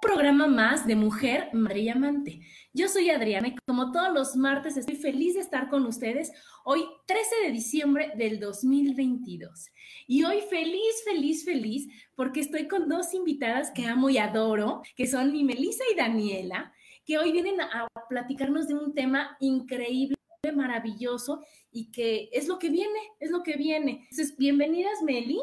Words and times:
Programa 0.00 0.46
más 0.46 0.86
de 0.86 0.94
Mujer, 0.94 1.50
Madre 1.52 1.80
y 1.80 1.88
Amante. 1.88 2.40
Yo 2.72 2.88
soy 2.88 3.10
Adriana 3.10 3.48
y 3.48 3.56
como 3.66 3.90
todos 3.90 4.12
los 4.12 4.36
martes 4.36 4.76
estoy 4.76 4.96
feliz 4.96 5.34
de 5.34 5.40
estar 5.40 5.68
con 5.68 5.86
ustedes 5.86 6.30
hoy 6.64 6.84
13 7.06 7.34
de 7.44 7.52
diciembre 7.52 8.12
del 8.16 8.38
2022. 8.38 9.70
Y 10.06 10.24
hoy 10.24 10.40
feliz, 10.48 11.02
feliz, 11.04 11.44
feliz 11.44 11.88
porque 12.14 12.40
estoy 12.40 12.68
con 12.68 12.88
dos 12.88 13.12
invitadas 13.12 13.70
que 13.72 13.86
amo 13.86 14.08
y 14.10 14.18
adoro, 14.18 14.82
que 14.96 15.06
son 15.06 15.32
mi 15.32 15.42
Melissa 15.42 15.84
y 15.92 15.96
Daniela, 15.96 16.72
que 17.04 17.18
hoy 17.18 17.32
vienen 17.32 17.60
a 17.60 17.88
platicarnos 18.08 18.68
de 18.68 18.74
un 18.74 18.94
tema 18.94 19.36
increíble 19.40 20.16
maravilloso 20.54 21.44
y 21.70 21.90
que 21.90 22.30
es 22.32 22.46
lo 22.46 22.58
que 22.58 22.70
viene, 22.70 22.98
es 23.18 23.30
lo 23.30 23.42
que 23.42 23.56
viene. 23.56 24.06
Entonces, 24.10 24.36
bienvenidas 24.36 25.02
Meli, 25.02 25.40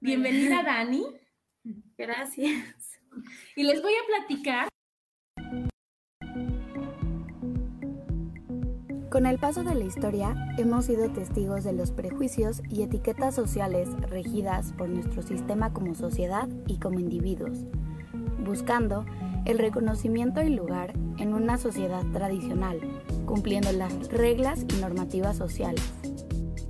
bienvenida 0.00 0.62
Dani. 0.62 1.04
Gracias. 1.96 2.83
Y 3.56 3.64
les 3.64 3.82
voy 3.82 3.92
a 3.92 4.06
platicar. 4.06 4.68
Con 9.14 9.26
el 9.26 9.38
paso 9.38 9.62
de 9.62 9.76
la 9.76 9.84
historia, 9.84 10.34
hemos 10.58 10.86
sido 10.86 11.08
testigos 11.08 11.62
de 11.62 11.72
los 11.72 11.92
prejuicios 11.92 12.60
y 12.68 12.82
etiquetas 12.82 13.36
sociales 13.36 13.88
regidas 14.10 14.72
por 14.72 14.88
nuestro 14.88 15.22
sistema 15.22 15.72
como 15.72 15.94
sociedad 15.94 16.48
y 16.66 16.80
como 16.80 16.98
individuos, 16.98 17.58
buscando 18.44 19.06
el 19.44 19.58
reconocimiento 19.58 20.42
y 20.42 20.48
lugar 20.48 20.94
en 21.18 21.32
una 21.32 21.58
sociedad 21.58 22.04
tradicional, 22.12 22.80
cumpliendo 23.24 23.70
las 23.70 24.08
reglas 24.08 24.66
y 24.68 24.80
normativas 24.80 25.36
sociales. 25.36 25.84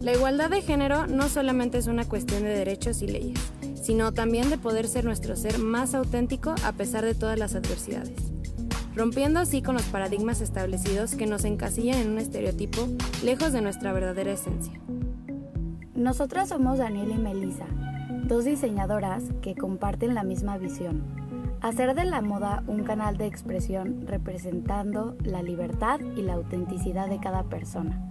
La 0.01 0.13
igualdad 0.13 0.51
de 0.51 0.61
género 0.61 1.07
no 1.07 1.31
solamente 1.31 1.79
es 1.79 1.87
una 1.87 2.07
cuestión 2.07 2.43
de 2.43 2.51
derechos 2.51 3.01
y 3.01 3.07
leyes, 3.07 3.41
sino 3.85 4.13
también 4.13 4.49
de 4.49 4.57
poder 4.57 4.89
ser 4.89 5.05
nuestro 5.05 5.37
ser 5.37 5.59
más 5.59 5.95
auténtico 5.95 6.55
a 6.65 6.73
pesar 6.73 7.05
de 7.05 7.15
todas 7.15 7.39
las 7.39 7.55
adversidades, 7.55 8.33
rompiendo 8.97 9.41
así 9.41 9.61
con 9.61 9.75
los 9.75 9.85
paradigmas 9.85 10.41
establecidos 10.41 11.15
que 11.15 11.27
nos 11.27 11.45
encasillan 11.45 11.99
en 11.99 12.11
un 12.13 12.19
estereotipo 12.19 12.89
lejos 13.23 13.53
de 13.53 13.61
nuestra 13.61 13.93
verdadera 13.93 14.33
esencia. 14.33 14.81
Nosotras 15.95 16.49
somos 16.49 16.79
Daniel 16.79 17.11
y 17.11 17.19
Melissa, 17.19 17.67
dos 18.25 18.47
diseñadoras 18.47 19.23
que 19.43 19.55
comparten 19.55 20.15
la 20.15 20.25
misma 20.25 20.57
visión, 20.57 21.03
hacer 21.61 21.95
de 21.95 22.07
la 22.07 22.23
moda 22.23 22.65
un 22.67 22.85
canal 22.85 23.19
de 23.19 23.27
expresión 23.27 24.07
representando 24.07 25.15
la 25.23 25.43
libertad 25.43 26.01
y 26.17 26.23
la 26.23 26.35
autenticidad 26.35 27.11
de 27.11 27.21
cada 27.21 27.43
persona, 27.43 28.11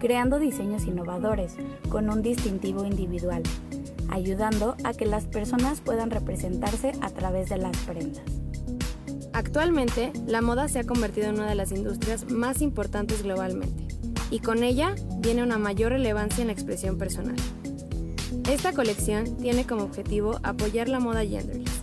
creando 0.00 0.40
diseños 0.40 0.86
innovadores 0.86 1.54
con 1.88 2.10
un 2.10 2.20
distintivo 2.20 2.84
individual 2.84 3.44
ayudando 4.14 4.76
a 4.84 4.94
que 4.94 5.06
las 5.06 5.24
personas 5.24 5.80
puedan 5.80 6.10
representarse 6.10 6.92
a 7.00 7.10
través 7.10 7.48
de 7.48 7.58
las 7.58 7.76
prendas. 7.78 8.22
Actualmente, 9.32 10.12
la 10.26 10.40
moda 10.40 10.68
se 10.68 10.78
ha 10.78 10.84
convertido 10.84 11.26
en 11.26 11.34
una 11.34 11.48
de 11.48 11.56
las 11.56 11.72
industrias 11.72 12.30
más 12.30 12.62
importantes 12.62 13.24
globalmente, 13.24 13.88
y 14.30 14.38
con 14.38 14.62
ella 14.62 14.94
viene 15.18 15.42
una 15.42 15.58
mayor 15.58 15.90
relevancia 15.90 16.42
en 16.42 16.46
la 16.46 16.52
expresión 16.52 16.96
personal. 16.96 17.34
Esta 18.48 18.72
colección 18.72 19.36
tiene 19.38 19.66
como 19.66 19.82
objetivo 19.82 20.38
apoyar 20.44 20.88
la 20.88 21.00
moda 21.00 21.24
genderless, 21.24 21.82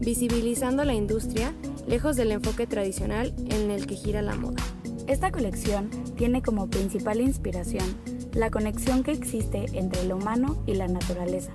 visibilizando 0.00 0.84
la 0.84 0.94
industria 0.94 1.54
lejos 1.86 2.16
del 2.16 2.32
enfoque 2.32 2.66
tradicional 2.66 3.32
en 3.50 3.70
el 3.70 3.86
que 3.86 3.94
gira 3.94 4.22
la 4.22 4.34
moda. 4.34 4.62
Esta 5.06 5.30
colección 5.30 5.90
tiene 6.16 6.42
como 6.42 6.68
principal 6.68 7.20
inspiración 7.20 7.84
la 8.32 8.50
conexión 8.50 9.02
que 9.02 9.12
existe 9.12 9.66
entre 9.72 10.04
lo 10.04 10.16
humano 10.16 10.62
y 10.66 10.74
la 10.74 10.86
naturaleza, 10.86 11.50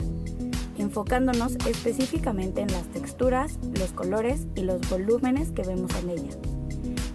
enfocándonos 0.78 1.56
específicamente 1.68 2.62
en 2.62 2.72
las 2.72 2.84
texturas, 2.88 3.58
los 3.80 3.92
colores 3.92 4.48
y 4.56 4.62
los 4.62 4.88
volúmenes 4.90 5.52
que 5.52 5.64
vemos 5.64 5.92
en 6.04 6.10
ella, 6.10 6.32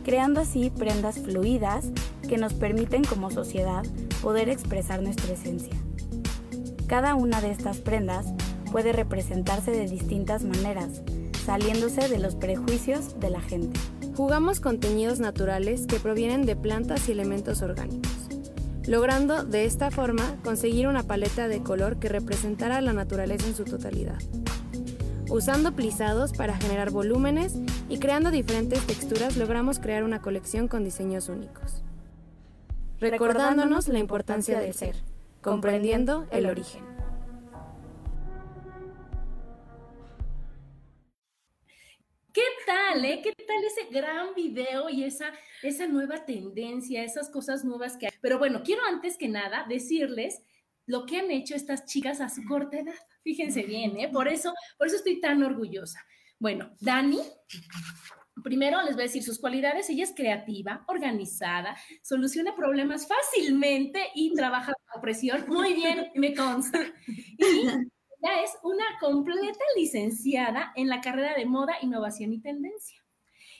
creando 0.04 0.40
así 0.40 0.70
prendas 0.70 1.18
fluidas 1.18 1.90
que 2.26 2.38
nos 2.38 2.54
permiten 2.54 3.04
como 3.04 3.30
sociedad 3.30 3.84
poder 4.22 4.48
expresar 4.48 5.02
nuestra 5.02 5.34
esencia. 5.34 5.74
Cada 6.86 7.14
una 7.14 7.40
de 7.40 7.50
estas 7.50 7.78
prendas 7.78 8.26
puede 8.72 8.92
representarse 8.92 9.72
de 9.72 9.86
distintas 9.86 10.42
maneras, 10.42 11.02
saliéndose 11.44 12.08
de 12.08 12.18
los 12.18 12.34
prejuicios 12.34 13.20
de 13.20 13.30
la 13.30 13.40
gente. 13.40 13.78
Jugamos 14.16 14.60
con 14.60 14.80
teñidos 14.80 15.20
naturales 15.20 15.86
que 15.86 16.00
provienen 16.00 16.46
de 16.46 16.56
plantas 16.56 17.08
y 17.08 17.12
elementos 17.12 17.62
orgánicos 17.62 18.19
logrando 18.90 19.44
de 19.44 19.66
esta 19.66 19.92
forma 19.92 20.24
conseguir 20.42 20.88
una 20.88 21.04
paleta 21.04 21.46
de 21.46 21.62
color 21.62 22.00
que 22.00 22.08
representara 22.08 22.80
la 22.80 22.92
naturaleza 22.92 23.46
en 23.46 23.54
su 23.54 23.64
totalidad. 23.64 24.18
Usando 25.28 25.76
plisados 25.76 26.32
para 26.32 26.56
generar 26.56 26.90
volúmenes 26.90 27.54
y 27.88 28.00
creando 28.00 28.32
diferentes 28.32 28.84
texturas 28.84 29.36
logramos 29.36 29.78
crear 29.78 30.02
una 30.02 30.20
colección 30.20 30.66
con 30.66 30.82
diseños 30.82 31.28
únicos. 31.28 31.84
Recordándonos 32.98 33.86
la 33.86 34.00
importancia 34.00 34.58
del 34.58 34.74
ser, 34.74 34.96
comprendiendo 35.40 36.26
el 36.32 36.46
origen. 36.46 36.89
¿Qué 42.40 42.64
tal, 42.64 43.04
eh? 43.04 43.20
¿Qué 43.22 43.34
tal 43.34 43.62
ese 43.64 43.92
gran 43.92 44.34
video 44.34 44.88
y 44.88 45.04
esa, 45.04 45.30
esa 45.62 45.86
nueva 45.86 46.24
tendencia, 46.24 47.04
esas 47.04 47.28
cosas 47.28 47.66
nuevas 47.66 47.98
que 47.98 48.06
hay? 48.06 48.12
Pero 48.22 48.38
bueno, 48.38 48.62
quiero 48.64 48.80
antes 48.86 49.18
que 49.18 49.28
nada 49.28 49.66
decirles 49.68 50.40
lo 50.86 51.04
que 51.04 51.18
han 51.18 51.30
hecho 51.30 51.54
estas 51.54 51.84
chicas 51.84 52.18
a 52.22 52.30
su 52.30 52.42
corta 52.46 52.78
edad. 52.78 52.94
Fíjense 53.22 53.64
bien, 53.64 53.98
¿eh? 53.98 54.08
Por 54.10 54.26
eso, 54.26 54.54
por 54.78 54.86
eso 54.86 54.96
estoy 54.96 55.20
tan 55.20 55.42
orgullosa. 55.42 56.00
Bueno, 56.38 56.74
Dani, 56.80 57.20
primero 58.42 58.80
les 58.84 58.94
voy 58.94 59.02
a 59.02 59.08
decir 59.08 59.22
sus 59.22 59.38
cualidades. 59.38 59.90
Ella 59.90 60.04
es 60.04 60.14
creativa, 60.16 60.82
organizada, 60.88 61.76
soluciona 62.02 62.56
problemas 62.56 63.06
fácilmente 63.06 64.02
y 64.14 64.32
trabaja 64.32 64.72
con 64.90 65.02
presión. 65.02 65.44
Muy 65.46 65.74
bien, 65.74 66.10
me 66.14 66.34
consta. 66.34 66.80
Y 67.06 67.66
ella 68.22 68.42
es 68.42 68.56
una 68.62 68.84
completa 69.00 69.64
licenciada 69.76 70.72
en 70.76 70.88
la 70.88 71.00
carrera 71.00 71.34
de 71.34 71.46
moda, 71.46 71.74
innovación 71.82 72.32
y 72.32 72.40
tendencia. 72.40 72.98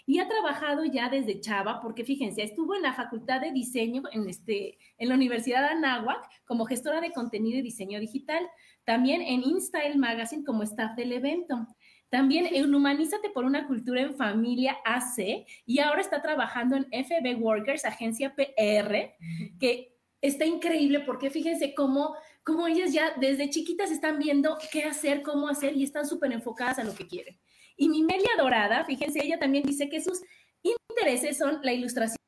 Y 0.07 0.19
ha 0.19 0.29
trabajado 0.29 0.85
ya 0.85 1.09
desde 1.09 1.41
Chava, 1.41 1.81
porque 1.81 2.05
fíjense, 2.05 2.43
estuvo 2.43 2.75
en 2.75 2.83
la 2.83 2.95
Facultad 2.95 3.41
de 3.41 3.53
Diseño 3.53 4.03
en, 4.13 4.29
este, 4.29 4.79
en 4.99 5.09
la 5.09 5.15
Universidad 5.15 5.63
de 5.63 5.69
Anáhuac 5.69 6.29
como 6.47 6.65
gestora 6.65 7.01
de 7.01 7.13
contenido 7.13 7.59
y 7.59 7.63
diseño 7.63 8.01
digital. 8.01 8.47
También 8.85 9.23
en 9.23 9.43
InStyle 9.43 9.99
Magazine 9.99 10.45
como 10.45 10.65
staff 10.65 10.97
del 10.97 11.13
evento. 11.13 11.67
También 12.09 12.49
en 12.51 12.75
Humanízate 12.75 13.31
por 13.31 13.45
una 13.45 13.69
cultura 13.69 14.01
en 14.01 14.17
familia 14.17 14.77
AC 14.85 15.47
y 15.65 15.79
ahora 15.79 16.01
está 16.01 16.21
trabajando 16.21 16.77
en 16.77 16.87
FB 17.05 17.41
Workers, 17.41 17.85
agencia 17.85 18.35
PR, 18.35 19.15
que 19.61 19.95
está 20.21 20.45
increíble 20.45 21.01
porque 21.01 21.31
fíjense 21.31 21.73
cómo 21.73 22.17
como 22.45 22.67
ellas 22.67 22.93
ya 22.93 23.13
desde 23.19 23.51
chiquitas 23.51 23.91
están 23.91 24.19
viendo 24.19 24.59
qué 24.73 24.85
hacer, 24.85 25.23
cómo 25.23 25.49
hacer 25.49 25.77
y 25.77 25.85
están 25.85 26.07
súper 26.07 26.33
enfocadas 26.33 26.79
a 26.79 26.85
lo 26.85 26.95
que 26.95 27.07
quieren. 27.07 27.39
Y 27.77 27.89
mi 27.89 28.03
media 28.03 28.31
dorada, 28.39 28.85
fíjense, 28.85 29.21
ella 29.23 29.39
también 29.39 29.65
dice 29.65 29.89
que 29.89 30.01
sus 30.01 30.21
intereses 30.63 31.39
son 31.39 31.61
la 31.63 31.73
ilustración 31.73 32.19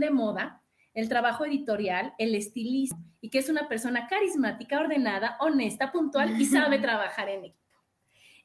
de 0.00 0.10
moda, 0.10 0.62
el 0.94 1.08
trabajo 1.08 1.44
editorial, 1.44 2.14
el 2.18 2.34
estilismo, 2.34 3.04
y 3.20 3.30
que 3.30 3.38
es 3.38 3.48
una 3.48 3.68
persona 3.68 4.06
carismática, 4.06 4.80
ordenada, 4.80 5.36
honesta, 5.40 5.92
puntual 5.92 6.40
y 6.40 6.46
sabe 6.46 6.78
trabajar 6.80 7.28
en 7.28 7.46
equipo. 7.46 7.64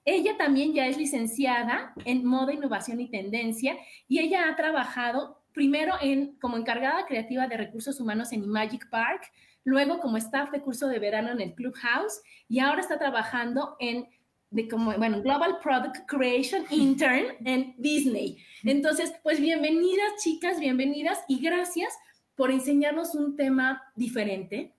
Ella 0.05 0.37
también 0.37 0.73
ya 0.73 0.87
es 0.87 0.97
licenciada 0.97 1.93
en 2.05 2.25
moda, 2.25 2.53
innovación 2.53 2.99
y 2.99 3.09
tendencia, 3.09 3.77
y 4.07 4.19
ella 4.19 4.49
ha 4.49 4.55
trabajado 4.55 5.38
primero 5.53 5.93
en, 6.01 6.35
como 6.39 6.57
encargada 6.57 7.05
creativa 7.05 7.47
de 7.47 7.57
recursos 7.57 7.99
humanos 7.99 8.31
en 8.31 8.47
Magic 8.47 8.89
Park, 8.89 9.31
luego 9.63 9.99
como 9.99 10.17
staff 10.17 10.51
de 10.51 10.61
curso 10.61 10.87
de 10.87 10.99
verano 10.99 11.31
en 11.31 11.41
el 11.41 11.53
Clubhouse, 11.53 12.21
y 12.47 12.59
ahora 12.59 12.81
está 12.81 12.97
trabajando 12.97 13.75
en 13.79 14.07
de 14.51 14.67
como, 14.67 14.91
bueno, 14.97 15.21
Global 15.21 15.59
Product 15.61 16.07
Creation 16.07 16.65
Intern 16.71 17.27
en 17.45 17.75
Disney. 17.77 18.37
Entonces, 18.63 19.13
pues 19.23 19.39
bienvenidas 19.39 20.23
chicas, 20.23 20.59
bienvenidas 20.59 21.19
y 21.27 21.39
gracias 21.39 21.93
por 22.35 22.51
enseñarnos 22.51 23.15
un 23.15 23.35
tema 23.35 23.83
diferente, 23.95 24.73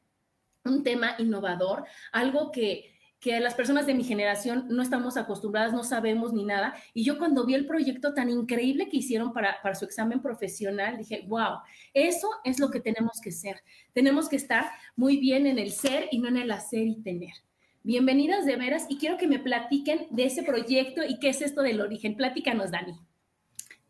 un 0.64 0.82
tema 0.82 1.14
innovador, 1.18 1.84
algo 2.12 2.50
que, 2.50 2.98
que 3.20 3.38
las 3.38 3.54
personas 3.54 3.86
de 3.86 3.94
mi 3.94 4.02
generación 4.02 4.66
no 4.70 4.82
estamos 4.82 5.18
acostumbradas, 5.18 5.74
no 5.74 5.84
sabemos 5.84 6.32
ni 6.32 6.44
nada. 6.44 6.74
Y 6.94 7.04
yo 7.04 7.18
cuando 7.18 7.44
vi 7.44 7.54
el 7.54 7.66
proyecto 7.66 8.14
tan 8.14 8.30
increíble 8.30 8.88
que 8.88 8.96
hicieron 8.96 9.34
para, 9.34 9.60
para 9.62 9.74
su 9.74 9.84
examen 9.84 10.22
profesional, 10.22 10.96
dije, 10.96 11.24
wow, 11.28 11.58
eso 11.92 12.28
es 12.44 12.58
lo 12.58 12.70
que 12.70 12.80
tenemos 12.80 13.20
que 13.22 13.30
ser. 13.30 13.62
Tenemos 13.92 14.28
que 14.28 14.36
estar 14.36 14.70
muy 14.96 15.18
bien 15.18 15.46
en 15.46 15.58
el 15.58 15.70
ser 15.70 16.08
y 16.10 16.18
no 16.18 16.28
en 16.28 16.38
el 16.38 16.50
hacer 16.50 16.86
y 16.86 17.02
tener. 17.02 17.34
Bienvenidas 17.82 18.46
de 18.46 18.56
veras 18.56 18.86
y 18.88 18.96
quiero 18.96 19.18
que 19.18 19.28
me 19.28 19.38
platiquen 19.38 20.06
de 20.10 20.24
ese 20.24 20.42
proyecto 20.42 21.02
y 21.06 21.18
qué 21.18 21.28
es 21.28 21.42
esto 21.42 21.60
del 21.60 21.82
origen. 21.82 22.16
Platícanos, 22.16 22.70
Dani. 22.70 22.98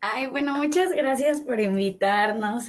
Ay, 0.01 0.27
bueno, 0.27 0.57
muchas 0.57 0.91
gracias 0.91 1.39
por 1.41 1.59
invitarnos. 1.59 2.65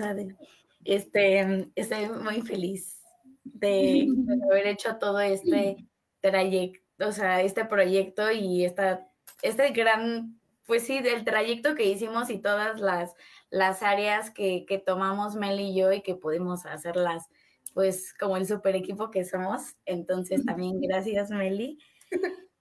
Este, 0.85 1.71
estoy 1.75 2.09
muy 2.09 2.43
feliz 2.43 3.01
de, 3.45 4.07
haber 4.49 4.67
hecho 4.69 4.97
todo 4.97 5.21
este 5.21 5.89
trayecto, 6.23 7.09
o 7.09 7.13
sea, 7.13 7.43
este 7.43 7.67
proyecto 7.67 8.31
y 8.31 8.65
esta, 8.65 9.07
este 9.43 9.71
gran, 9.73 10.41
pues 10.67 10.87
sí, 10.87 11.01
del 11.01 11.25
trayecto 11.25 11.75
que 11.75 11.85
hicimos 11.85 12.31
y 12.31 12.39
todas 12.39 12.81
las, 12.81 13.15
las 13.51 13.83
áreas 13.83 14.31
que, 14.31 14.65
que 14.67 14.79
tomamos 14.79 15.35
Mel 15.35 15.61
y 15.61 15.75
yo 15.75 15.93
y 15.93 16.01
que 16.01 16.15
pudimos 16.15 16.65
hacerlas 16.65 17.29
pues 17.75 18.15
como 18.15 18.37
el 18.37 18.47
super 18.47 18.77
equipo 18.77 19.11
que 19.11 19.25
somos. 19.25 19.75
Entonces 19.87 20.45
también 20.45 20.81
gracias 20.81 21.31
Meli. 21.31 21.79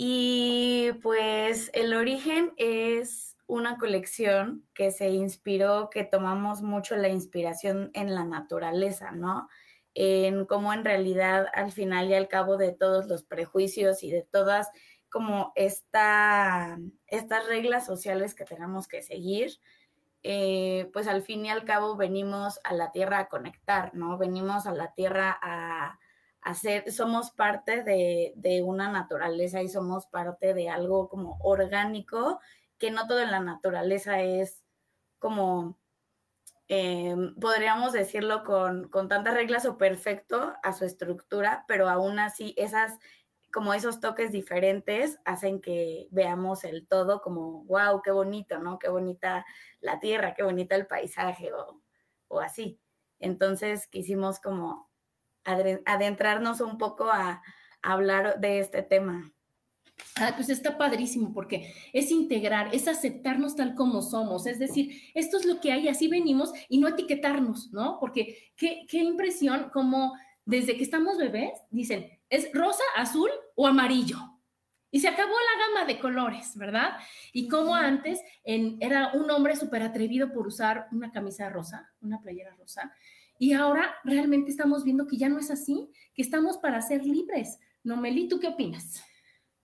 Y 0.00 0.92
pues 1.02 1.72
el 1.74 1.92
origen 1.92 2.52
es 2.56 3.36
una 3.48 3.78
colección 3.78 4.64
que 4.72 4.92
se 4.92 5.08
inspiró, 5.08 5.90
que 5.90 6.04
tomamos 6.04 6.62
mucho 6.62 6.94
la 6.94 7.08
inspiración 7.08 7.90
en 7.94 8.14
la 8.14 8.24
naturaleza, 8.24 9.10
¿no? 9.10 9.48
En 10.00 10.46
cómo 10.46 10.72
en 10.72 10.84
realidad 10.84 11.46
al 11.54 11.72
final 11.72 12.08
y 12.08 12.14
al 12.14 12.28
cabo 12.28 12.56
de 12.56 12.70
todos 12.70 13.06
los 13.06 13.24
prejuicios 13.24 14.04
y 14.04 14.12
de 14.12 14.22
todas 14.22 14.70
como 15.10 15.52
esta, 15.56 16.78
estas 17.08 17.48
reglas 17.48 17.84
sociales 17.84 18.34
que 18.36 18.44
tenemos 18.44 18.86
que 18.86 19.02
seguir, 19.02 19.58
eh, 20.22 20.88
pues 20.92 21.08
al 21.08 21.22
fin 21.22 21.46
y 21.46 21.50
al 21.50 21.64
cabo 21.64 21.96
venimos 21.96 22.60
a 22.62 22.74
la 22.74 22.92
tierra 22.92 23.18
a 23.18 23.28
conectar, 23.28 23.92
¿no? 23.94 24.18
Venimos 24.18 24.66
a 24.66 24.72
la 24.72 24.92
tierra 24.94 25.36
a, 25.42 25.98
hacer, 26.42 26.90
somos 26.92 27.30
parte 27.32 27.82
de, 27.82 28.62
una 28.64 28.90
naturaleza 28.90 29.62
y 29.62 29.68
somos 29.68 30.06
parte 30.06 30.54
de 30.54 30.70
algo 30.70 31.08
como 31.08 31.38
orgánico, 31.40 32.40
que 32.78 32.90
no 32.92 33.06
todo 33.08 33.20
en 33.20 33.30
la 33.32 33.40
naturaleza 33.40 34.22
es 34.22 34.62
como, 35.18 35.76
eh, 36.68 37.16
podríamos 37.40 37.92
decirlo 37.92 38.42
con, 38.42 38.88
con 38.88 39.08
tantas 39.08 39.34
reglas 39.34 39.66
o 39.66 39.78
perfecto 39.78 40.54
a 40.62 40.72
su 40.72 40.84
estructura, 40.84 41.64
pero 41.66 41.88
aún 41.88 42.18
así 42.18 42.54
esas 42.56 42.98
como 43.52 43.72
esos 43.72 44.00
toques 44.00 44.30
diferentes 44.30 45.18
hacen 45.24 45.60
que 45.62 46.06
veamos 46.10 46.64
el 46.64 46.86
todo 46.86 47.22
como, 47.22 47.64
wow, 47.64 48.02
qué 48.02 48.10
bonito, 48.10 48.58
¿no? 48.58 48.78
Qué 48.78 48.90
bonita 48.90 49.46
la 49.80 50.00
tierra, 50.00 50.34
qué 50.34 50.42
bonita 50.42 50.76
el 50.76 50.86
paisaje 50.86 51.52
o, 51.54 51.80
o 52.28 52.40
así. 52.40 52.78
Entonces 53.18 53.86
quisimos 53.86 54.38
como 54.38 54.90
adentrarnos 55.44 56.60
un 56.60 56.76
poco 56.76 57.10
a, 57.10 57.42
hablar 57.82 58.40
de 58.40 58.60
este 58.60 58.82
tema. 58.82 59.32
Ah, 60.16 60.32
pues 60.34 60.48
está 60.48 60.76
padrísimo 60.76 61.32
porque 61.32 61.72
es 61.92 62.10
integrar, 62.10 62.74
es 62.74 62.88
aceptarnos 62.88 63.54
tal 63.54 63.74
como 63.74 64.02
somos, 64.02 64.46
es 64.46 64.58
decir, 64.58 65.00
esto 65.14 65.36
es 65.36 65.44
lo 65.44 65.60
que 65.60 65.70
hay, 65.70 65.88
así 65.88 66.08
venimos 66.08 66.52
y 66.68 66.78
no 66.78 66.88
etiquetarnos, 66.88 67.72
¿no? 67.72 67.98
Porque 68.00 68.52
qué, 68.56 68.84
qué 68.88 68.98
impresión 68.98 69.70
como 69.72 70.14
desde 70.44 70.76
que 70.76 70.82
estamos 70.82 71.18
bebés 71.18 71.52
dicen, 71.70 72.10
es 72.30 72.50
rosa, 72.52 72.82
azul 72.96 73.30
o 73.54 73.66
amarillo. 73.66 74.16
Y 74.90 75.00
se 75.00 75.08
acabó 75.08 75.30
la 75.32 75.66
gama 75.66 75.86
de 75.86 76.00
colores, 76.00 76.56
¿verdad? 76.56 76.96
Y 77.32 77.46
como 77.48 77.74
antes 77.74 78.20
era 78.44 79.12
un 79.12 79.30
hombre 79.30 79.54
súper 79.54 79.82
atrevido 79.82 80.32
por 80.32 80.46
usar 80.46 80.88
una 80.92 81.12
camisa 81.12 81.50
rosa, 81.50 81.92
una 82.00 82.20
playera 82.22 82.54
rosa. 82.56 82.94
Y 83.38 83.52
ahora 83.52 83.94
realmente 84.04 84.50
estamos 84.50 84.84
viendo 84.84 85.06
que 85.06 85.18
ya 85.18 85.28
no 85.28 85.38
es 85.38 85.50
así, 85.50 85.90
que 86.14 86.22
estamos 86.22 86.56
para 86.56 86.80
ser 86.80 87.04
libres. 87.04 87.58
¿No, 87.84 87.98
Meli? 87.98 88.28
¿Tú 88.28 88.40
qué 88.40 88.48
opinas? 88.48 89.02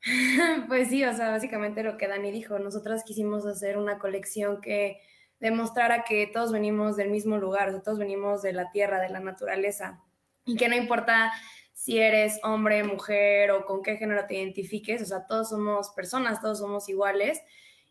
Pues 0.69 0.89
sí, 0.89 1.05
o 1.05 1.15
sea, 1.15 1.31
básicamente 1.31 1.83
lo 1.83 1.97
que 1.97 2.09
Dani 2.09 2.31
dijo, 2.31 2.59
nosotras 2.59 3.05
quisimos 3.05 3.47
hacer 3.47 3.79
una 3.79 3.99
colección 3.99 4.61
que 4.61 5.01
demostrara 5.41 6.05
que 6.05 6.27
todos 6.27 6.53
venimos 6.53 6.97
del 6.97 7.11
mismo 7.11 7.39
lugar, 7.39 7.83
todos 7.83 7.99
venimos 7.99 8.43
de 8.43 8.53
la 8.53 8.71
tierra, 8.71 9.01
de 9.01 9.09
la 9.09 9.21
naturaleza, 9.21 10.03
y 10.45 10.57
que 10.57 10.69
no 10.69 10.77
importa 10.77 11.33
si 11.73 11.99
eres 11.99 12.39
hombre, 12.45 12.85
mujer 12.85 13.51
o 13.51 13.67
con 13.67 13.83
qué 13.83 13.97
género 13.97 14.27
te 14.27 14.35
identifiques, 14.35 15.03
o 15.03 15.07
sea, 15.07 15.27
todos 15.27 15.51
somos 15.51 15.91
personas, 15.91 16.41
todos 16.41 16.59
somos 16.59 16.89
iguales 16.89 17.43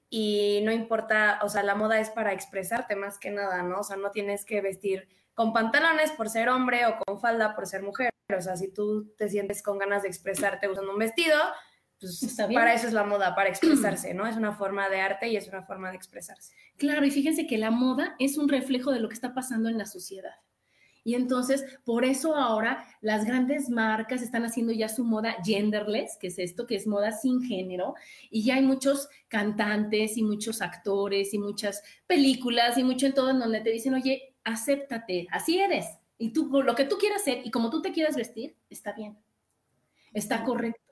y 0.09 0.61
no 0.63 0.71
importa, 0.71 1.39
o 1.43 1.49
sea, 1.49 1.63
la 1.63 1.75
moda 1.75 1.99
es 1.99 2.09
para 2.09 2.33
expresarte 2.33 2.95
más 2.95 3.19
que 3.19 3.29
nada, 3.29 3.61
¿no? 3.63 3.79
O 3.79 3.83
sea, 3.83 3.97
no 3.97 4.11
tienes 4.11 4.45
que 4.45 4.61
vestir 4.61 5.09
con 5.33 5.51
pantalones 5.51 6.11
por 6.11 6.29
ser 6.29 6.49
hombre 6.49 6.85
o 6.85 6.97
con 6.97 7.19
falda 7.19 7.55
por 7.55 7.67
ser 7.67 7.83
mujer, 7.83 8.11
o 8.35 8.41
sea, 8.41 8.55
si 8.55 8.71
tú 8.71 9.13
te 9.17 9.29
sientes 9.29 9.61
con 9.61 9.77
ganas 9.77 10.03
de 10.03 10.07
expresarte 10.07 10.69
usando 10.69 10.93
un 10.93 10.99
vestido, 10.99 11.37
pues 11.99 12.35
para 12.53 12.73
eso 12.73 12.87
es 12.87 12.93
la 12.93 13.05
moda, 13.05 13.33
para 13.35 13.49
expresarse, 13.49 14.13
¿no? 14.13 14.27
Es 14.27 14.35
una 14.35 14.53
forma 14.53 14.89
de 14.89 14.99
arte 14.99 15.29
y 15.29 15.37
es 15.37 15.47
una 15.47 15.63
forma 15.63 15.89
de 15.89 15.95
expresarse. 15.95 16.53
Claro, 16.77 17.05
y 17.05 17.11
fíjense 17.11 17.47
que 17.47 17.57
la 17.57 17.71
moda 17.71 18.15
es 18.19 18.37
un 18.37 18.49
reflejo 18.49 18.91
de 18.91 18.99
lo 18.99 19.07
que 19.07 19.15
está 19.15 19.33
pasando 19.33 19.69
en 19.69 19.77
la 19.77 19.85
sociedad. 19.85 20.35
Y 21.05 21.15
entonces, 21.15 21.65
por 21.83 22.05
eso 22.05 22.35
ahora 22.35 22.85
las 23.01 23.25
grandes 23.25 23.69
marcas 23.69 24.21
están 24.21 24.45
haciendo 24.45 24.71
ya 24.71 24.87
su 24.87 25.03
moda 25.03 25.35
genderless, 25.43 26.17
que 26.17 26.27
es 26.27 26.39
esto, 26.39 26.65
que 26.65 26.75
es 26.75 26.87
moda 26.87 27.11
sin 27.11 27.43
género, 27.43 27.95
y 28.29 28.43
ya 28.43 28.55
hay 28.55 28.61
muchos 28.63 29.09
cantantes 29.27 30.17
y 30.17 30.23
muchos 30.23 30.61
actores 30.61 31.33
y 31.33 31.39
muchas 31.39 31.83
películas 32.07 32.77
y 32.77 32.83
mucho 32.83 33.05
en 33.05 33.13
todo 33.13 33.31
en 33.31 33.39
donde 33.39 33.59
te 33.59 33.71
dicen, 33.71 33.93
oye, 33.93 34.35
acéptate, 34.45 35.27
así 35.31 35.59
eres, 35.59 35.85
y 36.17 36.31
tú, 36.31 36.49
lo 36.61 36.73
que 36.73 36.85
tú 36.85 36.97
quieras 36.97 37.23
ser 37.23 37.41
y 37.45 37.51
como 37.51 37.69
tú 37.69 37.81
te 37.81 37.91
quieras 37.91 38.15
vestir, 38.15 38.55
está 38.69 38.93
bien, 38.93 39.17
está 40.13 40.43
correcto. 40.43 40.82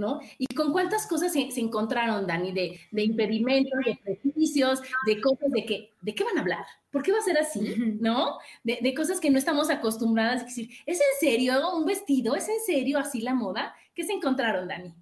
¿No? 0.00 0.20
¿Y 0.38 0.46
con 0.54 0.72
cuántas 0.72 1.06
cosas 1.06 1.32
se, 1.32 1.48
encontraron, 1.60 2.26
Dani, 2.26 2.50
de, 2.50 2.80
de, 2.90 3.02
impedimentos, 3.04 3.78
de 3.84 3.98
prejuicios, 4.02 4.82
de 5.06 5.20
cosas 5.20 5.50
de 5.52 5.64
que, 5.64 5.92
¿de 6.00 6.14
qué 6.14 6.24
van 6.24 6.38
a 6.38 6.40
hablar? 6.40 6.64
¿Por 6.90 7.02
qué 7.02 7.12
va 7.12 7.18
a 7.18 7.22
ser 7.22 7.38
así? 7.38 7.76
¿No? 8.00 8.38
De, 8.64 8.94
cosas 8.94 9.20
que 9.20 9.30
no 9.30 9.38
estamos 9.38 9.70
acostumbradas 9.70 10.42
a 10.42 10.44
decir, 10.46 10.70
¿es 10.86 10.98
en 10.98 11.28
serio 11.28 11.76
un 11.76 11.84
vestido? 11.84 12.34
¿Es 12.34 12.48
en 12.48 12.60
serio 12.66 12.98
así 12.98 13.20
la 13.20 13.34
moda? 13.34 13.76
¿Qué 13.94 14.04
se 14.04 14.14
encontraron, 14.14 14.66
Dani? 14.66 14.94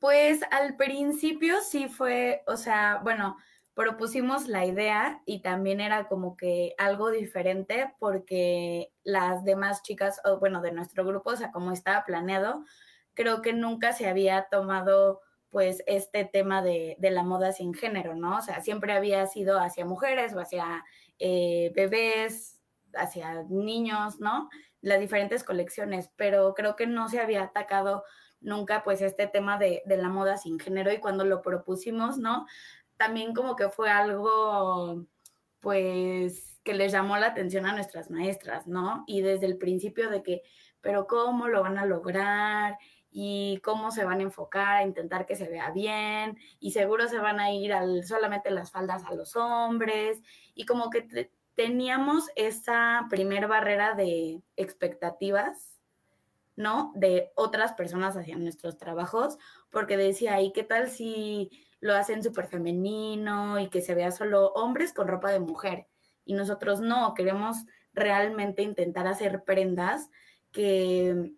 Pues 0.00 0.40
al 0.50 0.76
principio 0.76 1.60
sí 1.60 1.86
fue, 1.86 2.42
o 2.48 2.56
sea, 2.56 3.00
bueno, 3.04 3.36
propusimos 3.74 4.48
la 4.48 4.66
idea 4.66 5.22
y 5.26 5.40
también 5.40 5.80
era 5.80 6.08
como 6.08 6.36
que 6.36 6.74
algo 6.78 7.10
diferente 7.10 7.94
porque 7.98 8.92
las 9.04 9.44
demás 9.44 9.82
chicas, 9.82 10.20
o 10.24 10.38
bueno, 10.38 10.60
de 10.60 10.72
nuestro 10.72 11.04
grupo, 11.04 11.30
o 11.30 11.36
sea, 11.36 11.52
como 11.52 11.72
estaba 11.72 12.04
planeado, 12.04 12.64
creo 13.14 13.42
que 13.42 13.52
nunca 13.52 13.92
se 13.92 14.08
había 14.08 14.48
tomado 14.50 15.20
pues 15.50 15.82
este 15.86 16.24
tema 16.24 16.62
de, 16.62 16.96
la 16.98 17.22
moda 17.22 17.52
sin 17.52 17.74
género, 17.74 18.14
¿no? 18.14 18.38
O 18.38 18.42
sea, 18.42 18.62
siempre 18.62 18.94
había 18.94 19.26
sido 19.26 19.58
hacia 19.58 19.84
mujeres 19.84 20.34
o 20.34 20.40
hacia 20.40 20.82
eh, 21.18 21.70
bebés, 21.74 22.58
hacia 22.94 23.42
niños, 23.50 24.18
¿no? 24.18 24.48
Las 24.80 24.98
diferentes 24.98 25.44
colecciones, 25.44 26.10
pero 26.16 26.54
creo 26.54 26.74
que 26.74 26.86
no 26.86 27.08
se 27.10 27.20
había 27.20 27.42
atacado 27.42 28.02
nunca 28.40 28.82
pues 28.82 29.02
este 29.02 29.26
tema 29.26 29.58
de, 29.58 29.82
de 29.84 29.98
la 29.98 30.08
moda 30.08 30.38
sin 30.38 30.58
género 30.58 30.90
y 30.90 30.98
cuando 30.98 31.24
lo 31.24 31.42
propusimos, 31.42 32.16
¿no? 32.16 32.46
También 32.96 33.34
como 33.34 33.54
que 33.54 33.68
fue 33.68 33.90
algo 33.90 35.06
pues 35.60 36.52
que 36.64 36.74
les 36.74 36.92
llamó 36.92 37.16
la 37.16 37.28
atención 37.28 37.66
a 37.66 37.74
nuestras 37.74 38.10
maestras, 38.10 38.66
¿no? 38.66 39.04
Y 39.06 39.20
desde 39.20 39.46
el 39.46 39.58
principio 39.58 40.10
de 40.10 40.22
que, 40.22 40.42
pero 40.80 41.06
¿cómo 41.06 41.48
lo 41.48 41.62
van 41.62 41.78
a 41.78 41.86
lograr? 41.86 42.78
Y 43.12 43.60
cómo 43.62 43.90
se 43.90 44.04
van 44.04 44.20
a 44.20 44.22
enfocar 44.22 44.76
a 44.76 44.82
intentar 44.84 45.26
que 45.26 45.36
se 45.36 45.48
vea 45.48 45.70
bien 45.70 46.38
y 46.58 46.70
seguro 46.70 47.06
se 47.08 47.18
van 47.18 47.40
a 47.40 47.52
ir 47.52 47.74
al, 47.74 48.04
solamente 48.04 48.50
las 48.50 48.70
faldas 48.70 49.04
a 49.04 49.14
los 49.14 49.36
hombres 49.36 50.22
y 50.54 50.64
como 50.64 50.88
que 50.88 51.30
teníamos 51.54 52.30
esa 52.34 53.06
primer 53.10 53.46
barrera 53.46 53.94
de 53.94 54.40
expectativas, 54.56 55.78
¿no? 56.56 56.92
De 56.94 57.30
otras 57.34 57.72
personas 57.74 58.16
hacia 58.16 58.36
nuestros 58.38 58.78
trabajos, 58.78 59.38
porque 59.70 59.98
decía, 59.98 60.40
¿y 60.40 60.52
qué 60.52 60.64
tal 60.64 60.88
si 60.88 61.50
lo 61.80 61.94
hacen 61.94 62.22
súper 62.22 62.46
femenino 62.46 63.58
y 63.58 63.68
que 63.68 63.82
se 63.82 63.94
vea 63.94 64.10
solo 64.10 64.48
hombres 64.54 64.94
con 64.94 65.08
ropa 65.08 65.30
de 65.30 65.40
mujer? 65.40 65.86
Y 66.24 66.32
nosotros 66.32 66.80
no, 66.80 67.12
queremos 67.14 67.58
realmente 67.92 68.62
intentar 68.62 69.06
hacer 69.06 69.44
prendas 69.44 70.08
que 70.50 71.32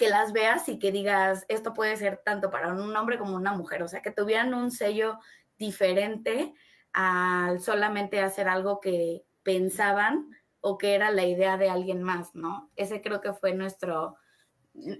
que 0.00 0.08
las 0.08 0.32
veas 0.32 0.66
y 0.70 0.78
que 0.78 0.92
digas, 0.92 1.44
esto 1.48 1.74
puede 1.74 1.94
ser 1.98 2.22
tanto 2.24 2.50
para 2.50 2.72
un 2.72 2.96
hombre 2.96 3.18
como 3.18 3.36
una 3.36 3.52
mujer, 3.52 3.82
o 3.82 3.88
sea, 3.88 4.00
que 4.00 4.10
tuvieran 4.10 4.54
un 4.54 4.70
sello 4.70 5.18
diferente 5.58 6.54
al 6.94 7.60
solamente 7.60 8.18
hacer 8.20 8.48
algo 8.48 8.80
que 8.80 9.26
pensaban 9.42 10.30
o 10.62 10.78
que 10.78 10.94
era 10.94 11.10
la 11.10 11.26
idea 11.26 11.58
de 11.58 11.68
alguien 11.68 12.02
más, 12.02 12.34
¿no? 12.34 12.70
Ese 12.76 13.02
creo 13.02 13.20
que 13.20 13.34
fue 13.34 13.52
nuestro, 13.52 14.16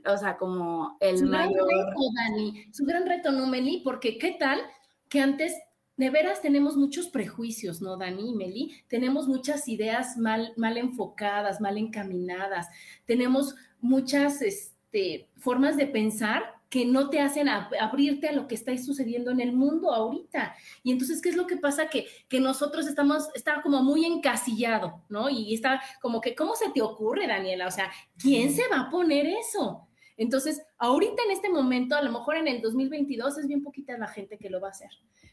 o 0.04 0.16
sea, 0.18 0.36
como 0.36 0.98
el 1.00 1.16
su 1.16 1.24
mayor... 1.24 1.66
Gran 1.66 1.86
reto, 1.86 2.00
Dani, 2.16 2.64
su 2.70 2.84
gran 2.84 3.06
reto, 3.06 3.32
¿no, 3.32 3.46
Meli? 3.46 3.80
Porque 3.82 4.18
qué 4.18 4.36
tal 4.38 4.60
que 5.08 5.20
antes 5.20 5.54
de 5.96 6.10
veras 6.10 6.42
tenemos 6.42 6.76
muchos 6.76 7.08
prejuicios, 7.08 7.80
¿no, 7.80 7.96
Dani 7.96 8.32
y 8.32 8.34
Meli? 8.34 8.84
Tenemos 8.86 9.28
muchas 9.28 9.66
ideas 9.66 10.18
mal, 10.18 10.52
mal 10.58 10.76
enfocadas, 10.76 11.58
mal 11.58 11.78
encaminadas, 11.78 12.68
tenemos 13.06 13.54
muchas... 13.80 14.42
Este, 14.42 14.78
este, 14.92 15.28
formas 15.38 15.76
de 15.76 15.86
pensar 15.86 16.42
que 16.68 16.84
no 16.84 17.10
te 17.10 17.20
hacen 17.20 17.48
abrirte 17.48 18.28
a 18.28 18.32
lo 18.32 18.46
que 18.46 18.54
está 18.54 18.76
sucediendo 18.76 19.30
en 19.30 19.40
el 19.40 19.52
mundo 19.52 19.92
ahorita. 19.92 20.54
Y 20.84 20.92
entonces, 20.92 21.20
¿qué 21.20 21.28
es 21.28 21.36
lo 21.36 21.46
que 21.46 21.56
pasa? 21.56 21.88
Que, 21.88 22.06
que 22.28 22.40
nosotros 22.40 22.86
estamos, 22.86 23.28
está 23.34 23.60
como 23.62 23.82
muy 23.82 24.04
encasillado, 24.04 25.02
¿no? 25.08 25.28
Y 25.28 25.54
está 25.54 25.80
como 26.00 26.20
que, 26.20 26.34
¿cómo 26.34 26.54
se 26.54 26.70
te 26.70 26.82
ocurre, 26.82 27.26
Daniela? 27.26 27.66
O 27.66 27.70
sea, 27.70 27.90
¿quién 28.16 28.52
se 28.52 28.68
va 28.68 28.82
a 28.82 28.90
poner 28.90 29.26
eso? 29.26 29.88
Entonces, 30.20 30.62
ahorita 30.78 31.22
en 31.24 31.32
este 31.32 31.48
momento, 31.48 31.96
a 31.96 32.02
lo 32.02 32.12
mejor 32.12 32.36
en 32.36 32.46
el 32.46 32.60
2022 32.60 33.38
es 33.38 33.46
bien 33.48 33.62
poquita 33.64 33.98
la 33.98 34.06
gente 34.06 34.38
que 34.38 34.50
lo 34.50 34.60
va 34.60 34.68
a 34.68 34.70
hacer 34.70 34.90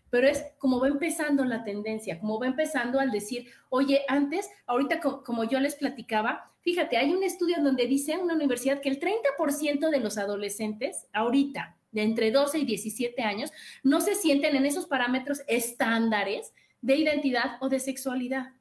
pero 0.10 0.28
es 0.28 0.46
como 0.58 0.80
va 0.80 0.88
empezando 0.88 1.44
la 1.46 1.64
tendencia, 1.64 2.20
como 2.20 2.40
va 2.40 2.48
empezando 2.48 3.00
al 3.00 3.12
decir, 3.12 3.48
oye, 3.70 4.02
antes, 4.08 4.50
ahorita 4.66 5.00
como, 5.00 5.44
yo 5.44 5.60
les 5.60 5.76
platicaba, 5.76 6.52
fíjate, 6.62 6.98
hay 6.98 7.14
un 7.14 7.24
estudio 7.24 7.58
donde 7.62 7.88
dice 7.88 8.18
una 8.18 8.34
universidad 8.34 8.82
que 8.82 8.90
el 8.90 9.00
30% 9.00 9.90
de 9.90 10.00
los 10.00 10.18
adolescentes 10.18 11.08
ahorita, 11.14 11.76
de 11.92 12.04
entre 12.04 12.32
12 12.32 12.60
y 12.60 12.66
17 12.66 13.22
años, 13.24 13.52
no 13.84 14.02
se 14.02 14.16
sienten 14.16 14.56
en 14.56 14.66
esos 14.66 14.86
parámetros 14.86 15.42
estándares 15.48 16.54
de 16.82 16.96
identidad 16.96 17.58
o 17.60 17.70
de 17.70 17.80
sexualidad. 17.80 18.54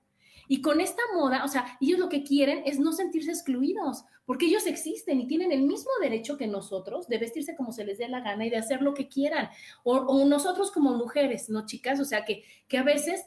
Y 0.49 0.61
con 0.61 0.81
esta 0.81 1.03
moda, 1.15 1.45
o 1.45 1.49
sea, 1.49 1.79
ellos 1.81 1.99
lo 1.99 2.09
que 2.09 2.23
quieren 2.23 2.63
es 2.67 2.79
no 2.79 2.93
sentirse 2.93 3.31
excluidos, 3.31 4.05
porque 4.25 4.47
ellos 4.47 4.67
existen 4.67 5.21
y 5.21 5.27
tienen 5.27 5.53
el 5.53 5.63
mismo 5.63 5.91
derecho 6.01 6.37
que 6.37 6.47
nosotros 6.47 7.09
de 7.09 7.19
vestirse 7.19 7.57
como 7.57 7.73
se 7.73 7.85
les 7.85 7.99
dé 7.99 8.09
la 8.09 8.21
gana 8.21 8.47
y 8.47 8.51
de 8.51 8.57
hacer 8.57 8.83
lo 8.83 8.95
que 8.95 9.09
quieran. 9.09 9.49
O, 9.85 10.25
nosotros 10.25 10.71
como 10.71 10.95
mujeres, 10.95 11.49
¿no, 11.49 11.67
chicas? 11.67 12.01
O 12.01 12.05
sea, 12.05 12.25
que, 12.25 12.45
que 12.69 12.79
a 12.79 12.83
veces, 12.83 13.25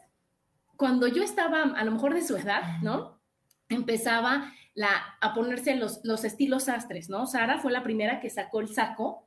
cuando 0.75 1.07
yo 1.07 1.23
estaba 1.23 1.63
a 1.63 1.83
lo 1.83 1.91
mejor 1.91 2.13
de 2.13 2.21
su 2.21 2.35
edad, 2.35 2.79
¿no? 2.81 3.19
Empezaba 3.69 4.53
la, 4.73 4.89
a 5.21 5.33
ponerse 5.33 5.75
los, 5.75 6.01
los 6.03 6.23
estilos 6.23 6.63
sastres, 6.65 7.09
¿no? 7.09 7.27
Sara 7.27 7.59
fue 7.59 7.71
la 7.71 7.83
primera 7.83 8.19
que 8.19 8.29
sacó 8.29 8.59
el 8.59 8.69
saco 8.69 9.25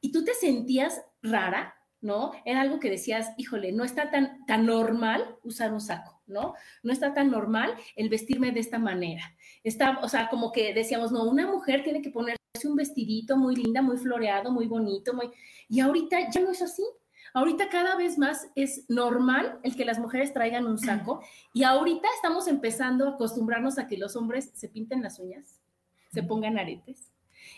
y 0.00 0.12
tú 0.12 0.24
te 0.24 0.34
sentías 0.34 1.02
rara, 1.22 1.74
¿no? 2.00 2.32
Era 2.44 2.62
algo 2.62 2.80
que 2.80 2.90
decías, 2.90 3.32
híjole, 3.36 3.72
no 3.72 3.84
está 3.84 4.10
tan, 4.10 4.44
tan 4.46 4.66
normal 4.66 5.36
usar 5.42 5.72
un 5.72 5.80
saco. 5.80 6.19
¿No? 6.30 6.54
No 6.82 6.92
está 6.92 7.12
tan 7.14 7.30
normal 7.30 7.74
el 7.96 8.08
vestirme 8.08 8.52
de 8.52 8.60
esta 8.60 8.78
manera. 8.78 9.36
Está, 9.62 9.98
o 10.02 10.08
sea, 10.08 10.28
como 10.28 10.52
que 10.52 10.72
decíamos, 10.72 11.12
no, 11.12 11.24
una 11.24 11.46
mujer 11.46 11.82
tiene 11.82 12.02
que 12.02 12.10
ponerse 12.10 12.38
un 12.64 12.76
vestidito 12.76 13.36
muy 13.36 13.56
linda, 13.56 13.82
muy 13.82 13.98
floreado, 13.98 14.50
muy 14.50 14.66
bonito, 14.66 15.14
muy... 15.14 15.30
Y 15.68 15.80
ahorita 15.80 16.30
ya 16.30 16.40
no 16.40 16.50
es 16.50 16.62
así. 16.62 16.84
Ahorita 17.32 17.68
cada 17.68 17.96
vez 17.96 18.18
más 18.18 18.48
es 18.56 18.84
normal 18.88 19.60
el 19.62 19.76
que 19.76 19.84
las 19.84 19.98
mujeres 19.98 20.32
traigan 20.32 20.66
un 20.66 20.78
saco 20.78 21.22
y 21.54 21.62
ahorita 21.62 22.08
estamos 22.16 22.48
empezando 22.48 23.06
a 23.06 23.12
acostumbrarnos 23.12 23.78
a 23.78 23.86
que 23.86 23.96
los 23.96 24.16
hombres 24.16 24.50
se 24.54 24.68
pinten 24.68 25.02
las 25.02 25.20
uñas, 25.20 25.60
se 26.12 26.24
pongan 26.24 26.58
aretes 26.58 27.12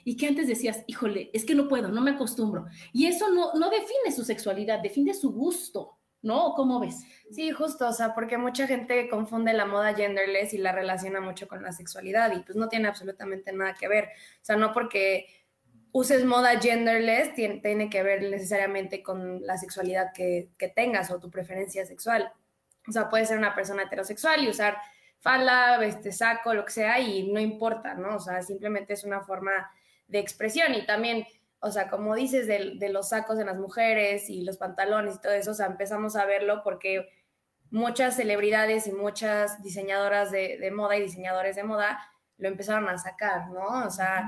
y 0.05 0.17
que 0.17 0.27
antes 0.27 0.47
decías, 0.47 0.85
híjole, 0.87 1.31
es 1.33 1.45
que 1.45 1.55
no 1.55 1.69
puedo, 1.69 1.89
no 1.89 2.01
me 2.01 2.13
acostumbro. 2.13 2.67
Y 2.93 3.07
eso 3.07 3.31
no, 3.31 3.55
no 3.55 3.71
define 3.71 4.13
su 4.15 4.25
sexualidad, 4.25 4.81
define 4.83 5.15
su 5.15 5.33
gusto. 5.33 5.99
¿No? 6.23 6.55
¿Cómo 6.55 6.81
ves? 6.81 7.03
Sí, 7.31 7.51
justo, 7.51 7.89
o 7.89 7.93
sea, 7.93 8.15
porque 8.15 8.39
mucha 8.39 8.67
gente 8.67 9.09
confunde 9.09 9.53
la 9.53 9.67
moda 9.67 9.95
genderless 9.95 10.55
y 10.55 10.59
la 10.59 10.73
relaciona 10.73 11.21
mucho 11.21 11.49
con 11.49 11.63
la 11.63 11.73
sexualidad 11.73 12.33
y 12.35 12.41
pues 12.41 12.57
no 12.57 12.69
tiene 12.69 12.89
absolutamente 12.89 13.53
nada 13.53 13.75
que 13.75 13.89
ver. 13.89 14.05
O 14.05 14.45
sea, 14.45 14.57
no 14.57 14.73
porque 14.73 15.27
uses 15.93 16.25
moda 16.25 16.59
genderless 16.61 17.35
tiene, 17.35 17.91
que 17.91 18.03
ver 18.03 18.23
necesariamente 18.23 19.03
con 19.03 19.45
la 19.47 19.59
sexualidad 19.59 20.13
que, 20.15 20.51
tengas 20.75 21.11
o 21.11 21.19
tu 21.19 21.31
preferencia 21.31 21.85
sexual. 21.85 22.33
O 22.89 22.93
sea, 22.93 23.09
puedes 23.09 23.29
ser 23.29 23.39
una 23.39 23.55
persona 23.55 23.83
heterosexual 23.83 24.45
y 24.45 24.49
usar 24.49 24.77
falda, 25.21 25.85
este 25.85 26.11
saco, 26.11 26.55
lo 26.55 26.65
que 26.65 26.73
sea, 26.73 26.99
y 26.99 27.31
no 27.31 27.39
importa, 27.39 27.95
¿no? 27.95 28.17
O 28.17 28.21
sea, 28.21 28.43
simplemente 28.43 28.95
es 28.95 29.05
una 29.05 29.21
forma 29.21 29.71
de 30.09 30.19
expresión 30.19 30.75
y 30.75 30.85
también 30.85 31.27
o 31.65 31.71
sea, 31.71 31.89
como 31.89 32.17
dices 32.17 32.49
de, 32.49 32.89
los 32.89 33.11
sacos 33.11 33.39
en 33.39 33.47
las 33.47 33.57
mujeres 33.57 34.29
y 34.29 34.43
los 34.43 34.59
pantalones 34.59 35.15
y 35.15 35.21
todo 35.21 35.33
eso, 35.33 35.53
o 35.53 35.55
sea, 35.55 35.67
empezamos 35.67 36.17
a 36.17 36.27
verlo 36.27 36.63
porque 36.65 37.09
muchas 37.71 38.17
celebridades 38.17 38.89
y 38.89 38.93
muchas 38.93 39.63
diseñadoras 39.63 40.33
de, 40.33 40.71
moda 40.75 40.97
y 40.97 41.03
diseñadores 41.03 41.55
de 41.55 41.63
moda 41.63 42.01
lo 42.37 42.49
empezaron 42.49 42.89
a 42.89 42.99
sacar, 42.99 43.49
¿no? 43.51 43.87
O 43.87 43.91
sea, 43.91 44.27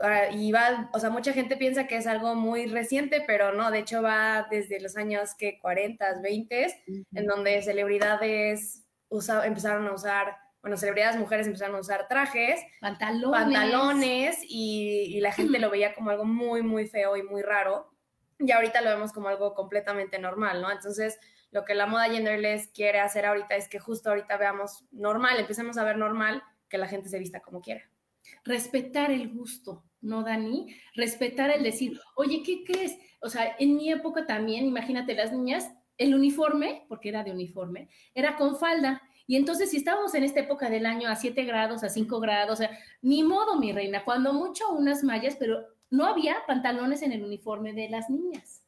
ah, 0.00 0.26
y 0.32 0.50
va, 0.50 0.90
o 0.92 0.98
sea, 0.98 1.10
mucha 1.10 1.32
gente 1.32 1.56
piensa 1.56 1.86
que 1.86 1.96
es 1.96 2.08
algo 2.08 2.34
muy 2.34 2.66
reciente, 2.66 3.22
pero 3.24 3.52
no, 3.52 3.70
de 3.70 3.78
hecho 3.78 4.02
va 4.02 4.48
desde 4.50 4.80
los 4.80 4.96
años 4.96 5.36
que 5.38 5.60
40, 5.60 6.20
20, 6.20 6.82
en 7.12 7.26
donde 7.26 7.62
celebridades 7.62 8.84
empezaron 9.44 9.86
a 9.86 9.92
usar 9.92 10.36
bueno, 10.62 10.76
celebridades 10.76 11.18
mujeres 11.18 11.46
empezaron 11.48 11.74
a 11.74 11.80
usar 11.80 12.06
trajes, 12.08 12.60
pantalones, 12.80 13.40
pantalones 13.40 14.38
y, 14.42 15.20
la 15.20 15.32
gente 15.32 15.58
lo 15.58 15.70
veía 15.70 15.92
como 15.94 16.10
algo 16.10 16.24
muy, 16.24 16.62
muy 16.62 16.86
feo 16.86 17.16
y 17.16 17.22
muy 17.24 17.42
raro. 17.42 17.90
Y 18.38 18.50
ahorita 18.52 18.80
lo 18.80 18.90
vemos 18.90 19.12
como 19.12 19.28
algo 19.28 19.54
completamente 19.54 20.18
normal, 20.20 20.62
¿no? 20.62 20.70
Entonces, 20.70 21.18
lo 21.50 21.64
que 21.64 21.74
la 21.74 21.86
moda 21.86 22.08
genderless 22.08 22.68
quiere 22.68 23.00
hacer 23.00 23.26
ahorita 23.26 23.56
es 23.56 23.68
que 23.68 23.80
justo 23.80 24.10
ahorita 24.10 24.36
veamos 24.36 24.84
normal, 24.92 25.38
empecemos 25.38 25.76
a 25.78 25.84
ver 25.84 25.98
normal 25.98 26.42
que 26.68 26.78
la 26.78 26.88
gente 26.88 27.08
se 27.08 27.18
vista 27.18 27.40
como 27.40 27.60
quiera. 27.60 27.82
Respetar 28.44 29.10
el 29.10 29.32
gusto, 29.32 29.84
¿no, 30.00 30.22
Dani? 30.22 30.74
Respetar 30.94 31.50
el 31.50 31.64
decir, 31.64 32.00
oye, 32.14 32.42
¿qué 32.44 32.62
crees? 32.64 32.96
O 33.20 33.28
sea, 33.28 33.56
en 33.58 33.76
mi 33.76 33.90
época 33.90 34.26
también, 34.26 34.64
imagínate, 34.64 35.14
las 35.14 35.32
niñas, 35.32 35.70
el 35.98 36.14
uniforme, 36.14 36.86
porque 36.88 37.08
era 37.08 37.24
de 37.24 37.32
uniforme, 37.32 37.88
era 38.14 38.36
con 38.36 38.56
falda 38.56 39.02
y 39.26 39.36
entonces, 39.36 39.70
si 39.70 39.76
estábamos 39.76 40.14
en 40.14 40.24
esta 40.24 40.40
época 40.40 40.68
del 40.68 40.86
año 40.86 41.08
a 41.08 41.16
7 41.16 41.44
grados, 41.44 41.84
a 41.84 41.88
5 41.88 42.20
grados, 42.20 42.54
o 42.54 42.56
sea, 42.56 42.70
ni 43.00 43.22
modo, 43.22 43.58
mi 43.58 43.72
reina, 43.72 44.04
cuando 44.04 44.32
mucho 44.32 44.70
unas 44.70 45.04
mallas, 45.04 45.36
pero 45.38 45.64
no 45.90 46.06
había 46.06 46.36
pantalones 46.46 47.02
en 47.02 47.12
el 47.12 47.22
uniforme 47.22 47.72
de 47.72 47.88
las 47.88 48.10
niñas. 48.10 48.62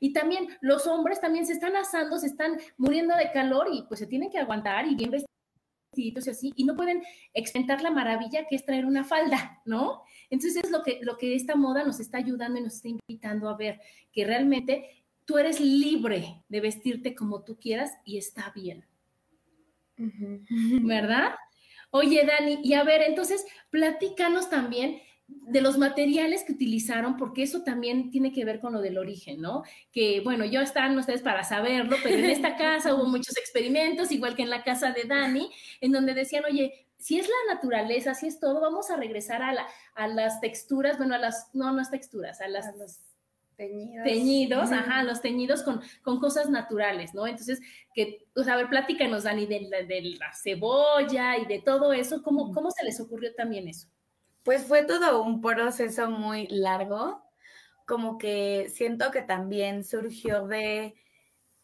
Y 0.00 0.12
también 0.12 0.48
los 0.60 0.86
hombres 0.86 1.20
también 1.20 1.46
se 1.46 1.52
están 1.52 1.76
asando, 1.76 2.18
se 2.18 2.26
están 2.26 2.58
muriendo 2.78 3.14
de 3.16 3.30
calor 3.32 3.68
y 3.72 3.82
pues 3.82 4.00
se 4.00 4.06
tienen 4.06 4.30
que 4.30 4.38
aguantar 4.38 4.86
y 4.86 4.94
bien 4.94 5.10
vestiditos 5.10 6.26
y 6.26 6.30
así, 6.30 6.52
y 6.56 6.64
no 6.64 6.76
pueden 6.76 7.02
experimentar 7.34 7.82
la 7.82 7.90
maravilla 7.90 8.46
que 8.48 8.56
es 8.56 8.64
traer 8.64 8.86
una 8.86 9.04
falda, 9.04 9.60
¿no? 9.64 10.02
Entonces 10.30 10.64
es 10.64 10.70
lo 10.70 10.82
que, 10.82 11.00
lo 11.02 11.18
que 11.18 11.34
esta 11.34 11.56
moda 11.56 11.84
nos 11.84 12.00
está 12.00 12.18
ayudando 12.18 12.58
y 12.58 12.62
nos 12.62 12.74
está 12.76 12.88
invitando 12.88 13.48
a 13.48 13.56
ver, 13.56 13.80
que 14.12 14.24
realmente 14.24 15.04
tú 15.24 15.36
eres 15.36 15.60
libre 15.60 16.42
de 16.48 16.60
vestirte 16.60 17.14
como 17.14 17.42
tú 17.42 17.58
quieras 17.58 17.92
y 18.04 18.16
está 18.16 18.52
bien. 18.54 18.86
¿Verdad? 20.82 21.34
Oye, 21.90 22.24
Dani, 22.24 22.60
y 22.62 22.74
a 22.74 22.84
ver, 22.84 23.02
entonces, 23.02 23.44
platícanos 23.70 24.48
también 24.48 25.00
de 25.26 25.60
los 25.60 25.78
materiales 25.78 26.44
que 26.44 26.52
utilizaron, 26.52 27.16
porque 27.16 27.42
eso 27.42 27.62
también 27.62 28.10
tiene 28.10 28.32
que 28.32 28.44
ver 28.44 28.60
con 28.60 28.72
lo 28.72 28.80
del 28.80 28.98
origen, 28.98 29.40
¿no? 29.40 29.62
Que, 29.92 30.20
bueno, 30.20 30.44
yo 30.44 30.60
están 30.60 30.98
ustedes 30.98 31.22
para 31.22 31.44
saberlo, 31.44 31.96
pero 32.02 32.16
en 32.16 32.26
esta 32.26 32.56
casa 32.56 32.94
hubo 32.94 33.06
muchos 33.06 33.36
experimentos, 33.36 34.12
igual 34.12 34.34
que 34.34 34.42
en 34.42 34.50
la 34.50 34.64
casa 34.64 34.92
de 34.92 35.04
Dani, 35.04 35.50
en 35.80 35.92
donde 35.92 36.14
decían, 36.14 36.44
oye, 36.44 36.86
si 36.98 37.18
es 37.18 37.28
la 37.28 37.54
naturaleza, 37.54 38.14
si 38.14 38.26
es 38.26 38.40
todo, 38.40 38.60
vamos 38.60 38.90
a 38.90 38.96
regresar 38.96 39.42
a, 39.42 39.52
la, 39.52 39.66
a 39.94 40.06
las 40.06 40.40
texturas, 40.40 40.98
bueno, 40.98 41.14
a 41.14 41.18
las, 41.18 41.48
no, 41.54 41.70
no 41.70 41.76
las 41.78 41.90
texturas, 41.90 42.40
a 42.40 42.48
las... 42.48 42.66
A 42.66 42.72
Teñidos. 43.60 44.04
Teñidos, 44.04 44.72
ajá, 44.72 45.02
los 45.02 45.20
teñidos 45.20 45.62
con, 45.62 45.82
con, 46.02 46.18
cosas 46.18 46.48
naturales, 46.48 47.12
¿no? 47.12 47.26
Entonces, 47.26 47.60
que, 47.92 48.26
pues, 48.32 48.48
a 48.48 48.56
ver, 48.56 48.70
platícanos, 48.70 49.24
Dani, 49.24 49.44
de 49.44 49.60
la, 49.68 49.82
de 49.82 50.16
la 50.18 50.32
cebolla 50.32 51.36
y 51.36 51.44
de 51.44 51.60
todo 51.60 51.92
eso, 51.92 52.22
¿cómo, 52.22 52.54
¿cómo 52.54 52.70
se 52.70 52.86
les 52.86 52.98
ocurrió 53.02 53.34
también 53.34 53.68
eso? 53.68 53.86
Pues 54.44 54.64
fue 54.64 54.84
todo 54.84 55.22
un 55.22 55.42
proceso 55.42 56.10
muy 56.10 56.46
largo, 56.46 57.22
como 57.86 58.16
que 58.16 58.70
siento 58.70 59.10
que 59.10 59.20
también 59.20 59.84
surgió 59.84 60.46
de 60.46 60.94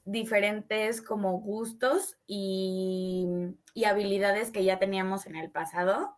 diferentes 0.04 1.00
como 1.00 1.40
gustos 1.40 2.18
y, 2.26 3.26
y 3.72 3.84
habilidades 3.84 4.50
que 4.50 4.64
ya 4.64 4.78
teníamos 4.78 5.24
en 5.24 5.36
el 5.36 5.50
pasado. 5.50 6.15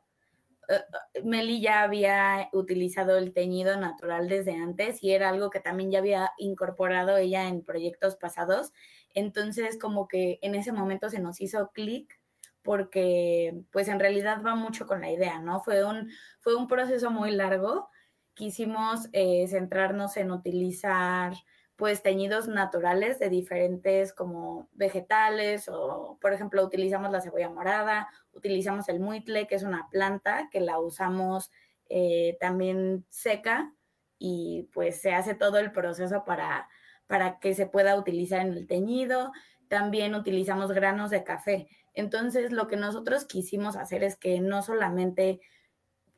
Uh, 0.68 1.24
Meli 1.24 1.60
ya 1.60 1.82
había 1.82 2.50
utilizado 2.52 3.16
el 3.16 3.32
teñido 3.32 3.78
natural 3.80 4.28
desde 4.28 4.54
antes 4.54 5.02
y 5.02 5.12
era 5.12 5.30
algo 5.30 5.50
que 5.50 5.60
también 5.60 5.90
ya 5.90 6.00
había 6.00 6.32
incorporado 6.36 7.16
ella 7.16 7.48
en 7.48 7.64
proyectos 7.64 8.16
pasados. 8.16 8.72
Entonces, 9.14 9.78
como 9.78 10.08
que 10.08 10.38
en 10.42 10.54
ese 10.54 10.72
momento 10.72 11.08
se 11.08 11.20
nos 11.20 11.40
hizo 11.40 11.70
clic 11.72 12.20
porque 12.62 13.62
pues 13.72 13.88
en 13.88 13.98
realidad 13.98 14.42
va 14.44 14.54
mucho 14.54 14.86
con 14.86 15.00
la 15.00 15.10
idea, 15.10 15.40
¿no? 15.40 15.60
Fue 15.60 15.84
un, 15.84 16.10
fue 16.40 16.54
un 16.54 16.68
proceso 16.68 17.10
muy 17.10 17.30
largo. 17.30 17.88
Quisimos 18.34 19.08
eh, 19.12 19.46
centrarnos 19.48 20.16
en 20.18 20.30
utilizar 20.30 21.32
pues 21.76 22.02
teñidos 22.02 22.48
naturales 22.48 23.20
de 23.20 23.28
diferentes 23.30 24.12
como 24.12 24.68
vegetales 24.72 25.68
o 25.68 26.18
por 26.20 26.32
ejemplo 26.32 26.64
utilizamos 26.64 27.12
la 27.12 27.20
cebolla 27.20 27.48
morada, 27.50 28.08
utilizamos 28.38 28.88
el 28.88 29.00
muitle 29.00 29.46
que 29.46 29.56
es 29.56 29.62
una 29.62 29.88
planta 29.90 30.48
que 30.50 30.60
la 30.60 30.78
usamos 30.78 31.50
eh, 31.88 32.36
también 32.40 33.04
seca 33.08 33.72
y 34.18 34.68
pues 34.72 35.00
se 35.00 35.12
hace 35.12 35.34
todo 35.34 35.58
el 35.58 35.72
proceso 35.72 36.24
para, 36.24 36.68
para 37.06 37.38
que 37.38 37.54
se 37.54 37.66
pueda 37.66 37.96
utilizar 37.96 38.40
en 38.40 38.52
el 38.52 38.66
teñido. 38.66 39.32
También 39.68 40.14
utilizamos 40.14 40.72
granos 40.72 41.10
de 41.10 41.24
café. 41.24 41.68
Entonces, 41.94 42.52
lo 42.52 42.68
que 42.68 42.76
nosotros 42.76 43.24
quisimos 43.24 43.76
hacer 43.76 44.02
es 44.02 44.16
que 44.16 44.40
no 44.40 44.62
solamente 44.62 45.40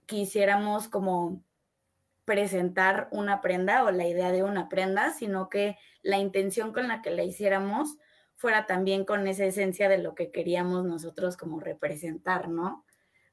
quisiéramos 0.07 0.89
como 0.89 1.43
presentar 2.25 3.09
una 3.11 3.41
prenda 3.41 3.85
o 3.85 3.91
la 3.91 4.07
idea 4.07 4.31
de 4.31 4.45
una 4.45 4.69
prenda, 4.69 5.13
sino 5.13 5.49
que 5.49 5.77
la 6.03 6.19
intención 6.19 6.73
con 6.73 6.89
la 6.89 7.03
que 7.03 7.11
la 7.11 7.23
hiciéramos 7.23 7.97
fuera 8.41 8.65
también 8.65 9.05
con 9.05 9.27
esa 9.27 9.45
esencia 9.45 9.91
de 9.91 9.99
lo 9.99 10.15
que 10.15 10.31
queríamos 10.31 10.87
nosotros 10.87 11.37
como 11.37 11.61
representar, 11.61 12.49
¿no? 12.49 12.87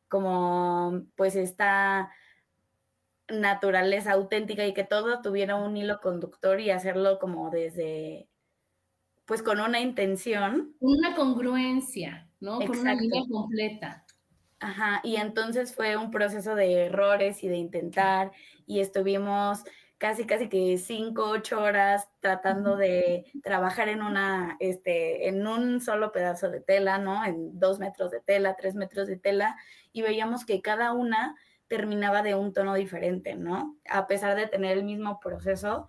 Como 0.10 1.04
pues 1.16 1.38
esta 1.38 2.12
naturaleza 3.30 4.12
auténtica 4.12 4.66
y 4.66 4.74
que 4.74 4.84
todo 4.84 5.22
tuviera 5.22 5.56
un 5.56 5.78
hilo 5.78 6.02
conductor 6.02 6.60
y 6.60 6.72
hacerlo 6.72 7.20
como 7.20 7.50
desde, 7.50 8.28
pues 9.26 9.42
con 9.42 9.62
una 9.62 9.80
intención. 9.80 10.76
Una 10.82 11.16
congruencia. 11.16 12.30
¿no? 12.42 12.60
Con 12.60 12.78
una 12.78 12.94
línea 12.94 13.24
completa. 13.32 14.06
Ajá, 14.60 15.00
y 15.06 15.16
entonces 15.16 15.74
fue 15.74 15.96
un 15.96 16.12
proceso 16.12 16.54
de 16.54 16.86
errores 16.86 17.46
y 17.46 17.48
de 17.48 17.56
intentar, 17.56 18.34
y 18.66 18.82
estuvimos 18.82 19.64
casi, 19.98 20.26
casi 20.26 20.50
que 20.50 20.78
cinco, 20.78 21.30
ocho 21.30 21.62
horas 21.62 22.10
tratando 22.20 22.76
de 22.76 23.26
trabajar 23.44 23.90
en 23.90 24.02
una, 24.02 24.58
este, 24.60 25.28
en 25.28 25.46
un 25.48 25.82
solo 25.82 26.12
pedazo 26.12 26.50
de 26.50 26.62
tela, 26.62 26.98
¿no? 26.98 27.26
En 27.26 27.60
dos 27.60 27.80
metros 27.80 28.12
de 28.12 28.22
tela, 28.22 28.56
tres 28.56 28.76
metros 28.76 29.08
de 29.08 29.18
tela, 29.18 29.56
y 29.92 30.02
veíamos 30.02 30.46
que 30.46 30.62
cada 30.62 30.94
una 30.94 31.36
terminaba 31.68 32.22
de 32.22 32.36
un 32.36 32.54
tono 32.54 32.76
diferente, 32.76 33.36
¿no? 33.36 33.78
A 33.90 34.08
pesar 34.08 34.36
de 34.36 34.48
tener 34.48 34.78
el 34.78 34.84
mismo 34.84 35.20
proceso, 35.20 35.88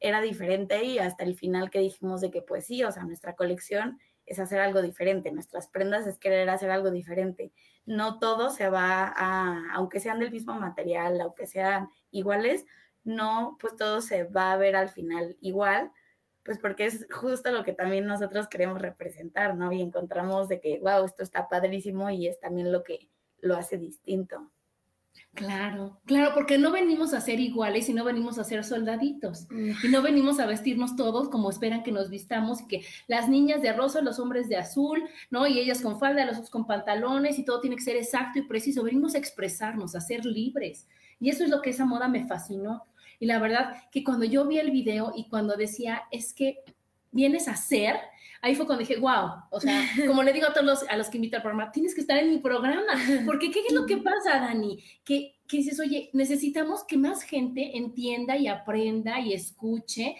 era 0.00 0.22
diferente 0.22 0.82
y 0.84 0.98
hasta 0.98 1.24
el 1.24 1.36
final 1.36 1.70
que 1.70 1.78
dijimos 1.78 2.22
de 2.22 2.30
que 2.30 2.42
pues 2.42 2.66
sí, 2.66 2.82
o 2.84 2.90
sea, 2.90 3.04
nuestra 3.04 3.36
colección 3.36 3.98
es 4.24 4.38
hacer 4.38 4.60
algo 4.60 4.80
diferente, 4.80 5.30
nuestras 5.30 5.68
prendas 5.68 6.06
es 6.06 6.18
querer 6.18 6.48
hacer 6.48 6.70
algo 6.70 6.90
diferente. 6.90 7.52
No 7.84 8.18
todo 8.18 8.50
se 8.50 8.70
va 8.70 9.12
a, 9.14 9.74
aunque 9.74 10.00
sean 10.00 10.18
del 10.20 10.30
mismo 10.30 10.54
material, 10.54 11.20
aunque 11.20 11.46
sean 11.46 11.90
iguales, 12.10 12.64
no, 13.04 13.56
pues 13.60 13.76
todo 13.76 14.00
se 14.00 14.24
va 14.24 14.52
a 14.52 14.56
ver 14.56 14.76
al 14.76 14.88
final 14.88 15.36
igual, 15.40 15.92
pues 16.44 16.58
porque 16.58 16.86
es 16.86 17.06
justo 17.10 17.50
lo 17.52 17.64
que 17.64 17.72
también 17.72 18.06
nosotros 18.06 18.48
queremos 18.48 18.80
representar, 18.80 19.56
¿no? 19.56 19.72
Y 19.72 19.82
encontramos 19.82 20.48
de 20.48 20.60
que, 20.60 20.78
wow, 20.80 21.04
esto 21.04 21.22
está 21.22 21.48
padrísimo 21.48 22.10
y 22.10 22.26
es 22.26 22.40
también 22.40 22.72
lo 22.72 22.82
que 22.82 23.10
lo 23.40 23.56
hace 23.56 23.78
distinto. 23.78 24.50
Claro, 25.34 26.00
claro, 26.06 26.32
porque 26.34 26.58
no 26.58 26.72
venimos 26.72 27.14
a 27.14 27.20
ser 27.20 27.38
iguales 27.38 27.88
y 27.88 27.94
no 27.94 28.04
venimos 28.04 28.38
a 28.38 28.44
ser 28.44 28.64
soldaditos 28.64 29.46
y 29.50 29.88
no 29.88 30.02
venimos 30.02 30.40
a 30.40 30.46
vestirnos 30.46 30.96
todos 30.96 31.28
como 31.28 31.50
esperan 31.50 31.84
que 31.84 31.92
nos 31.92 32.10
vistamos 32.10 32.60
y 32.60 32.66
que 32.66 32.84
las 33.06 33.28
niñas 33.28 33.62
de 33.62 33.72
rosa, 33.72 34.02
los 34.02 34.18
hombres 34.18 34.48
de 34.48 34.56
azul, 34.56 35.02
¿no? 35.30 35.46
Y 35.46 35.58
ellas 35.60 35.82
con 35.82 36.00
falda, 36.00 36.24
los 36.24 36.36
otros 36.36 36.50
con 36.50 36.66
pantalones 36.66 37.38
y 37.38 37.44
todo 37.44 37.60
tiene 37.60 37.76
que 37.76 37.82
ser 37.82 37.96
exacto 37.96 38.38
y 38.40 38.42
preciso. 38.42 38.82
Venimos 38.82 39.14
a 39.14 39.18
expresarnos, 39.18 39.94
a 39.94 40.00
ser 40.00 40.24
libres. 40.24 40.88
Y 41.20 41.30
eso 41.30 41.44
es 41.44 41.50
lo 41.50 41.62
que 41.62 41.70
esa 41.70 41.84
moda 41.84 42.08
me 42.08 42.26
fascinó. 42.26 42.86
Y 43.18 43.26
la 43.26 43.38
verdad 43.38 43.82
que 43.92 44.02
cuando 44.02 44.24
yo 44.24 44.46
vi 44.46 44.58
el 44.58 44.70
video 44.70 45.12
y 45.14 45.28
cuando 45.28 45.56
decía, 45.56 46.02
es 46.10 46.32
que 46.32 46.64
vienes 47.12 47.48
a 47.48 47.56
ser, 47.56 47.96
ahí 48.40 48.54
fue 48.54 48.66
cuando 48.66 48.80
dije, 48.80 48.98
wow, 48.98 49.30
o 49.50 49.60
sea, 49.60 49.82
como 50.06 50.22
le 50.22 50.32
digo 50.32 50.46
a 50.46 50.52
todos 50.52 50.66
los, 50.66 50.82
a 50.88 50.96
los 50.96 51.08
que 51.08 51.18
invito 51.18 51.36
al 51.36 51.42
programa, 51.42 51.70
tienes 51.70 51.94
que 51.94 52.00
estar 52.00 52.16
en 52.16 52.30
mi 52.30 52.38
programa, 52.38 52.94
porque 53.26 53.50
¿qué 53.50 53.60
es 53.68 53.74
lo 53.74 53.86
que 53.86 53.96
pasa, 53.98 54.40
Dani? 54.40 54.82
Que, 55.04 55.36
que 55.46 55.58
dices, 55.58 55.78
oye, 55.80 56.10
necesitamos 56.12 56.84
que 56.84 56.96
más 56.96 57.22
gente 57.22 57.76
entienda 57.76 58.36
y 58.36 58.48
aprenda 58.48 59.20
y 59.20 59.34
escuche 59.34 60.16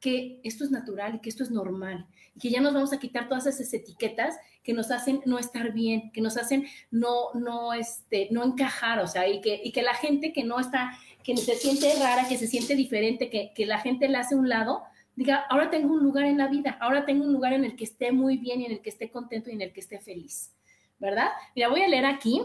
que 0.00 0.40
esto 0.42 0.64
es 0.64 0.70
natural 0.70 1.16
y 1.16 1.18
que 1.20 1.28
esto 1.28 1.42
es 1.42 1.50
normal, 1.50 2.06
y 2.34 2.40
que 2.40 2.50
ya 2.50 2.60
nos 2.60 2.72
vamos 2.72 2.92
a 2.92 2.98
quitar 2.98 3.28
todas 3.28 3.46
esas 3.46 3.72
etiquetas 3.72 4.36
que 4.62 4.72
nos 4.72 4.90
hacen 4.90 5.20
no 5.26 5.38
estar 5.38 5.72
bien, 5.72 6.10
que 6.12 6.20
nos 6.20 6.36
hacen 6.36 6.66
no, 6.90 7.32
no, 7.34 7.74
este, 7.74 8.28
no 8.30 8.44
encajar, 8.44 8.98
o 9.00 9.06
sea, 9.06 9.28
y 9.28 9.40
que, 9.40 9.60
y 9.62 9.72
que 9.72 9.82
la 9.82 9.94
gente 9.94 10.32
que 10.32 10.44
no 10.44 10.58
está, 10.58 10.92
que 11.22 11.36
se 11.36 11.54
siente 11.54 11.92
rara, 12.00 12.28
que 12.28 12.38
se 12.38 12.46
siente 12.46 12.74
diferente, 12.74 13.30
que, 13.30 13.52
que 13.54 13.66
la 13.66 13.78
gente 13.78 14.08
la 14.08 14.20
hace 14.20 14.34
a 14.34 14.38
un 14.38 14.48
lado, 14.48 14.82
diga, 15.16 15.44
ahora 15.50 15.70
tengo 15.70 15.92
un 15.92 16.02
lugar 16.02 16.24
en 16.24 16.38
la 16.38 16.48
vida, 16.48 16.78
ahora 16.80 17.04
tengo 17.04 17.24
un 17.24 17.32
lugar 17.32 17.52
en 17.52 17.64
el 17.64 17.76
que 17.76 17.84
esté 17.84 18.10
muy 18.10 18.38
bien 18.38 18.62
y 18.62 18.66
en 18.66 18.72
el 18.72 18.80
que 18.80 18.90
esté 18.90 19.10
contento 19.10 19.50
y 19.50 19.54
en 19.54 19.60
el 19.60 19.72
que 19.72 19.80
esté 19.80 19.98
feliz, 19.98 20.52
¿verdad? 20.98 21.28
Mira, 21.54 21.68
voy 21.68 21.82
a 21.82 21.88
leer 21.88 22.06
aquí 22.06 22.40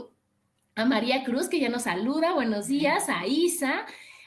a 0.75 0.83
María 0.83 1.23
Cruz, 1.23 1.47
que 1.47 1.59
ya 1.59 1.69
nos 1.69 1.83
saluda, 1.83 2.33
buenos 2.33 2.67
días, 2.67 3.07
a 3.07 3.25
Isa, 3.25 3.85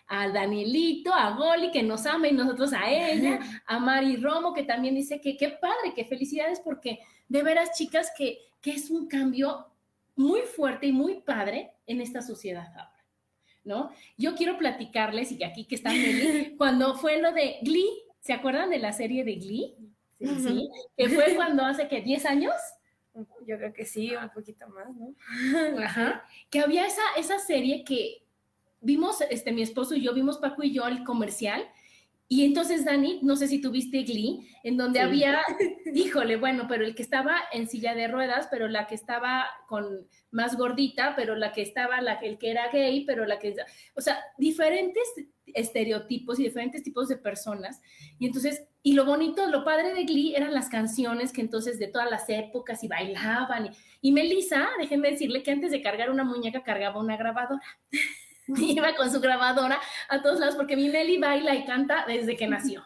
a 0.09 0.29
Danielito, 0.29 1.13
a 1.13 1.31
Goli, 1.37 1.71
que 1.71 1.83
nos 1.83 2.07
ama 2.07 2.29
y 2.29 2.33
nosotros 2.33 2.73
a 2.73 2.91
ella, 2.91 3.39
a 3.67 3.79
Mari 3.79 4.17
Romo, 4.17 4.53
que 4.53 4.65
también 4.65 4.95
dice 4.95 5.21
que 5.21 5.37
qué 5.37 5.51
padre, 5.51 5.95
que 5.95 6.05
felicidades, 6.05 6.61
porque 6.61 6.99
de 7.29 7.43
veras, 7.43 7.77
chicas, 7.77 8.11
que, 8.17 8.39
que 8.61 8.73
es 8.73 8.91
un 8.91 9.07
cambio 9.07 9.67
muy 10.17 10.41
fuerte 10.41 10.87
y 10.87 10.93
muy 10.93 11.21
padre 11.21 11.73
en 11.87 12.01
esta 12.01 12.23
sociedad 12.23 12.67
ahora. 12.69 12.95
¿No? 13.65 13.91
Yo 14.17 14.35
quiero 14.35 14.57
platicarles, 14.57 15.31
y 15.33 15.45
aquí 15.45 15.67
que 15.67 15.75
están 15.75 15.95
cuando 16.57 16.97
fue 16.97 17.21
lo 17.21 17.33
de 17.33 17.59
Glee, 17.63 18.09
¿Se 18.21 18.35
acuerdan 18.35 18.69
de 18.69 18.79
la 18.79 18.93
serie 18.93 19.25
de 19.25 19.37
Glee? 19.37 19.75
Sí, 20.21 20.69
Que 20.99 21.09
fue 21.09 21.35
cuando 21.35 21.65
hace 21.65 21.89
que 21.89 22.03
10 22.03 22.27
años. 22.27 22.55
Yo 23.47 23.57
creo 23.57 23.73
que 23.73 23.87
sí, 23.87 24.15
un 24.15 24.29
poquito 24.29 24.69
más, 24.69 24.89
¿no? 24.95 25.15
Ajá. 25.83 26.25
Que 26.51 26.61
había 26.61 26.87
esa, 26.87 27.01
esa 27.17 27.39
serie 27.39 27.85
que 27.85 28.27
vimos, 28.81 29.21
este, 29.31 29.53
mi 29.53 29.63
esposo 29.63 29.95
y 29.95 30.03
yo, 30.03 30.15
vimos 30.15 30.39
Paco 30.39 30.63
y 30.63 30.73
yo 30.73 30.87
el 30.87 31.05
comercial 31.05 31.65
y 32.31 32.45
entonces, 32.45 32.85
Dani, 32.85 33.21
no 33.23 33.37
sé 33.37 33.49
si 33.49 33.59
tuviste 33.59 34.03
Glee, 34.03 34.47
en 34.63 34.77
donde 34.77 35.01
había, 35.01 35.41
híjole, 35.95 36.37
bueno, 36.37 36.67
pero 36.69 36.85
el 36.85 36.95
que 36.95 37.03
estaba 37.03 37.35
en 37.53 37.67
silla 37.67 37.95
de 37.95 38.07
ruedas, 38.07 38.49
pero 38.51 38.69
la 38.69 38.87
que 38.87 38.95
estaba 38.95 39.47
con 39.67 40.07
más 40.31 40.59
gordita, 40.59 41.15
pero 41.17 41.37
la 41.37 41.53
que 41.53 41.63
estaba, 41.63 42.03
la, 42.03 42.15
el 42.15 42.37
que 42.37 42.51
era 42.51 42.71
gay, 42.71 43.07
pero 43.07 43.25
la 43.25 43.39
que, 43.39 43.57
o 43.95 44.03
sea, 44.03 44.19
diferentes 44.37 45.03
estereotipos 45.47 46.39
y 46.39 46.45
diferentes 46.45 46.83
tipos 46.83 47.09
de 47.09 47.17
personas. 47.17 47.81
Y 48.19 48.27
entonces, 48.27 48.63
y 48.83 48.93
lo 48.93 49.07
bonito, 49.07 49.47
lo 49.47 49.65
padre 49.65 49.95
de 49.95 50.05
Glee 50.05 50.35
eran 50.37 50.53
las 50.53 50.69
canciones 50.69 51.33
que 51.33 51.41
entonces 51.41 51.79
de 51.79 51.89
todas 51.89 52.11
las 52.11 52.29
épocas 52.29 52.85
y 52.85 52.89
bailaban. 52.89 53.69
Y, 54.03 54.09
y 54.11 54.13
Melissa, 54.13 54.69
déjenme 54.79 55.13
decirle 55.13 55.43
que 55.43 55.51
antes 55.51 55.71
de 55.71 55.81
cargar 55.81 56.11
una 56.11 56.25
muñeca 56.25 56.63
cargaba 56.63 57.01
una 57.01 57.17
grabadora. 57.17 57.63
iba 58.57 58.95
con 58.95 59.11
su 59.11 59.21
grabadora 59.21 59.81
a 60.09 60.23
todos 60.23 60.41
lados 60.41 60.57
porque 60.57 60.77
mi 60.77 60.89
Meli 60.89 61.19
baila 61.19 61.55
y 61.55 61.65
canta 61.65 62.05
desde 62.07 62.37
que 62.37 62.47
nació. 62.47 62.85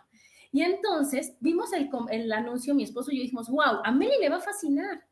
Y 0.51 0.63
entonces 0.63 1.35
vimos 1.41 1.73
el, 1.73 1.89
el 2.11 2.33
anuncio, 2.33 2.75
mi 2.75 2.83
esposo 2.83 3.11
y 3.11 3.17
yo 3.17 3.23
dijimos, 3.23 3.49
wow, 3.49 3.81
a 3.85 3.91
Meli 3.91 4.15
le 4.21 4.29
va 4.29 4.37
a 4.37 4.41
fascinar. 4.41 5.07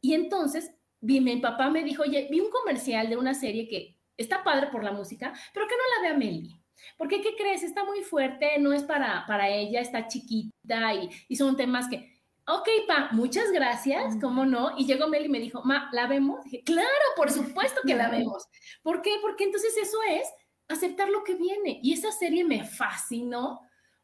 Y 0.00 0.14
entonces 0.14 0.72
vi, 1.00 1.20
mi 1.20 1.36
papá 1.38 1.70
me 1.70 1.82
dijo, 1.82 2.02
oye, 2.02 2.28
vi 2.30 2.40
un 2.40 2.50
comercial 2.50 3.08
de 3.08 3.16
una 3.16 3.34
serie 3.34 3.66
que 3.66 3.98
está 4.16 4.44
padre 4.44 4.68
por 4.68 4.84
la 4.84 4.92
música, 4.92 5.32
pero 5.52 5.66
que 5.66 5.74
no 5.74 6.02
la 6.02 6.08
vea 6.08 6.18
Meli. 6.18 6.56
Porque, 6.96 7.20
¿qué 7.20 7.34
crees? 7.36 7.62
Está 7.62 7.84
muy 7.84 8.02
fuerte, 8.02 8.58
no 8.58 8.72
es 8.72 8.82
para, 8.84 9.24
para 9.26 9.48
ella, 9.48 9.80
está 9.80 10.06
chiquita 10.06 10.94
y, 10.94 11.10
y 11.28 11.36
son 11.36 11.56
temas 11.56 11.88
que 11.88 12.19
ok, 12.54 12.68
pa, 12.86 13.08
muchas 13.12 13.50
gracias, 13.52 14.16
¿cómo 14.20 14.44
no? 14.44 14.76
Y 14.76 14.86
llegó 14.86 15.08
Mel 15.08 15.26
y 15.26 15.28
me 15.28 15.40
dijo, 15.40 15.62
ma, 15.64 15.88
¿la 15.92 16.06
vemos? 16.06 16.42
Dije, 16.44 16.62
claro, 16.64 16.88
por 17.16 17.30
supuesto 17.30 17.80
que 17.86 17.94
la 17.94 18.08
vemos. 18.08 18.46
¿Por 18.82 19.02
qué? 19.02 19.12
Porque 19.22 19.44
entonces 19.44 19.76
eso 19.76 19.98
es 20.08 20.28
aceptar 20.68 21.08
lo 21.08 21.24
que 21.24 21.34
viene. 21.34 21.80
Y 21.82 21.92
esa 21.92 22.12
serie 22.12 22.44
me 22.44 22.64
fascinó 22.64 23.60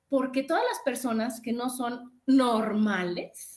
porque 0.09 0.43
todas 0.43 0.63
las 0.71 0.81
personas 0.85 1.41
que 1.41 1.53
no 1.53 1.71
son 1.71 2.21
normales, 2.27 3.56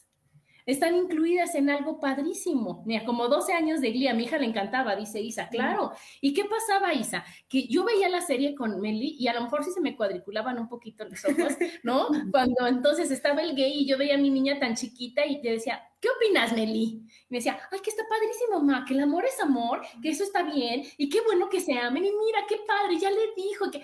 están 0.71 0.95
incluidas 0.95 1.55
en 1.55 1.69
algo 1.69 1.99
padrísimo. 1.99 2.84
Mira, 2.86 3.05
como 3.05 3.27
12 3.27 3.53
años 3.53 3.82
de 3.82 3.91
Glee, 3.91 4.08
a 4.08 4.13
mi 4.13 4.23
hija 4.23 4.38
le 4.38 4.45
encantaba, 4.45 4.95
dice 4.95 5.19
Isa, 5.19 5.49
claro. 5.49 5.91
¿Y 6.21 6.34
qué 6.34 6.45
pasaba, 6.45 6.93
Isa? 6.93 7.25
Que 7.47 7.67
yo 7.67 7.84
veía 7.84 8.10
la 8.10 8.21
serie 8.21 8.55
con 8.55 8.79
Meli 8.79 9.15
y 9.19 9.27
a 9.27 9.34
lo 9.34 9.41
mejor 9.41 9.63
sí 9.63 9.71
se 9.71 9.82
me 9.82 9.95
cuadriculaban 9.95 10.60
un 10.60 10.67
poquito 10.69 11.05
los 11.05 11.23
ojos, 11.25 11.58
¿no? 11.84 12.08
Cuando 12.32 12.67
entonces 12.67 13.10
estaba 13.12 13.41
el 13.41 13.55
gay 13.55 13.71
y 13.79 13.88
yo 13.88 13.97
veía 13.97 14.15
a 14.15 14.19
mi 14.19 14.29
niña 14.29 14.60
tan 14.60 14.75
chiquita 14.75 15.25
y 15.25 15.41
te 15.41 15.51
decía, 15.51 15.82
¿qué 15.99 16.10
opinas, 16.10 16.53
Meli? 16.53 16.84
Y 16.84 17.27
me 17.29 17.38
decía, 17.38 17.60
ay, 17.71 17.79
que 17.79 17.89
está 17.89 18.03
padrísimo, 18.08 18.62
ma, 18.62 18.86
que 18.86 18.93
el 18.93 19.01
amor 19.01 19.25
es 19.25 19.39
amor, 19.39 19.82
que 20.01 20.10
eso 20.10 20.23
está 20.23 20.43
bien 20.43 20.84
y 20.97 21.10
qué 21.10 21.21
bueno 21.21 21.49
que 21.49 21.62
se 21.62 21.77
amen 21.77 22.05
y 22.05 22.12
mira, 22.12 22.39
qué 22.47 22.58
padre, 22.67 22.97
ya 22.99 23.10
le 23.10 23.34
dijo 23.36 23.71
que... 23.71 23.82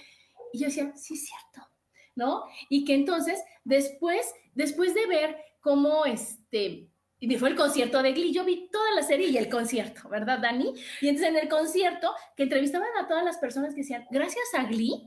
Y 0.53 0.59
yo 0.59 0.67
decía, 0.67 0.93
sí, 0.95 1.15
es 1.15 1.27
cierto, 1.27 1.67
¿no? 2.15 2.43
Y 2.69 2.85
que 2.85 2.93
entonces, 2.93 3.43
después, 3.63 4.33
después 4.53 4.93
de 4.93 5.05
ver 5.07 5.37
cómo 5.65 6.05
este, 6.05 6.91
y 7.19 7.37
fue 7.37 7.49
el 7.49 7.55
concierto 7.55 8.03
de 8.03 8.13
Glee, 8.13 8.31
yo 8.31 8.45
vi 8.45 8.69
toda 8.71 8.91
la 8.91 9.01
serie 9.01 9.29
y 9.29 9.37
el 9.37 9.49
concierto, 9.49 10.07
¿verdad, 10.09 10.37
Dani? 10.37 10.75
Y 11.01 11.07
entonces 11.07 11.31
en 11.31 11.37
el 11.37 11.49
concierto, 11.49 12.13
que 12.37 12.43
entrevistaban 12.43 12.89
a 13.01 13.07
todas 13.07 13.25
las 13.25 13.39
personas 13.39 13.73
que 13.73 13.81
decían, 13.81 14.05
gracias 14.11 14.45
a 14.53 14.65
Glee, 14.65 15.01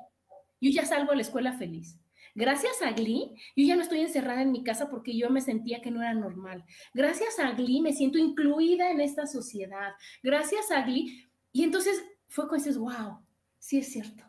yo 0.60 0.70
ya 0.72 0.84
salgo 0.84 1.12
a 1.12 1.14
la 1.14 1.20
escuela 1.20 1.52
feliz. 1.52 2.00
Gracias 2.34 2.82
a 2.82 2.90
Glee, 2.90 3.36
yo 3.54 3.64
ya 3.64 3.76
no 3.76 3.82
estoy 3.82 4.00
encerrada 4.00 4.42
en 4.42 4.50
mi 4.50 4.64
casa 4.64 4.90
porque 4.90 5.16
yo 5.16 5.30
me 5.30 5.40
sentía 5.40 5.80
que 5.80 5.92
no 5.92 6.02
era 6.02 6.12
normal. 6.12 6.64
Gracias 6.92 7.38
a 7.38 7.52
Glee 7.52 7.80
me 7.80 7.92
siento 7.92 8.18
incluida 8.18 8.90
en 8.90 9.00
esta 9.00 9.28
sociedad. 9.28 9.92
Gracias 10.24 10.72
a 10.72 10.82
Glee. 10.82 11.24
Y 11.52 11.62
entonces 11.62 12.04
fue 12.26 12.48
cuando 12.48 12.64
dices, 12.64 12.78
wow, 12.78 13.24
sí 13.60 13.78
es 13.78 13.92
cierto. 13.92 14.27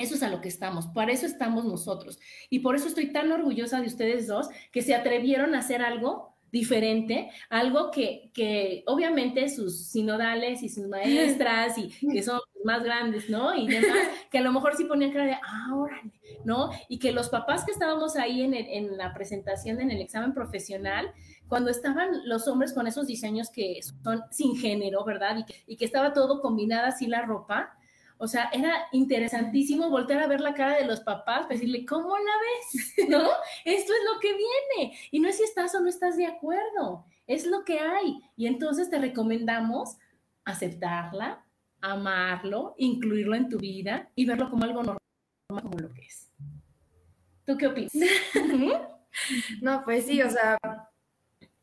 Eso 0.00 0.14
es 0.14 0.22
a 0.22 0.28
lo 0.28 0.40
que 0.40 0.48
estamos, 0.48 0.86
para 0.88 1.12
eso 1.12 1.26
estamos 1.26 1.64
nosotros. 1.64 2.18
Y 2.48 2.60
por 2.60 2.76
eso 2.76 2.88
estoy 2.88 3.12
tan 3.12 3.30
orgullosa 3.32 3.80
de 3.80 3.86
ustedes 3.86 4.26
dos 4.26 4.48
que 4.72 4.82
se 4.82 4.94
atrevieron 4.94 5.54
a 5.54 5.60
hacer 5.60 5.82
algo 5.82 6.30
diferente, 6.52 7.30
algo 7.48 7.90
que, 7.90 8.30
que 8.34 8.82
obviamente 8.86 9.48
sus 9.48 9.86
sinodales 9.86 10.62
y 10.62 10.68
sus 10.68 10.86
maestras 10.86 11.78
y 11.78 11.90
que 12.12 12.22
son 12.22 12.40
más 12.64 12.82
grandes, 12.82 13.30
¿no? 13.30 13.54
Y 13.54 13.68
demás, 13.68 14.08
que 14.30 14.38
a 14.38 14.42
lo 14.42 14.52
mejor 14.52 14.76
sí 14.76 14.84
ponían 14.84 15.12
cara 15.12 15.26
de, 15.26 15.34
ah, 15.34 15.74
órale, 15.74 16.12
¿no? 16.44 16.70
Y 16.88 16.98
que 16.98 17.12
los 17.12 17.28
papás 17.28 17.64
que 17.64 17.72
estábamos 17.72 18.16
ahí 18.16 18.42
en, 18.42 18.54
en 18.54 18.96
la 18.96 19.14
presentación, 19.14 19.80
en 19.80 19.90
el 19.90 20.00
examen 20.00 20.34
profesional, 20.34 21.12
cuando 21.48 21.70
estaban 21.70 22.28
los 22.28 22.46
hombres 22.48 22.72
con 22.72 22.86
esos 22.86 23.06
diseños 23.06 23.50
que 23.50 23.80
son 23.82 24.22
sin 24.30 24.56
género, 24.56 25.04
¿verdad? 25.04 25.38
Y 25.38 25.44
que, 25.44 25.54
y 25.66 25.76
que 25.76 25.84
estaba 25.84 26.12
todo 26.12 26.40
combinada 26.40 26.88
así 26.88 27.06
la 27.06 27.22
ropa, 27.22 27.76
o 28.22 28.28
sea, 28.28 28.50
era 28.52 28.86
interesantísimo 28.92 29.88
voltear 29.88 30.22
a 30.22 30.26
ver 30.26 30.42
la 30.42 30.52
cara 30.52 30.76
de 30.76 30.84
los 30.84 31.00
papás, 31.00 31.48
decirle, 31.48 31.86
¿cómo 31.86 32.18
la 32.18 32.32
ves? 32.42 32.94
¿No? 33.08 33.22
Esto 33.64 33.92
es 33.94 33.98
lo 34.12 34.20
que 34.20 34.28
viene. 34.28 34.98
Y 35.10 35.20
no 35.20 35.28
es 35.30 35.38
si 35.38 35.44
estás 35.44 35.74
o 35.74 35.80
no 35.80 35.88
estás 35.88 36.18
de 36.18 36.26
acuerdo, 36.26 37.06
es 37.26 37.46
lo 37.46 37.64
que 37.64 37.80
hay. 37.80 38.20
Y 38.36 38.46
entonces 38.46 38.90
te 38.90 38.98
recomendamos 38.98 39.96
aceptarla, 40.44 41.46
amarlo, 41.80 42.74
incluirlo 42.76 43.36
en 43.36 43.48
tu 43.48 43.56
vida 43.56 44.10
y 44.14 44.26
verlo 44.26 44.50
como 44.50 44.64
algo 44.64 44.82
normal, 44.82 44.98
como 45.48 45.78
lo 45.78 45.90
que 45.94 46.02
es. 46.02 46.30
¿Tú 47.46 47.56
qué 47.56 47.68
opinas? 47.68 47.92
no, 49.62 49.82
pues 49.82 50.04
sí, 50.04 50.20
o 50.20 50.28
sea, 50.28 50.58